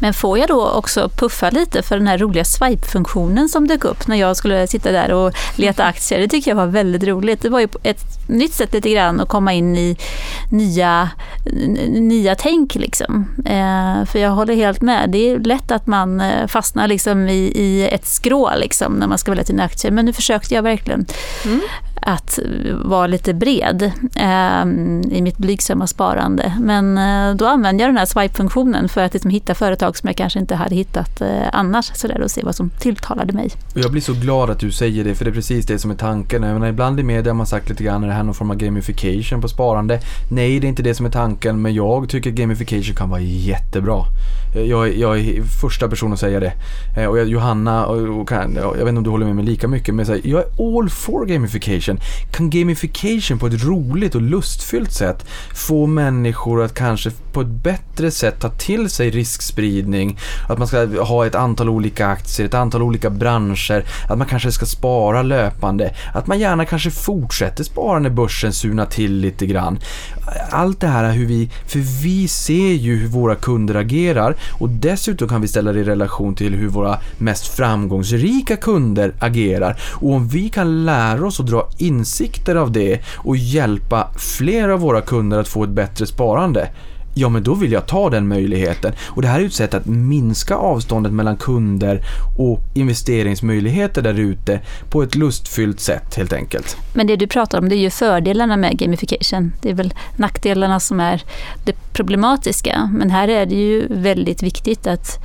Men 0.00 0.14
får 0.14 0.38
jag 0.38 0.48
då 0.48 0.68
också 0.68 1.08
puffa 1.08 1.50
lite 1.50 1.82
för 1.82 1.96
den 1.96 2.06
här 2.06 2.18
roliga 2.18 2.44
swipe-funktionen 2.44 3.48
som 3.48 3.68
dök 3.68 3.84
upp 3.84 4.06
när 4.06 4.16
jag 4.16 4.36
skulle 4.36 4.66
sitta 4.66 4.92
där 4.92 5.12
och 5.12 5.34
leta 5.56 5.84
aktier. 5.92 6.20
Det 6.20 6.28
tycker 6.28 6.50
jag 6.50 6.56
var 6.56 6.66
väldigt 6.66 7.04
roligt. 7.04 7.42
Det 7.42 7.48
var 7.48 7.60
ju 7.60 7.68
ett 7.82 8.28
nytt 8.28 8.54
sätt 8.54 8.72
lite 8.72 8.90
grann 8.90 9.20
att 9.20 9.28
komma 9.28 9.52
in 9.52 9.76
i 9.76 9.96
nya, 10.50 11.10
nya 11.88 12.34
tänk 12.34 12.74
liksom. 12.74 13.28
Eh, 13.46 14.04
för 14.04 14.18
jag 14.18 14.30
håller 14.30 14.54
helt 14.54 14.80
med. 14.80 15.10
Det 15.10 15.30
är 15.30 15.38
lätt 15.38 15.70
att 15.70 15.86
man 15.86 16.20
eh, 16.20 16.46
fastnar 16.46 16.88
liksom 16.88 17.28
i, 17.28 17.52
i 17.54 17.88
ett 17.88 18.06
skrå 18.06 18.50
liksom 18.56 18.92
när 18.92 19.06
man 19.06 19.18
ska 19.18 19.30
välja 19.30 19.44
sina 19.44 19.64
aktier. 19.64 19.92
Men 19.92 20.04
nu 20.04 20.12
försökte 20.12 20.54
jag 20.54 20.62
verkligen 20.62 21.06
Mm 21.44 21.60
att 22.06 22.38
vara 22.84 23.06
lite 23.06 23.34
bred 23.34 23.82
eh, 24.16 24.62
i 25.16 25.20
mitt 25.22 25.38
blygsamma 25.38 25.86
sparande. 25.86 26.52
Men 26.60 26.98
eh, 26.98 27.36
då 27.36 27.46
använder 27.46 27.84
jag 27.84 27.88
den 27.88 27.98
här 27.98 28.06
swipe-funktionen 28.06 28.88
för 28.88 29.00
att 29.04 29.12
liksom 29.12 29.30
hitta 29.30 29.54
företag 29.54 29.96
som 29.96 30.06
jag 30.06 30.16
kanske 30.16 30.38
inte 30.38 30.54
hade 30.54 30.74
hittat 30.74 31.20
eh, 31.20 31.28
annars 31.52 31.90
så 31.94 32.08
där, 32.08 32.20
och 32.20 32.30
se 32.30 32.42
vad 32.44 32.54
som 32.54 32.70
tilltalade 32.70 33.32
mig. 33.32 33.50
Jag 33.74 33.90
blir 33.90 34.02
så 34.02 34.12
glad 34.12 34.50
att 34.50 34.58
du 34.60 34.70
säger 34.72 35.04
det, 35.04 35.14
för 35.14 35.24
det 35.24 35.30
är 35.30 35.34
precis 35.34 35.66
det 35.66 35.78
som 35.78 35.90
är 35.90 35.94
tanken. 35.94 36.42
Jag 36.42 36.52
menar, 36.52 36.66
ibland 36.68 37.00
i 37.00 37.02
media 37.02 37.32
har 37.32 37.36
man 37.36 37.46
sagt 37.46 37.68
lite 37.68 37.84
grann, 37.84 38.02
är 38.04 38.08
det 38.08 38.14
här 38.14 38.22
någon 38.22 38.34
form 38.34 38.50
av 38.50 38.56
gamification 38.56 39.40
på 39.40 39.48
sparande? 39.48 40.00
Nej, 40.30 40.60
det 40.60 40.66
är 40.66 40.68
inte 40.68 40.82
det 40.82 40.94
som 40.94 41.06
är 41.06 41.10
tanken, 41.10 41.62
men 41.62 41.74
jag 41.74 42.08
tycker 42.08 42.30
att 42.30 42.36
gamification 42.36 42.94
kan 42.96 43.10
vara 43.10 43.20
jättebra. 43.20 44.04
Eh, 44.56 44.62
jag, 44.62 44.88
är- 44.88 44.92
jag 44.92 45.18
är 45.18 45.42
första 45.60 45.88
person 45.88 46.12
att 46.12 46.20
säga 46.20 46.40
det. 46.40 46.52
Eh, 46.96 47.06
Och 47.06 47.18
jag, 47.18 47.28
Johanna, 47.28 47.86
och, 47.86 48.20
och 48.20 48.28
kan, 48.28 48.54
jag 48.54 48.72
vet 48.74 48.88
inte 48.88 48.98
om 48.98 49.04
du 49.04 49.10
håller 49.10 49.26
med 49.26 49.36
mig 49.36 49.44
lika 49.44 49.68
mycket, 49.68 49.94
men 49.94 50.06
så 50.06 50.12
här, 50.12 50.20
jag 50.24 50.40
är 50.40 50.78
all 50.80 50.90
for 50.90 51.26
gamification. 51.26 51.93
Kan 52.30 52.50
gamification 52.50 53.38
på 53.38 53.46
ett 53.46 53.64
roligt 53.64 54.14
och 54.14 54.22
lustfyllt 54.22 54.92
sätt 54.92 55.26
få 55.54 55.86
människor 55.86 56.62
att 56.62 56.74
kanske 56.74 57.10
på 57.32 57.40
ett 57.40 57.62
bättre 57.62 58.10
sätt 58.10 58.40
ta 58.40 58.48
till 58.48 58.90
sig 58.90 59.10
riskspridning, 59.10 60.18
att 60.48 60.58
man 60.58 60.68
ska 60.68 60.86
ha 61.02 61.26
ett 61.26 61.34
antal 61.34 61.68
olika 61.68 62.06
aktier, 62.06 62.46
ett 62.46 62.54
antal 62.54 62.82
olika 62.82 63.10
branscher, 63.10 63.84
att 64.08 64.18
man 64.18 64.26
kanske 64.26 64.52
ska 64.52 64.66
spara 64.66 65.22
löpande, 65.22 65.94
att 66.14 66.26
man 66.26 66.38
gärna 66.38 66.64
kanske 66.64 66.90
fortsätter 66.90 67.64
spara 67.64 67.98
när 67.98 68.10
börsen 68.10 68.52
surnar 68.52 68.86
till 68.86 69.16
lite 69.16 69.46
grann. 69.46 69.78
Allt 70.50 70.80
det 70.80 70.86
här 70.86 71.12
hur 71.12 71.26
vi, 71.26 71.50
för 71.66 71.78
vi 72.02 72.28
ser 72.28 72.72
ju 72.72 72.96
hur 72.96 73.08
våra 73.08 73.34
kunder 73.34 73.74
agerar 73.74 74.36
och 74.52 74.68
dessutom 74.68 75.28
kan 75.28 75.40
vi 75.40 75.48
ställa 75.48 75.72
det 75.72 75.80
i 75.80 75.84
relation 75.84 76.34
till 76.34 76.54
hur 76.54 76.68
våra 76.68 76.98
mest 77.18 77.46
framgångsrika 77.46 78.56
kunder 78.56 79.14
agerar. 79.18 79.80
Och 79.92 80.12
om 80.12 80.28
vi 80.28 80.48
kan 80.48 80.84
lära 80.84 81.26
oss 81.26 81.40
att 81.40 81.46
dra 81.46 81.68
insikter 81.84 82.56
av 82.56 82.72
det 82.72 83.00
och 83.16 83.36
hjälpa 83.36 84.08
fler 84.16 84.68
av 84.68 84.80
våra 84.80 85.00
kunder 85.00 85.38
att 85.38 85.48
få 85.48 85.64
ett 85.64 85.70
bättre 85.70 86.06
sparande, 86.06 86.68
ja 87.14 87.28
men 87.28 87.42
då 87.42 87.54
vill 87.54 87.72
jag 87.72 87.86
ta 87.86 88.10
den 88.10 88.28
möjligheten. 88.28 88.92
Och 89.04 89.22
det 89.22 89.28
här 89.28 89.40
är 89.40 89.44
ett 89.44 89.52
sätt 89.52 89.74
att 89.74 89.86
minska 89.86 90.54
avståndet 90.54 91.12
mellan 91.12 91.36
kunder 91.36 92.00
och 92.38 92.60
investeringsmöjligheter 92.74 94.02
där 94.02 94.18
ute 94.18 94.60
på 94.90 95.02
ett 95.02 95.14
lustfyllt 95.14 95.80
sätt 95.80 96.14
helt 96.14 96.32
enkelt. 96.32 96.76
Men 96.94 97.06
det 97.06 97.16
du 97.16 97.26
pratar 97.26 97.58
om 97.58 97.68
det 97.68 97.74
är 97.74 97.80
ju 97.80 97.90
fördelarna 97.90 98.56
med 98.56 98.78
gamification. 98.78 99.52
Det 99.62 99.70
är 99.70 99.74
väl 99.74 99.94
nackdelarna 100.16 100.80
som 100.80 101.00
är 101.00 101.22
det 101.64 101.76
problematiska. 101.92 102.90
Men 102.92 103.10
här 103.10 103.28
är 103.28 103.46
det 103.46 103.54
ju 103.54 103.86
väldigt 103.90 104.42
viktigt 104.42 104.86
att 104.86 105.18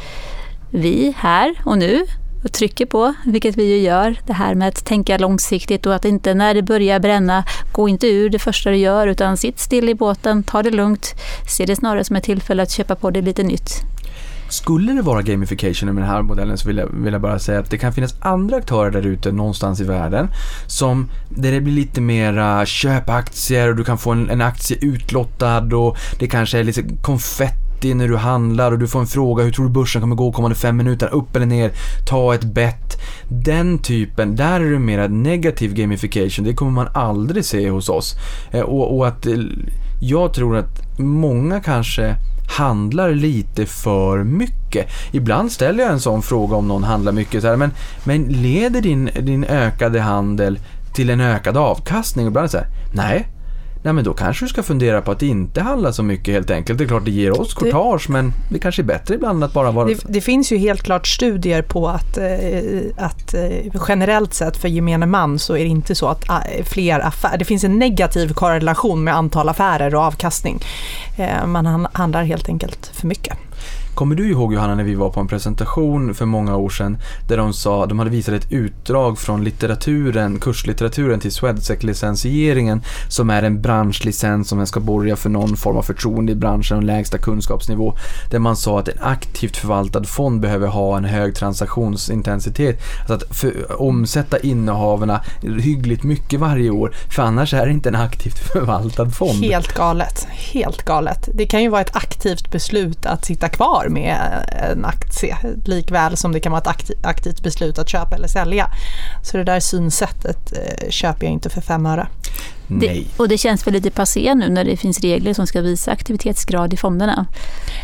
vi 0.72 1.14
här 1.18 1.62
och 1.66 1.78
nu 1.78 2.06
och 2.44 2.52
trycker 2.52 2.86
på, 2.86 3.14
vilket 3.26 3.58
vi 3.58 3.64
ju 3.64 3.78
gör, 3.78 4.16
det 4.28 4.34
här 4.34 4.56
med 4.56 4.68
att 4.68 4.86
tänka 4.86 5.18
långsiktigt 5.18 5.86
och 5.86 5.96
att 5.96 6.06
inte 6.06 6.34
när 6.34 6.54
det 6.54 6.62
börjar 6.62 7.00
bränna, 7.00 7.44
gå 7.72 7.90
inte 7.90 8.08
ur 8.08 8.30
det 8.30 8.40
första 8.40 8.70
du 8.70 8.78
gör 8.78 9.08
utan 9.08 9.38
sitt 9.38 9.60
still 9.60 9.90
i 9.90 9.96
båten, 9.96 10.44
ta 10.44 10.64
det 10.64 10.72
lugnt, 10.72 11.16
se 11.48 11.66
det 11.66 11.76
snarare 11.76 12.04
som 12.04 12.16
ett 12.16 12.24
tillfälle 12.24 12.64
att 12.64 12.72
köpa 12.72 12.96
på 12.96 13.12
dig 13.12 13.22
lite 13.22 13.44
nytt. 13.44 13.72
Skulle 14.50 14.94
det 14.94 15.02
vara 15.02 15.22
gamification 15.22 15.94
med 15.94 16.04
den 16.04 16.12
här 16.12 16.22
modellen 16.22 16.58
så 16.58 16.68
vill 16.68 16.78
jag, 16.78 16.88
vill 16.88 17.14
jag 17.14 17.22
bara 17.22 17.40
säga 17.40 17.60
att 17.60 17.70
det 17.70 17.78
kan 17.78 17.94
finnas 17.94 18.16
andra 18.20 18.58
aktörer 18.58 18.92
där 18.92 19.06
ute 19.06 19.32
någonstans 19.32 19.82
i 19.82 19.84
världen 19.84 20.28
som 20.68 21.10
där 21.30 21.52
det 21.52 21.62
blir 21.62 21.74
lite 21.74 22.02
mera 22.02 22.66
köp 22.66 23.10
aktier 23.10 23.70
och 23.70 23.76
du 23.76 23.84
kan 23.84 23.98
få 23.98 24.12
en, 24.12 24.30
en 24.30 24.42
aktie 24.42 24.78
utlottad 24.82 25.76
och 25.76 25.98
det 26.20 26.28
kanske 26.28 26.60
är 26.60 26.64
lite 26.64 26.84
konfetti 27.02 27.69
när 27.84 28.08
du 28.08 28.18
handlar 28.18 28.72
och 28.72 28.80
du 28.80 28.88
får 28.88 29.00
en 29.00 29.08
fråga 29.08 29.44
hur 29.44 29.52
tror 29.52 29.66
du 29.66 29.72
börsen 29.72 30.02
kommer 30.02 30.16
gå 30.16 30.32
kommande 30.32 30.56
fem 30.56 30.78
minuter, 30.78 31.14
upp 31.14 31.36
eller 31.36 31.46
ner, 31.46 31.72
ta 32.08 32.36
ett 32.36 32.44
bett. 32.44 33.02
Den 33.30 33.80
typen, 33.80 34.36
där 34.36 34.62
är 34.62 34.72
det 34.72 34.80
mera 34.80 35.08
negativ 35.08 35.74
gamification, 35.74 36.46
det 36.46 36.54
kommer 36.54 36.72
man 36.72 36.88
aldrig 36.94 37.46
se 37.46 37.70
hos 37.70 37.90
oss. 37.90 38.16
Eh, 38.52 38.62
och, 38.62 38.98
och 38.98 39.08
att 39.08 39.26
eh, 39.26 39.38
jag 40.02 40.34
tror 40.34 40.58
att 40.58 41.00
många 41.00 41.60
kanske 41.60 42.16
handlar 42.58 43.12
lite 43.12 43.66
för 43.66 44.24
mycket. 44.24 44.88
Ibland 45.12 45.52
ställer 45.52 45.84
jag 45.84 45.92
en 45.92 46.00
sån 46.00 46.22
fråga 46.22 46.56
om 46.56 46.68
någon 46.68 46.84
handlar 46.84 47.12
mycket 47.12 47.42
så 47.42 47.48
här, 47.48 47.56
men, 47.56 47.72
men 48.04 48.24
leder 48.24 48.82
din, 48.82 49.10
din 49.20 49.44
ökade 49.44 50.00
handel 50.00 50.60
till 50.94 51.10
en 51.10 51.22
ökad 51.22 51.58
avkastning? 51.58 52.28
Ibland 52.28 52.52
så 52.52 52.58
här, 52.58 52.68
nej, 52.94 53.28
Nej 53.84 53.94
men 53.94 54.04
då 54.04 54.14
kanske 54.14 54.46
du 54.46 54.50
ska 54.50 54.64
fundera 54.64 55.02
på 55.02 55.12
att 55.12 55.22
inte 55.22 55.62
handla 55.62 55.94
så 55.94 56.04
mycket 56.04 56.34
helt 56.34 56.52
enkelt. 56.52 56.80
Det 56.80 56.86
är 56.86 56.88
klart 56.88 57.06
det 57.06 57.12
ger 57.12 57.42
oss 57.42 57.54
courtage 57.54 58.10
men 58.10 58.34
det 58.52 58.60
kanske 58.60 58.82
är 58.82 58.84
bättre 58.84 59.16
ibland 59.16 59.44
att 59.44 59.54
bara 59.54 59.72
vara... 59.72 59.88
Det, 59.88 60.04
det 60.08 60.22
finns 60.22 60.52
ju 60.52 60.58
helt 60.58 60.84
klart 60.84 61.08
studier 61.08 61.62
på 61.62 61.88
att, 61.88 62.18
eh, 62.18 62.26
att 62.98 63.34
eh, 63.34 63.82
generellt 63.88 64.34
sett 64.34 64.58
för 64.58 64.68
gemene 64.68 65.06
man 65.06 65.40
så 65.40 65.54
är 65.54 65.60
det 65.60 65.70
inte 65.70 65.96
så 65.96 66.08
att 66.08 66.30
eh, 66.30 66.64
fler 66.66 67.00
affärer, 67.00 67.38
det 67.38 67.46
finns 67.46 67.64
en 67.64 67.80
negativ 67.80 68.34
korrelation 68.34 69.04
med 69.04 69.16
antal 69.16 69.50
affärer 69.50 69.96
och 69.96 70.02
avkastning. 70.02 70.60
Man 71.46 71.88
handlar 71.94 72.24
helt 72.24 72.50
enkelt 72.50 72.92
för 72.94 73.08
mycket. 73.08 73.38
Kommer 74.00 74.16
du 74.16 74.30
ihåg 74.30 74.54
Johanna 74.54 74.76
när 74.76 74.84
vi 74.84 74.96
var 74.96 75.10
på 75.10 75.20
en 75.20 75.28
presentation 75.28 76.14
för 76.14 76.26
många 76.26 76.56
år 76.56 76.70
sedan 76.70 76.98
där 77.28 77.38
de 77.38 77.54
sa, 77.54 77.86
de 77.86 78.00
hade 78.00 78.12
visat 78.12 78.36
ett 78.36 78.52
utdrag 78.52 79.20
från 79.20 79.44
litteraturen, 79.44 80.40
kurslitteraturen 80.40 81.20
till 81.20 81.32
Swedsec-licensieringen 81.32 82.82
som 83.08 83.30
är 83.30 83.44
en 83.44 83.62
branschlicens 83.62 84.50
som 84.50 84.68
ska 84.68 84.80
borga 84.80 85.16
för 85.16 85.30
någon 85.30 85.58
form 85.58 85.78
av 85.78 85.82
förtroende 85.82 86.32
i 86.32 86.36
branschen 86.36 86.78
och 86.78 86.84
lägsta 86.84 87.18
kunskapsnivå. 87.18 87.96
Där 88.32 88.40
man 88.40 88.56
sa 88.56 88.80
att 88.80 88.88
en 88.88 88.98
aktivt 89.02 89.58
förvaltad 89.58 90.04
fond 90.04 90.42
behöver 90.42 90.68
ha 90.68 90.98
en 90.98 91.06
hög 91.06 91.36
transaktionsintensitet. 91.36 92.82
Alltså 93.00 93.14
att 93.14 93.38
för, 93.38 93.82
omsätta 93.82 94.40
innehavarna 94.40 95.22
hyggligt 95.62 96.04
mycket 96.04 96.40
varje 96.40 96.70
år 96.70 96.96
för 97.16 97.24
annars 97.24 97.54
är 97.54 97.66
det 97.66 97.72
inte 97.72 97.90
en 97.90 97.96
aktivt 97.96 98.40
förvaltad 98.40 99.10
fond. 99.10 99.44
Helt 99.44 99.74
galet, 99.74 100.28
helt 100.30 100.84
galet. 100.84 101.30
Det 101.34 101.46
kan 101.46 101.64
ju 101.64 101.70
vara 101.70 101.82
ett 101.82 101.96
aktivt 101.96 102.52
beslut 102.52 103.06
att 103.06 103.26
sitta 103.26 103.50
kvar 103.50 103.89
med 103.90 104.46
en 104.72 104.86
aktie, 104.86 105.38
likväl 105.66 106.18
som 106.18 106.32
det 106.32 106.40
kan 106.40 106.52
vara 106.52 106.62
ett 106.62 106.92
aktivt 107.04 107.44
beslut 107.44 107.80
att 107.80 107.90
köpa 107.90 108.16
eller 108.16 108.28
sälja. 108.28 108.68
Så 109.24 109.38
det 109.38 109.44
där 109.44 109.60
synsättet 109.60 110.54
eh, 110.54 110.90
köper 110.90 111.26
jag 111.26 111.34
inte 111.34 111.50
för 111.50 111.62
fem 111.62 111.86
öre. 111.86 112.08
Det, 112.68 113.04
och 113.18 113.28
det 113.30 113.38
känns 113.38 113.68
väl 113.68 113.74
lite 113.74 113.92
passé 113.92 114.36
nu 114.36 114.50
när 114.50 114.64
det 114.66 114.78
finns 114.78 115.00
regler 115.00 115.34
som 115.34 115.48
ska 115.48 115.62
visa 115.62 115.92
aktivitetsgrad 115.92 116.74
i 116.74 116.78
fonderna? 116.78 117.26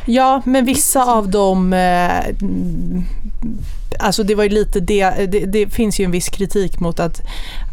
Ja, 0.06 0.42
men 0.46 0.66
vissa 0.66 1.06
av 1.06 1.30
dem 1.30 1.74
eh, 1.74 2.26
Alltså 4.00 4.24
det 4.24 4.36
var 4.36 4.44
ju 4.44 4.50
lite 4.50 4.80
det, 4.80 5.10
det, 5.32 5.46
det, 5.46 5.70
finns 5.70 6.00
ju 6.00 6.06
en 6.06 6.12
viss 6.12 6.30
kritik 6.30 6.80
mot 6.80 7.00
att, 7.00 7.22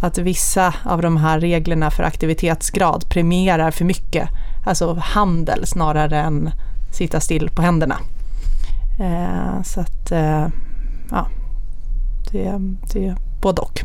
att 0.01 0.19
vissa 0.19 0.75
av 0.85 1.03
de 1.03 1.17
här 1.17 1.41
reglerna 1.41 1.91
för 1.91 2.03
aktivitetsgrad 2.03 3.09
premierar 3.09 3.71
för 3.71 3.85
mycket, 3.85 4.29
alltså 4.67 4.95
handel 4.95 5.67
snarare 5.67 6.19
än 6.19 6.51
sitta 6.93 7.21
still 7.21 7.51
på 7.51 7.63
händerna. 7.63 7.99
Eh, 9.03 9.63
så 9.63 9.81
att, 9.81 10.13
eh, 10.13 10.49
ja, 11.11 11.29
det, 12.33 12.61
det 12.93 13.07
är 13.07 13.17
både 13.43 13.63
och. 13.63 13.81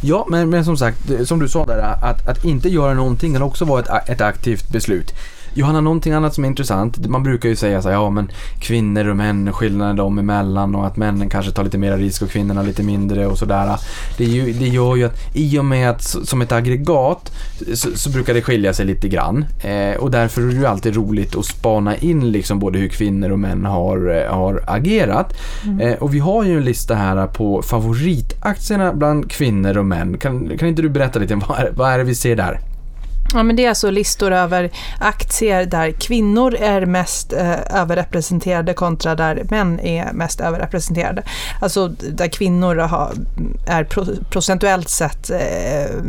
Ja, 0.00 0.26
men, 0.28 0.50
men 0.50 0.64
som 0.64 0.76
sagt, 0.76 1.26
som 1.28 1.38
du 1.38 1.48
sa 1.48 1.66
där, 1.66 1.78
att, 1.78 2.28
att 2.28 2.44
inte 2.44 2.68
göra 2.68 2.94
någonting 2.94 3.32
kan 3.32 3.42
också 3.42 3.64
vara 3.64 3.80
ett, 3.80 4.08
ett 4.08 4.20
aktivt 4.20 4.68
beslut. 4.68 5.14
Johanna, 5.54 5.80
någonting 5.80 6.12
annat 6.12 6.34
som 6.34 6.44
är 6.44 6.48
intressant. 6.48 7.06
Man 7.06 7.22
brukar 7.22 7.48
ju 7.48 7.56
säga 7.56 7.82
så 7.82 7.88
här, 7.88 7.94
ja 7.94 8.10
men 8.10 8.30
kvinnor 8.60 9.08
och 9.08 9.16
män, 9.16 9.52
skillnaden 9.52 9.96
dem 9.96 10.18
emellan 10.18 10.74
och 10.74 10.86
att 10.86 10.96
männen 10.96 11.28
kanske 11.28 11.52
tar 11.52 11.64
lite 11.64 11.78
mer 11.78 11.96
risk 11.96 12.22
och 12.22 12.30
kvinnorna 12.30 12.62
lite 12.62 12.82
mindre 12.82 13.26
och 13.26 13.38
sådär. 13.38 13.76
Det, 14.16 14.24
det 14.52 14.68
gör 14.68 14.96
ju 14.96 15.04
att 15.04 15.18
i 15.34 15.58
och 15.58 15.64
med 15.64 15.90
att 15.90 16.02
som 16.02 16.42
ett 16.42 16.52
aggregat 16.52 17.32
så, 17.74 17.88
så 17.94 18.10
brukar 18.10 18.34
det 18.34 18.42
skilja 18.42 18.72
sig 18.72 18.86
lite 18.86 19.08
grann. 19.08 19.44
Eh, 19.64 19.96
och 20.00 20.10
därför 20.10 20.42
är 20.42 20.46
det 20.46 20.52
ju 20.52 20.66
alltid 20.66 20.96
roligt 20.96 21.36
att 21.36 21.44
spana 21.44 21.96
in 21.96 22.32
liksom 22.32 22.58
både 22.58 22.78
hur 22.78 22.88
kvinnor 22.88 23.30
och 23.30 23.38
män 23.38 23.64
har, 23.64 24.16
eh, 24.16 24.34
har 24.34 24.64
agerat. 24.66 25.34
Mm. 25.64 25.80
Eh, 25.80 25.94
och 25.94 26.14
vi 26.14 26.18
har 26.18 26.44
ju 26.44 26.56
en 26.56 26.64
lista 26.64 26.94
här 26.94 27.26
på 27.26 27.62
favoritaktierna 27.62 28.92
bland 28.92 29.30
kvinnor 29.30 29.78
och 29.78 29.86
män. 29.86 30.18
Kan, 30.18 30.58
kan 30.58 30.68
inte 30.68 30.82
du 30.82 30.88
berätta 30.88 31.18
lite, 31.18 31.34
vad 31.34 31.58
är, 31.58 31.72
vad 31.76 31.92
är 31.92 31.98
det 31.98 32.04
vi 32.04 32.14
ser 32.14 32.36
där? 32.36 32.60
Ja, 33.34 33.42
men 33.42 33.56
det 33.56 33.64
är 33.64 33.68
alltså 33.68 33.90
listor 33.90 34.32
över 34.32 34.70
aktier 35.00 35.66
där 35.66 35.90
kvinnor 35.92 36.54
är 36.54 36.86
mest 36.86 37.32
eh, 37.32 37.80
överrepresenterade 37.80 38.74
kontra 38.74 39.14
där 39.14 39.46
män 39.50 39.80
är 39.80 40.12
mest 40.12 40.40
överrepresenterade. 40.40 41.22
Alltså 41.60 41.88
där 41.88 42.28
kvinnor 42.28 42.76
har, 42.76 43.12
är 43.66 43.84
pro, 43.84 44.04
procentuellt 44.30 44.88
sett 44.88 45.30
eh, 45.30 46.02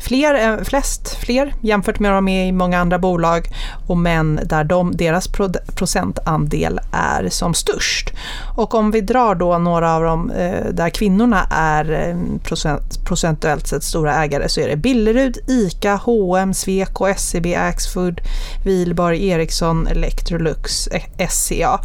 fler, 0.00 0.34
eh, 0.34 0.64
flest 0.64 1.14
fler 1.14 1.54
jämfört 1.60 1.98
med 1.98 2.12
de 2.12 2.28
är 2.28 2.46
i 2.46 2.52
många 2.52 2.78
andra 2.78 2.98
bolag 2.98 3.48
och 3.86 3.98
män 3.98 4.40
där 4.44 4.64
de, 4.64 4.96
deras 4.96 5.28
procentandel 5.74 6.80
är 6.92 7.28
som 7.28 7.54
störst. 7.54 8.12
Och 8.56 8.74
om 8.74 8.90
vi 8.90 9.00
drar 9.00 9.34
då 9.34 9.58
några 9.58 9.94
av 9.94 10.02
dem 10.02 10.30
eh, 10.30 10.64
där 10.72 10.90
kvinnorna 10.90 11.46
är 11.50 12.08
eh, 12.08 12.16
procent, 12.42 13.04
procentuellt 13.04 13.66
sett 13.66 13.84
stora 13.84 14.14
ägare 14.14 14.48
så 14.48 14.60
är 14.60 14.68
det 14.68 14.76
Billerud, 14.76 15.38
ICA, 15.48 15.96
H&M, 15.96 16.54
Sweco, 16.54 17.14
SEB, 17.16 17.46
Axfood, 17.56 18.20
Wihlborg, 18.64 19.28
Ericsson, 19.28 19.86
Electrolux, 19.86 20.88
SCA 21.28 21.80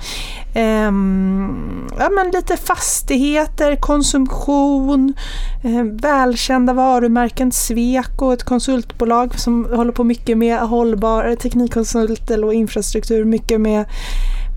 eh, 0.56 0.92
ja, 2.00 2.10
men 2.10 2.32
lite 2.34 2.58
fastigheter, 2.58 3.76
konsumtion, 3.76 5.14
eh, 5.64 5.84
välkända 5.84 6.74
varumärken, 6.74 7.52
Sweco, 7.52 8.34
ett 8.34 8.44
konsultbolag 8.44 9.40
som 9.40 9.66
håller 9.66 9.92
på 9.92 10.04
mycket 10.04 10.38
med 10.38 10.60
hållbar 10.60 11.26
eh, 11.26 11.36
teknikkonsult 11.36 12.30
och 12.30 12.54
infrastruktur, 12.54 13.26
mycket 13.26 13.62
med, 13.62 13.86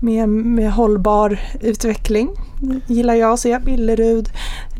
med, 0.01 0.29
med 0.29 0.71
hållbar 0.71 1.39
utveckling. 1.61 2.29
Gillar 2.87 3.13
jag 3.13 3.33
att 3.33 3.39
se. 3.39 3.59
Billerud, 3.59 4.29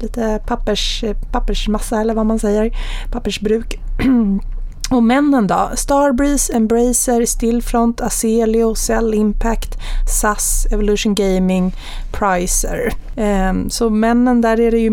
lite 0.02 0.42
pappers, 0.48 1.04
pappersmassa 1.32 2.02
eller 2.02 2.14
vad 2.14 2.26
man 2.26 2.40
säger, 2.40 2.72
pappersbruk. 3.12 3.80
Och 4.90 5.04
männen 5.04 5.48
då? 5.48 5.70
Starbreeze, 5.76 6.54
Embracer, 6.54 7.26
Stillfront, 7.26 8.02
Aselio, 8.02 8.76
Cell 8.76 9.14
Impact, 9.14 9.78
SAS, 10.08 10.68
Evolution 10.72 11.16
Gaming, 11.16 11.76
Pricer. 12.12 12.94
Ehm, 13.16 13.70
så 13.70 13.90
männen 13.90 14.42
där 14.42 14.60
är 14.60 14.72
det 14.72 14.80
ju 14.80 14.92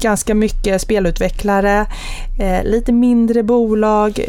ganska 0.00 0.34
mycket 0.34 0.80
spelutvecklare, 0.80 1.86
eh, 2.38 2.64
lite 2.64 2.92
mindre 2.92 3.42
bolag, 3.42 4.20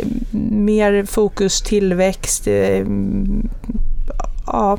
mer 0.51 1.05
fokus 1.05 1.61
tillväxt. 1.61 2.47
Eh, 2.47 2.85
ja, 4.47 4.77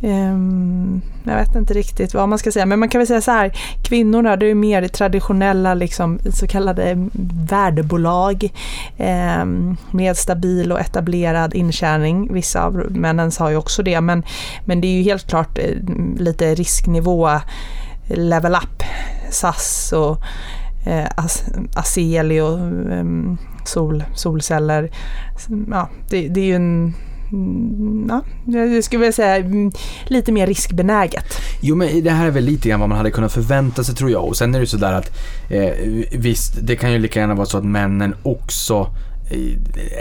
Um, 0.00 1.02
jag 1.24 1.36
vet 1.36 1.54
inte 1.54 1.74
riktigt 1.74 2.14
vad 2.14 2.28
man 2.28 2.38
ska 2.38 2.52
säga, 2.52 2.66
men 2.66 2.78
man 2.78 2.88
kan 2.88 2.98
väl 2.98 3.06
säga 3.06 3.20
så 3.20 3.30
här. 3.30 3.52
Kvinnorna, 3.82 4.36
det 4.36 4.46
är 4.46 4.54
mer 4.54 4.88
traditionella 4.88 5.74
liksom, 5.74 6.18
så 6.32 6.46
kallade 6.46 7.08
värdebolag 7.50 8.52
um, 8.98 9.76
med 9.90 10.16
stabil 10.16 10.72
och 10.72 10.80
etablerad 10.80 11.54
intjäning. 11.54 12.34
Vissa 12.34 12.62
av 12.62 12.74
männen 12.90 13.30
har 13.38 13.50
ju 13.50 13.56
också 13.56 13.82
det, 13.82 14.00
men, 14.00 14.22
men 14.64 14.80
det 14.80 14.86
är 14.86 14.96
ju 14.96 15.02
helt 15.02 15.28
klart 15.28 15.58
eh, 15.58 15.74
lite 16.16 16.54
risknivå, 16.54 17.30
level 18.08 18.54
up, 18.54 18.82
SAS 19.30 19.92
och 19.92 20.20
eh, 20.86 21.08
Aselio, 21.74 22.46
um, 22.46 22.92
ehm, 22.92 23.38
sol, 23.64 24.04
solceller. 24.14 24.90
Ja, 25.70 25.88
det, 26.10 26.28
det 26.28 26.40
är 26.40 26.44
ju 26.44 26.56
en 26.56 26.94
Mm, 27.32 28.06
ja, 28.08 28.22
jag 28.72 28.84
skulle 28.84 29.00
vilja 29.00 29.12
säga 29.12 29.36
mm, 29.36 29.72
lite 30.06 30.32
mer 30.32 30.46
riskbenäget. 30.46 31.24
Jo 31.60 31.76
men 31.76 32.04
det 32.04 32.10
här 32.10 32.26
är 32.26 32.30
väl 32.30 32.44
lite 32.44 32.68
grann 32.68 32.80
vad 32.80 32.88
man 32.88 32.98
hade 32.98 33.10
kunnat 33.10 33.32
förvänta 33.32 33.84
sig 33.84 33.94
tror 33.94 34.10
jag. 34.10 34.24
Och 34.24 34.36
sen 34.36 34.54
är 34.54 34.58
det 34.58 34.62
ju 34.62 34.66
sådär 34.66 34.92
att 34.92 35.10
eh, 35.50 35.70
visst, 36.12 36.58
det 36.62 36.76
kan 36.76 36.92
ju 36.92 36.98
lika 36.98 37.20
gärna 37.20 37.34
vara 37.34 37.46
så 37.46 37.58
att 37.58 37.64
männen 37.64 38.14
också 38.22 38.86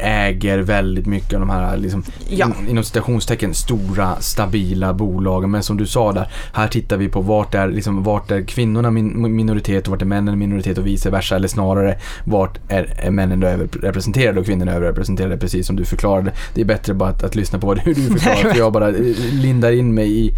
äger 0.02 0.60
väldigt 0.60 1.06
mycket 1.06 1.34
av 1.34 1.40
de 1.40 1.50
här, 1.50 1.78
liksom, 1.78 2.04
Ja. 2.30 2.46
in, 2.46 2.70
inom 2.70 2.84
citationstecken, 2.84 3.54
stora 3.54 4.16
stabila 4.20 4.94
bolagen. 4.94 5.52
Men 5.52 5.64
som 5.64 5.78
du 5.78 5.88
sa 5.88 6.12
där, 6.12 6.32
här 6.54 6.68
tittar 6.68 6.98
vi 6.98 7.10
på 7.10 7.22
vart 7.22 7.56
är, 7.56 7.68
liksom, 7.68 8.04
vart 8.04 8.32
är 8.32 8.42
kvinnorna 8.42 8.92
min, 8.92 9.36
minoritet 9.36 9.88
och 9.88 9.92
vart 9.92 10.02
är 10.02 10.06
männen 10.06 10.40
minoritet 10.40 10.78
och 10.78 10.88
vice 10.88 11.10
versa. 11.10 11.36
Eller 11.36 11.48
snarare, 11.48 11.98
vart 12.24 12.60
är, 12.68 12.94
är 12.98 13.12
männen 13.12 13.40
då 13.40 13.48
överrepresenterade 13.48 14.40
och 14.40 14.46
kvinnorna 14.46 14.72
överrepresenterade, 14.72 15.38
precis 15.38 15.68
som 15.68 15.76
du 15.76 15.86
förklarade. 15.86 16.32
Det 16.54 16.62
är 16.62 16.66
bättre 16.66 16.94
bara 16.94 17.10
att, 17.10 17.24
att 17.24 17.36
lyssna 17.36 17.60
på 17.60 17.68
vad 17.68 17.82
du 17.86 17.96
förklarar, 18.20 18.52
för 18.52 18.58
jag 18.60 18.74
bara 18.74 18.90
eh, 18.90 18.94
lindar 19.32 19.72
in 19.72 19.94
mig 19.94 20.26
i 20.26 20.32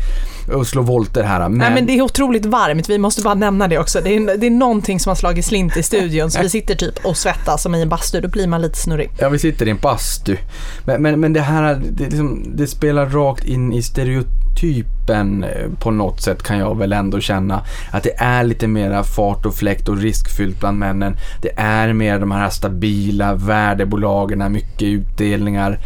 och 0.54 0.68
slår 0.68 0.84
volter 0.84 1.24
här. 1.24 1.50
Men, 1.50 1.58
Nej, 1.58 1.74
men 1.74 1.86
det 1.86 1.98
är 1.98 2.02
otroligt 2.02 2.46
varmt, 2.46 2.90
vi 2.90 2.98
måste 2.98 3.22
bara 3.22 3.34
nämna 3.34 3.68
det 3.68 3.78
också. 3.78 4.02
Det 4.04 4.16
är, 4.16 4.38
det 4.38 4.48
är 4.48 4.52
någonting 4.52 5.00
som 5.00 5.10
har 5.10 5.16
slagit 5.16 5.46
slint 5.46 5.78
i 5.78 5.84
studion, 5.84 6.32
så 6.32 6.42
vi 6.42 6.50
sitter 6.50 6.76
typ 6.76 7.06
och 7.06 7.18
svettas 7.18 7.64
som 7.64 7.76
i 7.76 7.82
en 7.82 7.90
bastu, 7.90 8.22
då 8.22 8.28
blir 8.28 8.48
man 8.48 8.62
lite 8.62 8.77
snurrig. 8.78 9.10
Ja, 9.18 9.30
vi 9.30 9.40
sitter 9.40 9.68
i 9.68 9.70
en 9.70 9.78
bastu. 9.78 10.38
Men, 10.86 11.02
men, 11.02 11.20
men 11.20 11.34
det 11.34 11.42
här, 11.42 11.82
det, 11.92 12.04
liksom, 12.04 12.44
det 12.56 12.68
spelar 12.68 13.06
rakt 13.06 13.46
in 13.46 13.74
i 13.74 13.82
stereotypen 13.82 15.44
eh, 15.44 15.70
på 15.80 15.92
något 15.92 16.22
sätt 16.22 16.44
kan 16.44 16.58
jag 16.58 16.78
väl 16.78 16.94
ändå 16.94 17.20
känna. 17.20 17.64
Att 17.92 18.04
det 18.04 18.14
är 18.18 18.44
lite 18.44 18.68
mera 18.68 19.04
fart 19.04 19.46
och 19.46 19.56
fläkt 19.56 19.90
och 19.90 19.98
riskfyllt 19.98 20.60
bland 20.60 20.80
männen. 20.80 21.16
Det 21.42 21.52
är 21.58 21.94
mer 21.94 22.20
de 22.20 22.32
här 22.32 22.50
stabila 22.50 23.34
värdebolagen, 23.36 24.52
mycket 24.52 24.82
utdelningar 24.88 25.80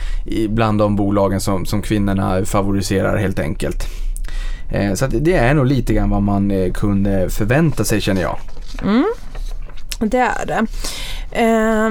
bland 0.50 0.80
de 0.80 0.96
bolagen 0.96 1.42
som, 1.42 1.66
som 1.66 1.82
kvinnorna 1.82 2.46
favoriserar 2.46 3.18
helt 3.18 3.40
enkelt. 3.40 3.88
Eh, 4.72 4.94
Så 4.94 5.08
det 5.08 5.34
är 5.34 5.54
nog 5.54 5.66
lite 5.66 5.94
grann 5.94 6.10
vad 6.10 6.22
man 6.22 6.52
eh, 6.52 6.72
kunde 6.72 7.30
förvänta 7.30 7.84
sig 7.84 8.02
känner 8.02 8.22
jag. 8.22 8.38
Det 10.00 10.18
är 10.18 10.46
det. 10.46 10.66
Eh, 11.32 11.90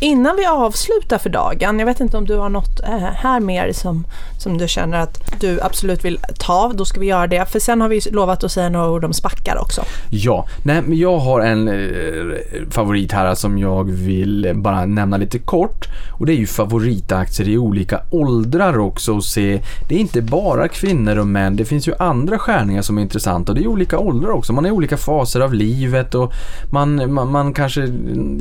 innan 0.00 0.36
vi 0.36 0.46
avslutar 0.46 1.18
för 1.18 1.30
dagen, 1.30 1.78
jag 1.78 1.86
vet 1.86 2.00
inte 2.00 2.16
om 2.16 2.24
du 2.24 2.36
har 2.36 2.48
något 2.48 2.80
eh, 2.80 2.98
här 2.98 3.40
mer 3.40 3.72
som, 3.72 4.06
som 4.38 4.58
du 4.58 4.68
känner 4.68 4.98
att 4.98 5.40
du 5.40 5.60
absolut 5.62 6.04
vill 6.04 6.18
ta, 6.38 6.72
då 6.74 6.84
ska 6.84 7.00
vi 7.00 7.06
göra 7.06 7.26
det. 7.26 7.50
För 7.50 7.58
sen 7.58 7.80
har 7.80 7.88
vi 7.88 8.00
lovat 8.00 8.44
att 8.44 8.52
säga 8.52 8.68
några 8.68 8.90
ord 8.90 9.04
om 9.04 9.12
spackar 9.12 9.58
också. 9.60 9.84
Ja, 10.10 10.46
nej 10.62 10.82
men 10.82 10.98
jag 10.98 11.18
har 11.18 11.40
en 11.40 11.68
eh, 11.68 12.36
favorit 12.70 13.12
här 13.12 13.34
som 13.34 13.58
jag 13.58 13.90
vill 13.90 14.52
bara 14.54 14.86
nämna 14.86 15.16
lite 15.16 15.38
kort. 15.38 15.88
Och 16.10 16.26
det 16.26 16.32
är 16.32 16.36
ju 16.36 16.46
favoritaktier 16.46 17.48
i 17.48 17.58
olika 17.58 18.00
åldrar 18.10 18.78
också 18.78 19.12
och 19.12 19.24
se. 19.24 19.60
Det 19.88 19.94
är 19.94 19.98
inte 19.98 20.22
bara 20.22 20.68
kvinnor 20.68 21.18
och 21.18 21.26
män, 21.26 21.56
det 21.56 21.64
finns 21.64 21.88
ju 21.88 21.94
andra 21.98 22.38
skärningar 22.38 22.82
som 22.82 22.98
är 22.98 23.02
intressanta 23.02 23.52
och 23.52 23.58
det 23.58 23.64
är 23.64 23.68
olika 23.68 23.98
åldrar 23.98 24.30
också. 24.30 24.52
Man 24.52 24.64
är 24.64 24.68
i 24.68 24.72
olika 24.72 24.96
faser 24.96 25.40
av 25.40 25.54
livet 25.54 26.14
och 26.14 26.32
man, 26.70 27.12
man, 27.12 27.30
man 27.30 27.52
kanske 27.52 27.82
mm, 27.82 28.40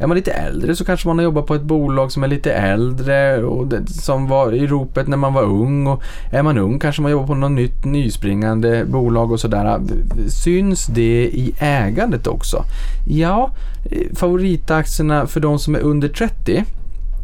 är 0.00 0.06
man 0.06 0.16
lite 0.16 0.32
äldre 0.46 0.76
så 0.76 0.84
kanske 0.84 1.08
man 1.08 1.18
har 1.18 1.24
jobbat 1.24 1.46
på 1.46 1.54
ett 1.54 1.62
bolag 1.62 2.12
som 2.12 2.24
är 2.24 2.28
lite 2.28 2.52
äldre 2.52 3.44
och 3.44 3.66
det, 3.66 3.88
som 3.88 4.28
var 4.28 4.52
i 4.52 4.66
ropet 4.66 5.08
när 5.08 5.16
man 5.16 5.34
var 5.34 5.42
ung 5.42 5.86
och 5.86 6.02
är 6.32 6.42
man 6.42 6.58
ung 6.58 6.78
kanske 6.78 7.02
man 7.02 7.10
jobbar 7.10 7.26
på 7.26 7.34
något 7.34 7.50
nytt 7.50 7.84
nyspringande 7.84 8.84
bolag 8.84 9.32
och 9.32 9.40
sådär. 9.40 9.80
Syns 10.28 10.86
det 10.86 11.24
i 11.24 11.54
ägandet 11.58 12.26
också? 12.26 12.64
Ja, 13.08 13.50
eh, 13.90 14.16
favoritaktierna 14.16 15.26
för 15.26 15.40
de 15.40 15.58
som 15.58 15.74
är 15.74 15.80
under 15.80 16.08
30 16.08 16.64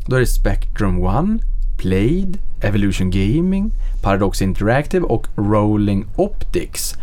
då 0.06 0.16
är 0.16 0.20
det 0.20 0.26
Spectrum 0.26 1.04
One, 1.04 1.38
Played, 1.78 2.38
Evolution 2.62 3.10
Gaming, 3.10 3.70
Paradox 4.02 4.42
Interactive 4.42 5.06
och 5.06 5.26
Rolling 5.36 6.06
Optics. 6.16 6.94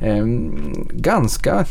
Eh, 0.00 0.24
ganska, 0.90 1.64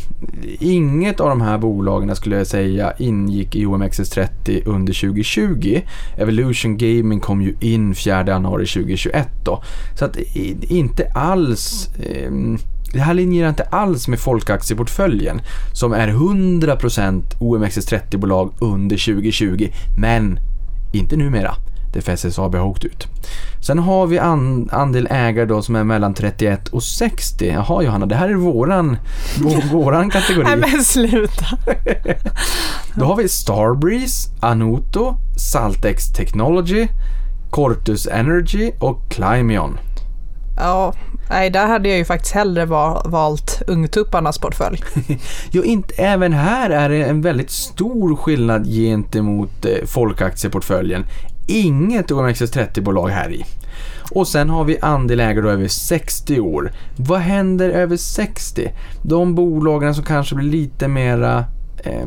inget 0.60 1.20
av 1.20 1.28
de 1.28 1.40
här 1.40 1.58
bolagen 1.58 2.16
skulle 2.16 2.36
jag 2.36 2.46
säga 2.46 2.92
ingick 2.98 3.56
i 3.56 3.66
OMXS30 3.66 4.62
under 4.64 4.92
2020. 4.92 5.80
Evolution 6.16 6.76
Gaming 6.76 7.20
kom 7.20 7.42
ju 7.42 7.54
in 7.60 7.94
4 7.94 8.26
januari 8.26 8.66
2021 8.66 9.28
då. 9.44 9.62
Så 9.98 10.04
att 10.04 10.16
inte 10.62 11.10
alls 11.14 11.88
eh, 11.98 12.30
det 12.92 13.00
här 13.00 13.14
linjerar 13.14 13.48
inte 13.48 13.62
alls 13.62 14.08
med 14.08 14.20
folkaktieportföljen 14.20 15.40
som 15.72 15.92
är 15.92 16.08
100% 16.08 17.22
OMXS30-bolag 17.38 18.52
under 18.60 19.14
2020 19.14 19.68
men 19.98 20.38
inte 20.92 21.16
numera. 21.16 21.54
Det 21.92 22.00
för 22.00 22.12
SSAB 22.12 22.54
har 22.54 22.64
åkt 22.66 22.84
ut. 22.84 23.06
Sen 23.66 23.78
har 23.78 24.06
vi 24.06 24.18
an, 24.18 24.68
andel 24.72 25.08
ägare 25.10 25.46
då 25.46 25.62
som 25.62 25.76
är 25.76 25.84
mellan 25.84 26.14
31 26.14 26.68
och 26.68 26.82
60. 26.82 27.46
Jaha 27.54 27.82
Johanna, 27.82 28.06
det 28.06 28.14
här 28.14 28.28
är 28.28 28.34
våran, 28.34 28.96
vå, 29.42 29.60
våran 29.78 30.10
kategori. 30.10 30.44
Nej 30.44 30.56
men 30.56 30.84
sluta. 30.84 31.46
Då 32.94 33.04
har 33.04 33.16
vi 33.16 33.28
Starbreeze, 33.28 34.30
Anuto, 34.40 35.14
Saltex 35.52 36.12
Technology, 36.12 36.88
Cortus 37.50 38.06
Energy 38.06 38.72
och 38.80 39.10
Climion. 39.10 39.78
Ja, 40.56 40.94
nej 41.30 41.50
där 41.50 41.66
hade 41.66 41.88
jag 41.88 41.98
ju 41.98 42.04
faktiskt 42.04 42.34
hellre 42.34 42.64
va- 42.66 43.02
valt 43.04 43.62
ungtupparnas 43.66 44.38
portfölj. 44.38 44.82
Jo, 45.50 45.62
inte, 45.64 45.94
även 46.02 46.32
här 46.32 46.70
är 46.70 46.88
det 46.88 47.04
en 47.04 47.22
väldigt 47.22 47.50
stor 47.50 48.16
skillnad 48.16 48.66
gentemot 48.66 49.64
eh, 49.64 49.86
folkaktieportföljen. 49.86 51.04
Inget 51.50 52.10
OMXS30-bolag 52.10 53.08
här 53.08 53.32
i. 53.32 53.44
Och 54.10 54.28
sen 54.28 54.50
har 54.50 54.64
vi 54.64 54.78
andelägare 54.80 55.40
då 55.40 55.48
över 55.48 55.68
60 55.68 56.40
år. 56.40 56.72
Vad 56.96 57.20
händer 57.20 57.70
över 57.70 57.96
60? 57.96 58.72
De 59.02 59.34
bolagen 59.34 59.94
som 59.94 60.04
kanske 60.04 60.34
blir 60.34 60.50
lite 60.50 60.88
mera 60.88 61.44
eh, 61.78 62.06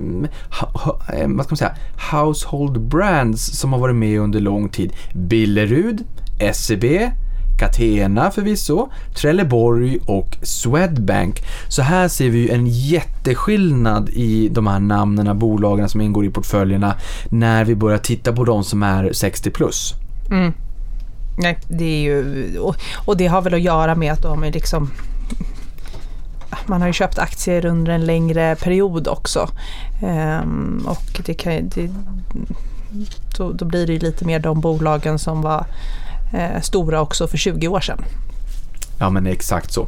vad 1.28 1.46
ska 1.46 1.54
man 1.54 1.58
säga, 1.58 1.76
household 2.12 2.82
brands 2.82 3.60
som 3.60 3.74
har 3.74 3.80
varit 3.80 3.96
med 3.96 4.20
under 4.20 4.40
lång 4.40 4.70
tid. 4.70 4.94
Billerud, 5.14 6.04
SEB, 6.54 6.84
Catena 7.60 8.32
förvisso, 8.32 8.90
Trelleborg 9.16 10.00
och 10.06 10.38
Swedbank. 10.42 11.42
Så 11.68 11.82
här 11.82 12.08
ser 12.08 12.30
vi 12.30 12.38
ju 12.40 12.50
en 12.50 12.68
jätteskillnad 12.68 14.10
i 14.10 14.50
de 14.50 14.68
här 14.68 14.80
namnen, 14.80 15.40
bolagen 15.40 15.90
som 15.90 16.02
ingår 16.02 16.26
i 16.26 16.30
portföljerna 16.30 16.96
när 17.30 17.66
vi 17.66 17.76
börjar 17.76 17.98
titta 17.98 18.34
på 18.34 18.44
de 18.44 18.64
som 18.64 18.84
är 18.84 19.14
60 19.14 19.50
plus. 19.52 19.94
Mm. 20.32 20.54
Nej, 21.38 21.60
det 21.68 21.86
är 21.86 22.02
ju, 22.02 22.58
och, 22.60 22.76
och 23.06 23.18
det 23.18 23.28
har 23.28 23.42
väl 23.42 23.54
att 23.54 23.62
göra 23.62 23.96
med 23.96 24.14
att 24.14 24.22
de 24.22 24.44
är 24.44 24.52
liksom 24.52 24.90
man 26.66 26.82
har 26.82 26.88
ju 26.88 26.94
köpt 26.94 27.20
aktier 27.20 27.66
under 27.66 27.92
en 27.92 28.06
längre 28.06 28.56
period 28.56 29.08
också. 29.08 29.50
Ehm, 30.04 30.86
och 30.88 31.22
det 31.26 31.34
kan, 31.34 31.54
ju- 31.54 31.62
det, 31.76 31.90
då, 33.38 33.52
då 33.52 33.66
blir 33.66 33.88
det 33.88 33.94
ju 33.94 34.00
lite 34.00 34.26
mer 34.26 34.40
de 34.40 34.62
bolagen 34.62 35.20
som 35.20 35.42
var 35.42 35.66
stora 36.62 37.02
också 37.02 37.28
för 37.28 37.38
20 37.38 37.68
år 37.68 37.80
sedan. 37.80 38.06
Ja 39.00 39.10
men 39.10 39.28
exakt 39.28 39.72
så. 39.72 39.88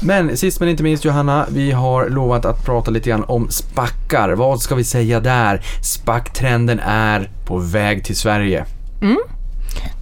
Men 0.00 0.36
sist 0.36 0.60
men 0.60 0.68
inte 0.68 0.82
minst 0.82 1.04
Johanna, 1.04 1.46
vi 1.50 1.72
har 1.72 2.08
lovat 2.08 2.44
att 2.44 2.64
prata 2.64 2.90
lite 2.90 3.10
grann 3.10 3.24
om 3.24 3.50
spackar. 3.50 4.32
Vad 4.32 4.60
ska 4.60 4.74
vi 4.74 4.84
säga 4.84 5.20
där? 5.20 5.62
Spacktrenden 5.82 6.80
är 6.84 7.30
på 7.46 7.58
väg 7.58 8.04
till 8.04 8.16
Sverige. 8.16 8.64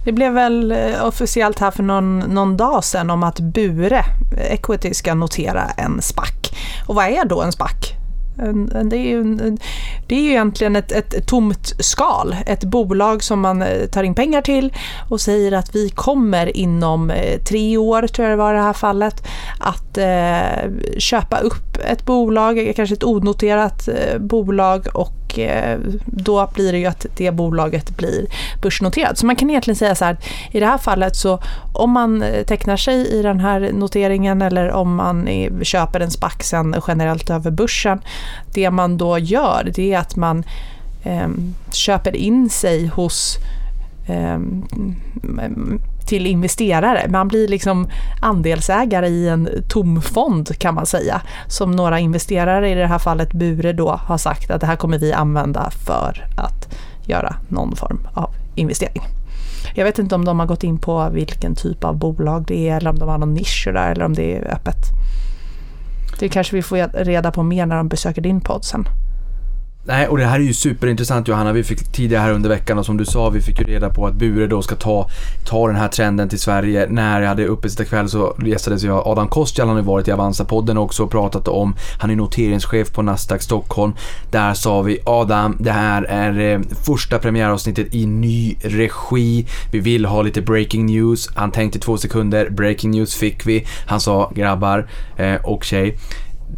Det 0.05 0.11
blev 0.11 0.33
väl 0.33 0.71
eh, 0.71 1.05
officiellt 1.05 1.59
här 1.59 1.71
för 1.71 1.83
någon, 1.83 2.19
någon 2.19 2.57
dag 2.57 2.83
sedan 2.83 3.09
om 3.09 3.23
att 3.23 3.39
Bure 3.39 4.05
Equity 4.37 4.93
ska 4.93 5.13
notera 5.13 5.63
en 5.77 6.01
SPAC. 6.01 6.29
Och 6.87 6.95
vad 6.95 7.05
är 7.05 7.25
då 7.25 7.41
en 7.41 7.51
SPAC? 7.51 8.02
Det 8.83 8.97
är 8.97 9.03
ju, 9.07 9.19
en- 9.21 9.57
det 10.07 10.15
är 10.15 10.21
ju 10.21 10.29
egentligen 10.29 10.75
ett, 10.75 10.91
ett 10.91 11.27
tomt 11.27 11.73
skal, 11.79 12.35
ett 12.45 12.63
bolag 12.63 13.23
som 13.23 13.39
man 13.39 13.61
eh, 13.61 13.85
tar 13.91 14.03
in 14.03 14.15
pengar 14.15 14.41
till 14.41 14.73
och 15.09 15.21
säger 15.21 15.51
att 15.51 15.75
vi 15.75 15.89
kommer 15.89 16.57
inom 16.57 17.09
eh, 17.11 17.39
tre 17.49 17.77
år, 17.77 18.07
tror 18.07 18.27
jag 18.29 18.37
det 18.37 18.41
var 18.43 18.53
i 18.53 18.57
det 18.57 18.63
här 18.63 18.73
fallet, 18.73 19.23
att 19.59 19.97
eh, 19.97 20.71
köpa 20.97 21.37
upp 21.37 21.77
ett 21.87 22.05
bolag, 22.05 22.73
kanske 22.75 22.95
ett 22.95 23.03
onoterat 23.03 23.87
eh, 23.87 24.19
bolag 24.19 24.87
och 24.93 25.13
Eh, 25.39 25.79
då 26.05 26.49
blir 26.53 26.71
det 26.71 26.77
ju 26.77 26.85
att 26.85 27.05
det 27.17 27.31
bolaget 27.31 27.97
blir 27.97 28.25
börsnoterat. 28.61 29.17
Så 29.17 29.25
man 29.25 29.35
kan 29.35 29.49
egentligen 29.49 29.75
säga 29.75 29.95
så 29.95 30.05
här, 30.05 30.17
i 30.51 30.59
det 30.59 30.65
här 30.65 30.77
fallet 30.77 31.15
så 31.15 31.39
om 31.73 31.91
man 31.91 32.23
tecknar 32.47 32.77
sig 32.77 33.07
i 33.07 33.21
den 33.21 33.39
här 33.39 33.71
noteringen 33.73 34.41
eller 34.41 34.71
om 34.71 34.95
man 34.95 35.29
köper 35.61 35.99
en 35.99 36.11
SPAC 36.11 36.33
sen 36.39 36.75
generellt 36.87 37.29
över 37.29 37.51
börsen, 37.51 38.01
det 38.53 38.71
man 38.71 38.97
då 38.97 39.17
gör 39.17 39.71
det 39.75 39.93
är 39.93 39.99
att 39.99 40.15
man 40.15 40.43
eh, 41.03 41.29
köper 41.71 42.15
in 42.15 42.49
sig 42.49 42.87
hos 42.87 43.37
eh, 44.07 44.39
till 46.07 46.27
investerare. 46.27 47.07
Man 47.09 47.27
blir 47.27 47.47
liksom 47.47 47.87
andelsägare 48.21 49.07
i 49.07 49.29
en 49.29 49.49
tom 49.67 50.01
fond 50.01 50.57
kan 50.57 50.75
man 50.75 50.85
säga. 50.85 51.21
Som 51.47 51.71
några 51.71 51.99
investerare, 51.99 52.69
i 52.69 52.75
det 52.75 52.87
här 52.87 52.99
fallet 52.99 53.33
Bure 53.33 53.73
då, 53.73 53.91
har 53.91 54.17
sagt 54.17 54.51
att 54.51 54.61
det 54.61 54.67
här 54.67 54.75
kommer 54.75 54.99
vi 54.99 55.13
använda 55.13 55.69
för 55.85 56.27
att 56.37 56.75
göra 57.05 57.35
någon 57.47 57.75
form 57.75 58.07
av 58.13 58.29
investering. 58.55 59.03
Jag 59.75 59.85
vet 59.85 59.99
inte 59.99 60.15
om 60.15 60.25
de 60.25 60.39
har 60.39 60.47
gått 60.47 60.63
in 60.63 60.77
på 60.77 61.09
vilken 61.09 61.55
typ 61.55 61.83
av 61.83 61.97
bolag 61.97 62.45
det 62.47 62.69
är 62.69 62.77
eller 62.77 62.89
om 62.89 62.99
de 62.99 63.09
har 63.09 63.17
någon 63.17 63.33
nisch 63.33 63.67
där 63.73 63.91
eller 63.91 64.05
om 64.05 64.13
det 64.13 64.37
är 64.37 64.53
öppet. 64.53 64.75
Det 66.19 66.29
kanske 66.29 66.55
vi 66.55 66.61
får 66.61 67.03
reda 67.03 67.31
på 67.31 67.43
mer 67.43 67.65
när 67.65 67.75
de 67.75 67.87
besöker 67.87 68.21
din 68.21 68.41
podd 68.41 68.65
sen. 68.65 68.87
Nej, 69.85 70.07
och 70.07 70.17
det 70.17 70.25
här 70.25 70.39
är 70.39 70.43
ju 70.43 70.53
superintressant 70.53 71.27
Johanna. 71.27 71.53
Vi 71.53 71.63
fick 71.63 71.91
tidigare 71.91 72.21
här 72.21 72.31
under 72.31 72.49
veckan 72.49 72.77
och 72.77 72.85
som 72.85 72.97
du 72.97 73.05
sa, 73.05 73.29
vi 73.29 73.41
fick 73.41 73.59
ju 73.59 73.65
reda 73.65 73.89
på 73.89 74.07
att 74.07 74.13
Bure 74.13 74.47
då 74.47 74.61
ska 74.61 74.75
ta, 74.75 75.09
ta 75.45 75.67
den 75.67 75.75
här 75.75 75.87
trenden 75.87 76.29
till 76.29 76.39
Sverige. 76.39 76.87
När 76.89 77.21
jag 77.21 77.27
hade 77.27 77.45
uppesittarkväll 77.45 78.09
så 78.09 78.35
gästades 78.45 78.83
jag 78.83 79.07
Adam 79.07 79.27
Kostjal, 79.27 79.67
han 79.67 79.75
har 79.75 79.81
ju 79.81 79.87
varit 79.87 80.07
i 80.07 80.11
Avanza-podden 80.11 80.77
också 80.77 81.03
och 81.03 81.11
pratat 81.11 81.47
om, 81.47 81.75
han 81.99 82.09
är 82.09 82.15
noteringschef 82.15 82.93
på 82.93 83.01
Nasdaq 83.01 83.41
Stockholm. 83.41 83.93
Där 84.31 84.53
sa 84.53 84.81
vi 84.81 84.99
Adam, 85.05 85.57
det 85.59 85.71
här 85.71 86.03
är 86.03 86.53
eh, 86.53 86.61
första 86.85 87.19
premiäravsnittet 87.19 87.95
i 87.95 88.05
ny 88.05 88.55
regi. 88.61 89.45
Vi 89.71 89.79
vill 89.79 90.05
ha 90.05 90.21
lite 90.21 90.41
breaking 90.41 90.85
news. 90.85 91.29
Han 91.35 91.51
tänkte 91.51 91.79
två 91.79 91.97
sekunder, 91.97 92.49
breaking 92.49 92.91
news 92.91 93.15
fick 93.15 93.45
vi. 93.45 93.65
Han 93.85 93.99
sa 93.99 94.31
grabbar 94.35 94.87
eh, 95.17 95.35
och 95.35 95.63
tjej 95.63 95.97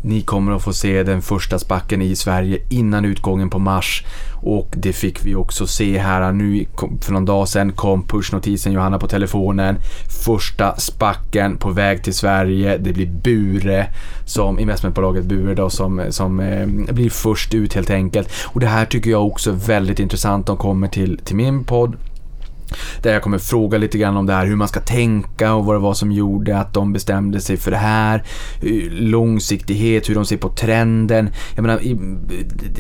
ni 0.02 0.22
kommer 0.22 0.52
att 0.52 0.64
få 0.64 0.74
se 0.74 1.04
den 1.04 1.22
första 1.22 1.60
spacken 1.60 2.02
i 2.02 2.16
Sverige 2.16 2.60
innan 2.70 3.06
utgången 3.06 3.50
på 3.50 3.60
mars. 3.60 4.06
Och 4.34 4.74
det 4.78 4.94
fick 4.94 5.26
vi 5.26 5.36
också 5.36 5.68
se 5.68 5.98
här 5.98 6.32
nu 6.32 6.66
för 7.02 7.14
någon 7.14 7.26
dag 7.26 7.48
sedan 7.48 7.72
kom 7.72 8.08
pushnotisen 8.08 8.74
Johanna 8.74 9.00
på 9.00 9.08
telefonen. 9.08 9.76
Första 10.26 10.76
spacken 10.76 11.58
på 11.58 11.70
väg 11.70 12.04
till 12.04 12.14
Sverige. 12.14 12.78
Det 12.78 12.94
blir 12.94 13.08
Bure 13.08 13.88
som 14.26 14.60
investmentbolaget 14.60 15.26
Bure 15.26 15.56
då 15.56 15.70
som, 15.70 16.06
som 16.10 16.40
eh, 16.40 16.68
blir 16.94 17.10
först 17.10 17.54
ut 17.54 17.74
helt 17.74 17.90
enkelt. 17.90 18.30
Och 18.46 18.60
det 18.60 18.68
här 18.68 18.86
tycker 18.86 19.10
jag 19.12 19.28
också 19.28 19.50
är 19.50 19.56
väldigt 19.56 20.00
intressant. 20.00 20.48
De 20.48 20.58
kommer 20.58 20.88
till, 20.88 21.18
till 21.18 21.36
min 21.36 21.64
podd 21.64 21.96
där 23.02 23.14
jag 23.14 23.22
kommer 23.22 23.38
fråga 23.38 23.78
lite 23.78 23.98
grann 23.98 24.18
om 24.18 24.26
det 24.26 24.34
här, 24.34 24.46
hur 24.46 24.56
man 24.56 24.68
ska 24.68 24.80
tänka 24.80 25.54
och 25.54 25.66
vad 25.66 25.76
det 25.76 25.80
var 25.80 25.94
som 25.94 26.12
gjorde 26.12 26.58
att 26.58 26.74
de 26.74 26.94
bestämde 26.94 27.42
sig 27.42 27.58
för 27.58 27.72
det 27.72 27.78
här. 27.78 28.24
Långsiktighet, 28.90 30.10
hur 30.10 30.16
de 30.16 30.26
ser 30.26 30.38
på 30.38 30.50
trenden. 30.50 31.30
Jag 31.56 31.62
menar, 31.62 31.80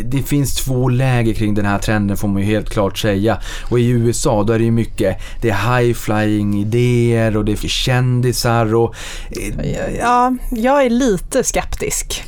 det 0.03 0.23
finns 0.23 0.55
två 0.55 0.89
läger 0.89 1.33
kring 1.33 1.53
den 1.53 1.65
här 1.65 1.79
trenden 1.79 2.17
får 2.17 2.27
man 2.27 2.41
ju 2.41 2.47
helt 2.47 2.69
klart 2.69 2.97
säga. 2.97 3.39
Och 3.69 3.79
i 3.79 3.89
USA 3.89 4.43
då 4.43 4.53
är 4.53 4.59
det 4.59 4.65
ju 4.65 4.71
mycket, 4.71 5.17
det 5.41 5.49
är 5.49 5.53
high-flying 5.53 6.61
idéer 6.61 7.37
och 7.37 7.45
det 7.45 7.51
är 7.51 7.67
kändisar 7.67 8.75
och... 8.75 8.95
Eh, 9.29 9.97
ja, 9.99 10.35
jag 10.51 10.85
är 10.85 10.89
lite 10.89 11.43
skeptisk. 11.43 12.23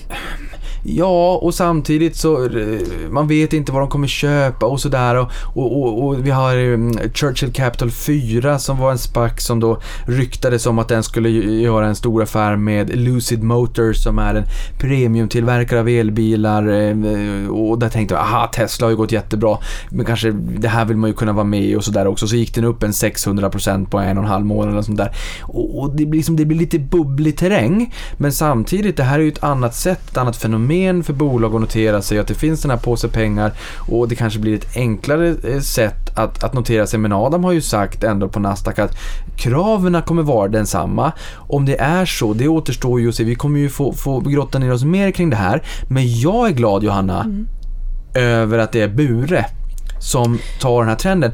Ja, 0.84 1.36
och 1.41 1.53
samtidigt 1.53 2.15
så 2.15 2.45
eh, 2.45 2.80
man 3.09 3.28
vet 3.28 3.53
inte 3.53 3.71
vad 3.71 3.82
de 3.82 3.89
kommer 3.89 4.07
köpa 4.07 4.65
och 4.65 4.80
sådär. 4.80 5.15
Och, 5.15 5.32
och, 5.53 5.84
och, 5.84 6.05
och, 6.05 6.25
vi 6.25 6.32
har 6.32 6.55
mm, 6.55 6.97
Churchill 7.13 7.53
Capital 7.53 7.91
4 7.91 8.59
som 8.59 8.80
var 8.80 8.91
en 8.91 8.97
SPAC 8.97 9.32
som 9.38 9.59
då 9.59 9.82
ryktades 10.05 10.65
om 10.65 10.80
att 10.80 10.88
den 10.88 11.03
skulle 11.03 11.30
göra 11.30 11.88
en 11.88 11.95
stor 11.95 12.23
affär 12.23 12.55
med 12.55 12.95
Lucid 12.95 13.43
Motors 13.43 14.03
som 14.03 14.19
är 14.19 14.36
en 14.36 14.43
premiumtillverkare 14.80 15.80
av 15.80 15.88
elbilar. 15.89 16.67
Eh, 16.67 17.47
och 17.47 17.80
där 17.80 17.89
tänkte 17.89 18.15
jag, 18.15 18.21
aha, 18.21 18.47
Tesla 18.47 18.86
har 18.86 18.91
ju 18.91 18.97
gått 18.97 19.11
jättebra. 19.11 19.57
Men 19.89 20.05
kanske 20.05 20.32
det 20.32 20.67
här 20.67 20.86
vill 20.86 20.97
man 20.97 21.09
ju 21.09 21.15
kunna 21.15 21.34
vara 21.34 21.45
med 21.45 21.61
i 21.61 21.75
och 21.75 21.84
sådär 21.84 22.07
också. 22.07 22.28
Så 22.28 22.36
gick 22.36 22.55
den 22.55 22.63
upp 22.63 22.84
en 22.84 22.91
600% 22.91 23.89
på 23.89 23.99
en 23.99 24.17
och 24.17 24.23
en 24.23 24.30
halv 24.30 24.45
månad 24.45 24.71
eller 24.71 24.82
sånt 24.82 24.97
där. 24.97 25.11
Och, 25.41 25.80
och 25.80 25.95
det, 25.95 26.05
blir 26.05 26.17
liksom, 26.19 26.36
det 26.36 26.45
blir 26.45 26.57
lite 26.57 26.80
bubblig 26.80 27.38
terräng. 27.38 27.93
Men 28.17 28.32
samtidigt, 28.32 28.97
det 28.97 29.03
här 29.03 29.19
är 29.19 29.23
ju 29.23 29.30
ett 29.30 29.43
annat 29.43 29.75
sätt, 29.75 30.09
ett 30.09 30.17
annat 30.17 30.38
fenomen 30.38 30.66
fenomen 30.68 31.03
för 31.03 31.13
bolag 31.13 31.55
att 31.55 31.61
notera 31.61 32.01
sig, 32.01 32.20
att 32.20 32.28
det 32.28 32.34
finns 32.34 32.61
den 32.61 32.72
här 32.72 32.78
påse 32.78 33.07
pengar 33.07 33.51
och 33.78 34.07
det 34.07 34.15
kanske 34.15 34.39
blir 34.39 34.55
ett 34.55 34.76
enklare 34.76 35.36
eh, 35.43 35.59
sätt 35.59 36.18
att, 36.18 36.43
att 36.43 36.53
notera 36.53 36.88
sig. 36.88 36.99
Men 36.99 37.13
Adam 37.13 37.43
har 37.43 37.51
ju 37.51 37.61
sagt 37.61 38.03
ändå 38.03 38.30
på 38.30 38.39
Nasdaq 38.39 38.80
att 38.80 38.97
kraven 39.38 40.01
kommer 40.01 40.24
vara 40.24 40.47
densamma. 40.47 41.11
Om 41.36 41.65
det 41.65 41.78
är 41.80 42.05
så, 42.05 42.34
det 42.34 42.47
återstår 42.47 42.99
ju 42.99 43.09
att 43.09 43.15
se. 43.15 43.24
Vi 43.24 43.36
kommer 43.36 43.59
ju 43.59 43.70
få, 43.70 43.93
få 43.93 44.20
grotta 44.20 44.59
ner 44.59 44.72
oss 44.72 44.84
mer 44.84 45.11
kring 45.11 45.30
det 45.30 45.36
här. 45.36 45.61
Men 45.89 46.20
jag 46.20 46.47
är 46.47 46.53
glad 46.53 46.84
Johanna 46.84 47.24
mm. 47.24 47.47
över 48.15 48.57
att 48.57 48.72
det 48.72 48.82
är 48.82 48.88
Bure 48.88 49.45
som 49.99 50.39
tar 50.59 50.79
den 50.79 50.89
här 50.89 50.95
trenden. 50.95 51.31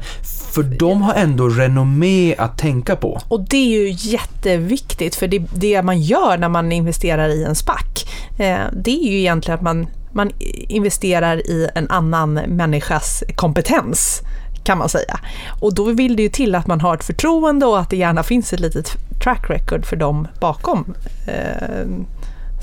För 0.54 0.62
de 0.62 1.02
har 1.02 1.14
ändå 1.14 1.48
renommé 1.48 2.34
att 2.38 2.58
tänka 2.58 2.96
på. 2.96 3.20
Och 3.28 3.40
det 3.48 3.56
är 3.56 3.80
ju 3.80 4.10
jätteviktigt 4.10 5.14
för 5.14 5.26
det, 5.26 5.42
det 5.54 5.82
man 5.82 6.00
gör 6.00 6.38
när 6.38 6.48
man 6.48 6.72
investerar 6.72 7.28
i 7.28 7.44
en 7.44 7.54
SPAC, 7.54 8.06
eh, 8.38 8.58
det 8.72 8.90
är 8.90 9.10
ju 9.10 9.18
egentligen 9.18 9.58
att 9.58 9.64
man, 9.64 9.86
man 10.12 10.30
investerar 10.68 11.36
i 11.36 11.68
en 11.74 11.90
annan 11.90 12.34
människas 12.34 13.24
kompetens 13.36 14.22
kan 14.64 14.78
man 14.78 14.88
säga. 14.88 15.20
Och 15.60 15.74
då 15.74 15.84
vill 15.84 16.16
det 16.16 16.22
ju 16.22 16.28
till 16.28 16.54
att 16.54 16.66
man 16.66 16.80
har 16.80 16.94
ett 16.94 17.04
förtroende 17.04 17.66
och 17.66 17.78
att 17.78 17.90
det 17.90 17.96
gärna 17.96 18.22
finns 18.22 18.52
ett 18.52 18.60
litet 18.60 18.96
track 19.22 19.50
record 19.50 19.86
för 19.86 19.96
dem 19.96 20.28
bakom 20.40 20.94
eh, 21.26 21.86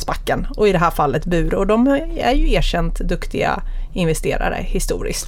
spacken 0.02 0.48
och 0.58 0.68
i 0.68 0.72
det 0.72 0.78
här 0.78 0.92
fallet 0.92 1.26
Bure 1.26 1.58
och 1.58 1.68
de 1.68 1.88
är 2.18 2.34
ju 2.34 2.52
erkänt 2.52 3.00
duktiga 3.00 3.62
investerare 3.94 4.58
historiskt. 4.62 5.28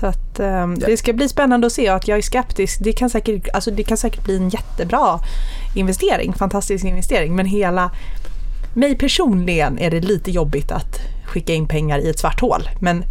Så 0.00 0.06
att, 0.06 0.40
um, 0.40 0.78
det 0.78 0.96
ska 0.96 1.12
bli 1.12 1.28
spännande 1.28 1.66
att 1.66 1.72
se 1.72 1.88
att 1.88 2.08
jag 2.08 2.18
är 2.18 2.22
skeptisk. 2.22 2.78
Det 2.80 2.92
kan, 2.92 3.10
säkert, 3.10 3.48
alltså 3.54 3.70
det 3.70 3.82
kan 3.82 3.96
säkert 3.96 4.24
bli 4.24 4.36
en 4.36 4.48
jättebra 4.48 5.20
investering, 5.74 6.32
fantastisk 6.32 6.84
investering, 6.84 7.36
men 7.36 7.46
hela 7.46 7.90
mig 8.74 8.98
personligen 8.98 9.78
är 9.78 9.90
det 9.90 10.00
lite 10.00 10.30
jobbigt 10.30 10.72
att 10.72 11.00
skicka 11.24 11.54
in 11.54 11.68
pengar 11.68 11.98
i 11.98 12.10
ett 12.10 12.18
svart 12.18 12.40
hål. 12.40 12.68
Men 12.80 13.04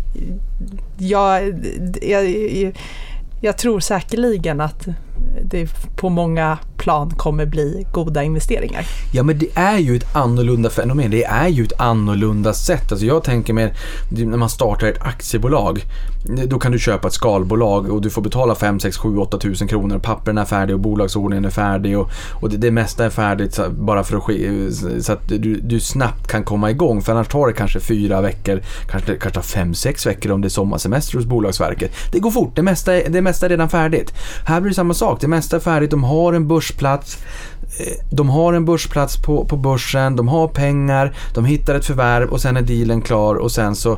jag, 0.98 1.64
jag, 2.02 2.26
jag 3.42 3.58
tror 3.58 3.80
säkerligen 3.80 4.62
att 4.62 4.88
det 5.44 5.70
på 5.96 6.10
många 6.10 6.58
plan 6.78 7.12
kommer 7.12 7.46
bli 7.46 7.88
goda 7.92 8.24
investeringar. 8.24 8.86
Ja 9.14 9.24
men 9.24 9.38
det 9.38 9.48
är 9.54 9.78
ju 9.78 9.96
ett 9.96 10.16
annorlunda 10.16 10.70
fenomen, 10.70 11.12
det 11.12 11.24
är 11.24 11.48
ju 11.48 11.64
ett 11.64 11.80
annorlunda 11.82 12.54
sätt. 12.54 12.92
Alltså 12.92 13.06
jag 13.06 13.24
tänker 13.24 13.54
mig 13.54 13.74
när 14.10 14.38
man 14.38 14.50
startar 14.50 14.88
ett 14.88 15.02
aktiebolag, 15.02 15.86
då 16.48 16.60
kan 16.60 16.72
du 16.72 16.80
köpa 16.80 17.08
ett 17.08 17.14
skalbolag 17.14 17.90
och 17.90 18.02
du 18.02 18.10
får 18.10 18.22
betala 18.22 18.56
5, 18.56 18.80
6, 18.80 18.98
7, 18.98 19.18
8 19.18 19.38
tusen 19.38 19.68
kronor. 19.68 20.00
Pappren 20.00 20.38
är 20.38 20.46
färdiga 20.46 20.76
och 20.76 20.82
bolagsordningen 20.82 21.46
är 21.46 21.50
färdig 21.50 22.00
och, 22.00 22.10
och 22.42 22.50
det, 22.50 22.58
det 22.58 22.72
mesta 22.72 23.06
är 23.06 23.10
färdigt 23.10 23.60
bara 23.70 24.04
för 24.04 24.18
att 24.18 24.24
ske, 24.24 24.72
så 25.02 25.14
att 25.14 25.28
du, 25.28 25.60
du 25.64 25.80
snabbt 25.80 26.28
kan 26.28 26.44
komma 26.44 26.72
igång. 26.72 27.02
För 27.02 27.12
annars 27.12 27.28
tar 27.28 27.48
det 27.48 27.54
kanske 27.54 27.80
fyra 27.80 28.22
veckor, 28.22 28.62
kanske, 28.90 29.16
kanske 29.16 29.42
fem, 29.42 29.74
sex 29.74 30.06
veckor 30.06 30.32
om 30.32 30.42
det 30.42 30.48
är 30.48 30.50
sommarsemester 30.50 31.18
hos 31.18 31.26
Bolagsverket. 31.26 31.92
Det 32.12 32.20
går 32.20 32.32
fort, 32.32 32.56
det 32.56 32.64
mesta, 32.64 32.92
det 32.92 33.22
mesta 33.22 33.46
är 33.46 33.50
redan 33.50 33.70
färdigt. 33.70 34.14
Här 34.46 34.62
blir 34.62 34.70
det 34.70 34.76
samma 34.76 34.94
sak, 34.94 35.07
det 35.20 35.28
mesta 35.28 35.56
är 35.56 35.60
färdigt, 35.60 35.92
de 35.92 36.04
har 36.04 36.34
en 36.34 36.48
börsplats 36.48 37.18
de 38.12 38.30
har 38.30 38.54
en 38.54 38.66
börsplats 38.66 39.18
på, 39.18 39.46
på 39.46 39.58
börsen, 39.58 40.16
de 40.16 40.28
har 40.28 40.48
pengar, 40.48 41.14
de 41.34 41.46
hittar 41.46 41.76
ett 41.76 41.86
förvärv 41.86 42.30
och 42.30 42.42
sen 42.42 42.58
är 42.58 42.62
dealen 42.62 43.02
klar 43.02 43.36
och 43.36 43.52
sen 43.52 43.76
så 43.76 43.92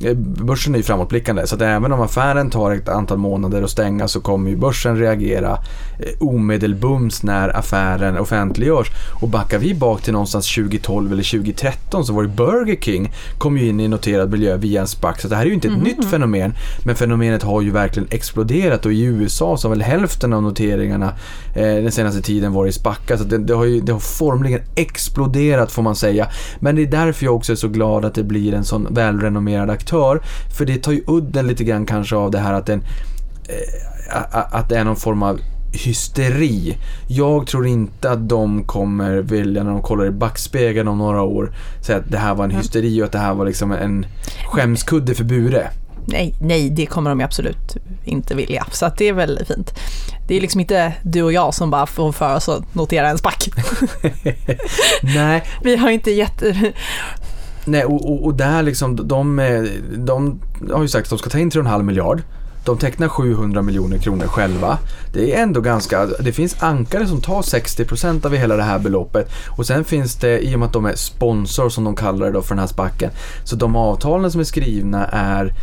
eh, 0.00 0.14
Börsen 0.16 0.74
är 0.74 0.78
ju 0.78 0.82
framåtblickande 0.82 1.46
så 1.46 1.54
att 1.54 1.62
även 1.62 1.92
om 1.92 2.00
affären 2.00 2.50
tar 2.50 2.72
ett 2.72 2.88
antal 2.88 3.18
månader 3.18 3.62
att 3.62 3.70
stänga 3.70 4.08
så 4.08 4.20
kommer 4.20 4.50
ju 4.50 4.56
börsen 4.56 4.98
reagera 4.98 5.58
eh, 5.98 6.26
omedelbums 6.26 7.22
när 7.22 7.56
affären 7.56 8.18
offentliggörs. 8.18 8.90
Och 9.20 9.28
backar 9.28 9.58
vi 9.58 9.74
bak 9.74 10.02
till 10.02 10.12
någonstans 10.12 10.54
2012 10.54 11.12
eller 11.12 11.22
2013 11.22 12.04
så 12.04 12.12
var 12.12 12.22
det 12.22 12.28
Burger 12.28 12.76
King 12.76 13.12
kom 13.38 13.58
ju 13.58 13.68
in 13.68 13.80
i 13.80 13.88
noterad 13.88 14.30
miljö 14.30 14.56
via 14.56 14.80
en 14.80 14.86
SPAC. 14.86 15.20
Så 15.20 15.28
det 15.28 15.36
här 15.36 15.42
är 15.42 15.46
ju 15.46 15.54
inte 15.54 15.68
ett 15.68 15.74
mm. 15.74 15.84
nytt 15.84 16.10
fenomen 16.10 16.54
men 16.84 16.96
fenomenet 16.96 17.42
har 17.42 17.62
ju 17.62 17.70
verkligen 17.70 18.08
exploderat 18.10 18.86
och 18.86 18.92
i 18.92 19.02
USA 19.02 19.56
så 19.56 19.68
har 19.68 19.74
väl 19.74 19.82
hälften 19.82 20.32
av 20.32 20.42
noteringarna 20.42 21.12
eh, 21.54 21.62
den 21.62 21.92
senaste 21.92 22.22
tiden 22.22 22.52
varit 22.52 22.74
SPACar 22.74 23.16
det, 23.26 23.38
det, 23.38 23.54
har 23.54 23.64
ju, 23.64 23.80
det 23.80 23.92
har 23.92 24.00
formligen 24.00 24.60
exploderat 24.74 25.72
får 25.72 25.82
man 25.82 25.96
säga. 25.96 26.28
Men 26.60 26.76
det 26.76 26.82
är 26.82 26.86
därför 26.86 27.24
jag 27.24 27.36
också 27.36 27.52
är 27.52 27.56
så 27.56 27.68
glad 27.68 28.04
att 28.04 28.14
det 28.14 28.24
blir 28.24 28.54
en 28.54 28.64
sån 28.64 28.94
välrenommerad 28.94 29.70
aktör. 29.70 30.22
För 30.58 30.64
det 30.64 30.78
tar 30.78 30.92
ju 30.92 31.04
udden 31.06 31.46
lite 31.46 31.64
grann 31.64 31.86
kanske 31.86 32.16
av 32.16 32.30
det 32.30 32.38
här 32.38 32.52
att, 32.52 32.66
den, 32.66 32.82
eh, 33.48 34.54
att 34.54 34.68
det 34.68 34.78
är 34.78 34.84
någon 34.84 34.96
form 34.96 35.22
av 35.22 35.40
hysteri. 35.72 36.76
Jag 37.08 37.46
tror 37.46 37.66
inte 37.66 38.10
att 38.10 38.28
de 38.28 38.64
kommer 38.64 39.16
vilja 39.16 39.62
när 39.62 39.70
de 39.70 39.82
kollar 39.82 40.06
i 40.06 40.10
backspegeln 40.10 40.88
om 40.88 40.98
några 40.98 41.22
år 41.22 41.52
säga 41.80 41.98
att 41.98 42.10
det 42.10 42.18
här 42.18 42.34
var 42.34 42.44
en 42.44 42.50
hysteri 42.50 43.02
och 43.02 43.06
att 43.06 43.12
det 43.12 43.18
här 43.18 43.34
var 43.34 43.46
liksom 43.46 43.72
en 43.72 44.06
skämskudde 44.46 45.14
för 45.14 45.24
Bure 45.24 45.70
nej, 46.06 46.34
nej, 46.40 46.70
det 46.70 46.86
kommer 46.86 47.10
de 47.10 47.20
absolut 47.20 47.76
inte 48.04 48.34
vilja. 48.34 48.66
Så 48.70 48.90
det 48.98 49.08
är 49.08 49.12
väl 49.12 49.44
fint. 49.48 49.74
Det 50.28 50.36
är 50.36 50.40
liksom 50.40 50.60
inte 50.60 50.92
du 51.02 51.22
och 51.22 51.32
jag 51.32 51.54
som 51.54 51.70
bara 51.70 51.86
får 51.86 52.12
för 52.12 52.36
oss 52.36 52.48
att 52.48 52.74
notera 52.74 53.08
en 53.08 53.18
spack. 53.18 53.48
nej. 55.02 55.42
Vi 55.62 55.76
har 55.76 55.90
inte 55.90 56.10
gett... 56.10 56.42
Nej, 57.64 57.84
och, 57.84 58.10
och, 58.10 58.24
och 58.24 58.34
där 58.34 58.62
liksom, 58.62 58.96
de, 58.96 59.06
de, 59.06 59.36
de 59.96 60.40
har 60.72 60.82
ju 60.82 60.88
sagt 60.88 61.06
att 61.06 61.10
de 61.10 61.18
ska 61.18 61.30
ta 61.30 61.38
in 61.38 61.50
3,5 61.50 61.82
miljard. 61.82 62.22
De 62.66 62.78
tecknar 62.78 63.08
700 63.08 63.62
miljoner 63.62 63.98
kronor 63.98 64.26
själva. 64.26 64.78
Det 65.12 65.34
är 65.34 65.42
ändå 65.42 65.60
ganska, 65.60 66.06
det 66.06 66.32
finns 66.32 66.62
ankare 66.62 67.06
som 67.06 67.20
tar 67.20 67.42
60 67.42 67.84
procent 67.84 68.24
av 68.24 68.34
hela 68.34 68.56
det 68.56 68.62
här 68.62 68.78
beloppet. 68.78 69.30
Och 69.56 69.66
sen 69.66 69.84
finns 69.84 70.16
det, 70.16 70.40
i 70.40 70.54
och 70.54 70.58
med 70.58 70.66
att 70.66 70.72
de 70.72 70.86
är 70.86 70.94
sponsor 70.94 71.68
som 71.68 71.84
de 71.84 71.96
kallar 71.96 72.26
det 72.26 72.32
då 72.32 72.42
för 72.42 72.54
den 72.54 72.58
här 72.58 72.66
spacken. 72.66 73.10
Så 73.44 73.56
de 73.56 73.76
avtalen 73.76 74.30
som 74.30 74.40
är 74.40 74.44
skrivna 74.44 75.06
är 75.06 75.54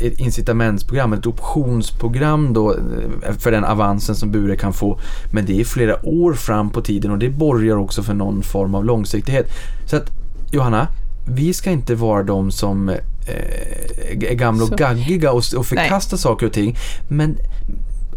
ett 0.00 0.20
incitamentsprogram, 0.20 1.12
ett 1.12 1.26
optionsprogram 1.26 2.52
då 2.52 2.72
eh, 2.72 3.32
för 3.38 3.50
den 3.50 3.64
avansen 3.64 4.14
som 4.14 4.30
Bure 4.30 4.56
kan 4.56 4.72
få. 4.72 4.98
Men 5.32 5.46
det 5.46 5.60
är 5.60 5.64
flera 5.64 6.06
år 6.06 6.32
fram 6.32 6.70
på 6.70 6.82
tiden 6.82 7.10
och 7.10 7.18
det 7.18 7.30
borgar 7.30 7.76
också 7.76 8.02
för 8.02 8.14
någon 8.14 8.42
form 8.42 8.74
av 8.74 8.84
långsiktighet. 8.84 9.46
Så 9.86 9.96
att 9.96 10.10
Johanna, 10.52 10.88
vi 11.28 11.52
ska 11.52 11.70
inte 11.70 11.94
vara 11.94 12.22
de 12.22 12.50
som 12.50 12.90
är 14.30 14.34
gamla 14.34 14.62
och 14.62 14.68
Så. 14.68 14.76
gaggiga 14.76 15.32
och, 15.32 15.42
och 15.56 15.66
förkastar 15.66 16.16
saker 16.16 16.46
och 16.46 16.52
ting. 16.52 16.76
Men 17.08 17.36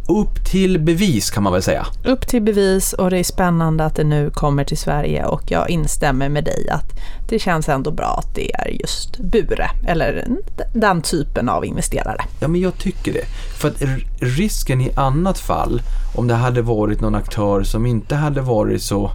upp 0.10 0.46
till 0.52 0.80
bevis 0.80 1.30
kan 1.30 1.44
man 1.44 1.54
väl 1.54 1.62
säga. 1.62 1.86
Upp 2.06 2.28
till 2.28 2.42
bevis 2.42 2.94
och 2.94 3.10
det 3.10 3.18
är 3.20 3.24
spännande 3.24 3.86
att 3.86 3.96
det 3.96 4.04
nu 4.04 4.30
kommer 4.30 4.64
till 4.64 4.78
Sverige 4.78 5.26
och 5.26 5.52
jag 5.52 5.70
instämmer 5.70 6.30
med 6.30 6.44
dig 6.44 6.70
att 6.70 7.00
det 7.30 7.40
känns 7.40 7.70
ändå 7.70 7.92
bra 7.92 8.16
att 8.20 8.36
det 8.36 8.54
är 8.56 8.68
just 8.82 9.18
Bure, 9.20 9.70
eller 9.88 10.28
den 10.74 11.02
typen 11.02 11.50
av 11.50 11.66
investerare. 11.66 12.18
Ja, 12.40 12.48
men 12.48 12.62
jag 12.62 12.78
tycker 12.78 13.14
det. 13.14 13.26
För 13.60 13.68
att 13.68 13.82
risken 14.20 14.82
i 14.82 14.92
annat 14.96 15.40
fall, 15.40 15.82
om 16.16 16.28
det 16.28 16.34
hade 16.36 16.62
varit 16.62 17.02
någon 17.02 17.16
aktör 17.16 17.64
som 17.64 17.86
inte 17.86 18.16
hade 18.16 18.42
varit 18.42 18.82
så 18.82 19.12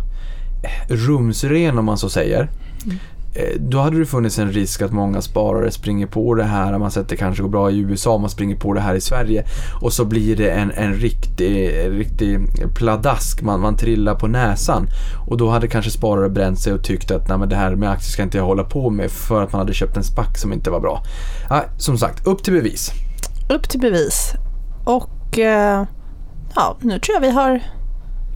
eh, 0.64 0.94
rumsren 0.94 1.78
om 1.78 1.84
man 1.84 1.98
så 1.98 2.10
säger. 2.10 2.40
eh, 2.86 2.92
Eh, 3.38 3.60
då 3.60 3.78
hade 3.78 3.98
det 3.98 4.06
funnits 4.06 4.38
en 4.38 4.52
risk 4.52 4.82
att 4.82 4.92
många 4.92 5.22
sparare 5.22 5.70
springer 5.70 6.06
på 6.06 6.34
det 6.34 6.44
här. 6.44 6.72
Man 6.72 6.82
har 6.82 6.90
sett 6.90 7.08
det 7.08 7.16
kanske 7.16 7.42
går 7.42 7.50
bra 7.50 7.70
i 7.70 7.78
USA, 7.78 8.18
man 8.18 8.30
springer 8.30 8.56
på 8.56 8.72
det 8.72 8.80
här 8.80 8.94
i 8.94 9.00
Sverige. 9.00 9.44
Och 9.80 9.92
så 9.92 10.04
blir 10.04 10.36
det 10.36 10.50
en, 10.50 10.70
en 10.70 10.94
riktig, 10.94 11.72
riktig 11.88 12.38
pladask, 12.74 13.42
man, 13.42 13.60
man 13.60 13.76
trillar 13.76 14.14
på 14.14 14.26
näsan. 14.26 14.86
Och 15.28 15.36
då 15.36 15.48
hade 15.48 15.68
kanske 15.68 15.90
sparare 15.90 16.28
bränt 16.28 16.60
sig 16.60 16.72
och 16.72 16.84
tyckt 16.84 17.10
att 17.10 17.28
Nej, 17.28 17.38
men 17.38 17.48
det 17.48 17.56
här 17.56 17.74
med 17.74 17.90
aktier 17.90 18.10
ska 18.10 18.22
inte 18.22 18.38
jag 18.38 18.44
hålla 18.44 18.64
på 18.64 18.90
med 18.90 19.10
för 19.10 19.42
att 19.42 19.52
man 19.52 19.58
hade 19.58 19.74
köpt 19.74 19.96
en 19.96 20.04
spack 20.04 20.38
som 20.38 20.52
inte 20.52 20.70
var 20.70 20.80
bra. 20.80 21.02
Ja, 21.50 21.64
som 21.76 21.98
sagt, 21.98 22.26
upp 22.26 22.42
till 22.42 22.52
bevis. 22.52 22.90
Upp 23.48 23.68
till 23.68 23.80
bevis. 23.80 24.32
Och 24.84 25.38
eh, 25.38 25.84
ja, 26.54 26.76
nu 26.80 26.98
tror 26.98 27.14
jag 27.14 27.20
vi 27.20 27.30
har... 27.30 27.77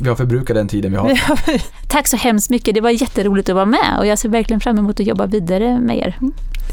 Vi 0.00 0.08
har 0.08 0.16
förbrukat 0.16 0.56
den 0.56 0.68
tiden 0.68 0.90
vi 0.90 0.96
har. 0.96 1.20
Tack 1.88 2.08
så 2.08 2.16
hemskt 2.16 2.50
mycket, 2.50 2.74
det 2.74 2.80
var 2.80 2.90
jätteroligt 2.90 3.48
att 3.48 3.54
vara 3.54 3.66
med 3.66 3.96
och 3.98 4.06
jag 4.06 4.18
ser 4.18 4.28
verkligen 4.28 4.60
fram 4.60 4.78
emot 4.78 5.00
att 5.00 5.06
jobba 5.06 5.26
vidare 5.26 5.80
med 5.80 5.98
er. 5.98 6.18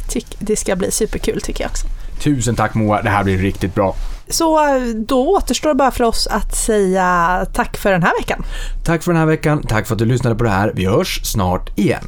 Tyck, 0.10 0.36
det 0.40 0.56
ska 0.56 0.76
bli 0.76 0.92
superkul 0.92 1.42
tycker 1.42 1.64
jag 1.64 1.72
också. 1.72 1.88
Tusen 2.24 2.56
tack 2.56 2.74
Moa, 2.74 3.02
det 3.02 3.10
här 3.10 3.24
blir 3.24 3.38
riktigt 3.38 3.76
bra. 3.76 3.96
Så 4.28 4.60
då 4.96 5.36
återstår 5.36 5.74
bara 5.74 5.92
för 5.92 6.04
oss 6.04 6.28
att 6.28 6.56
säga 6.56 7.46
tack 7.54 7.78
för 7.78 7.92
den 7.92 8.04
här 8.04 8.14
veckan. 8.20 8.44
Tack 8.86 9.04
för 9.04 9.12
den 9.12 9.20
här 9.20 9.28
veckan, 9.28 9.64
tack 9.68 9.88
för 9.88 9.96
att 9.96 10.00
du 10.00 10.06
lyssnade 10.06 10.36
på 10.36 10.44
det 10.44 10.50
här. 10.50 10.72
Vi 10.76 10.86
hörs 10.86 11.22
snart 11.24 11.78
igen. 11.80 12.04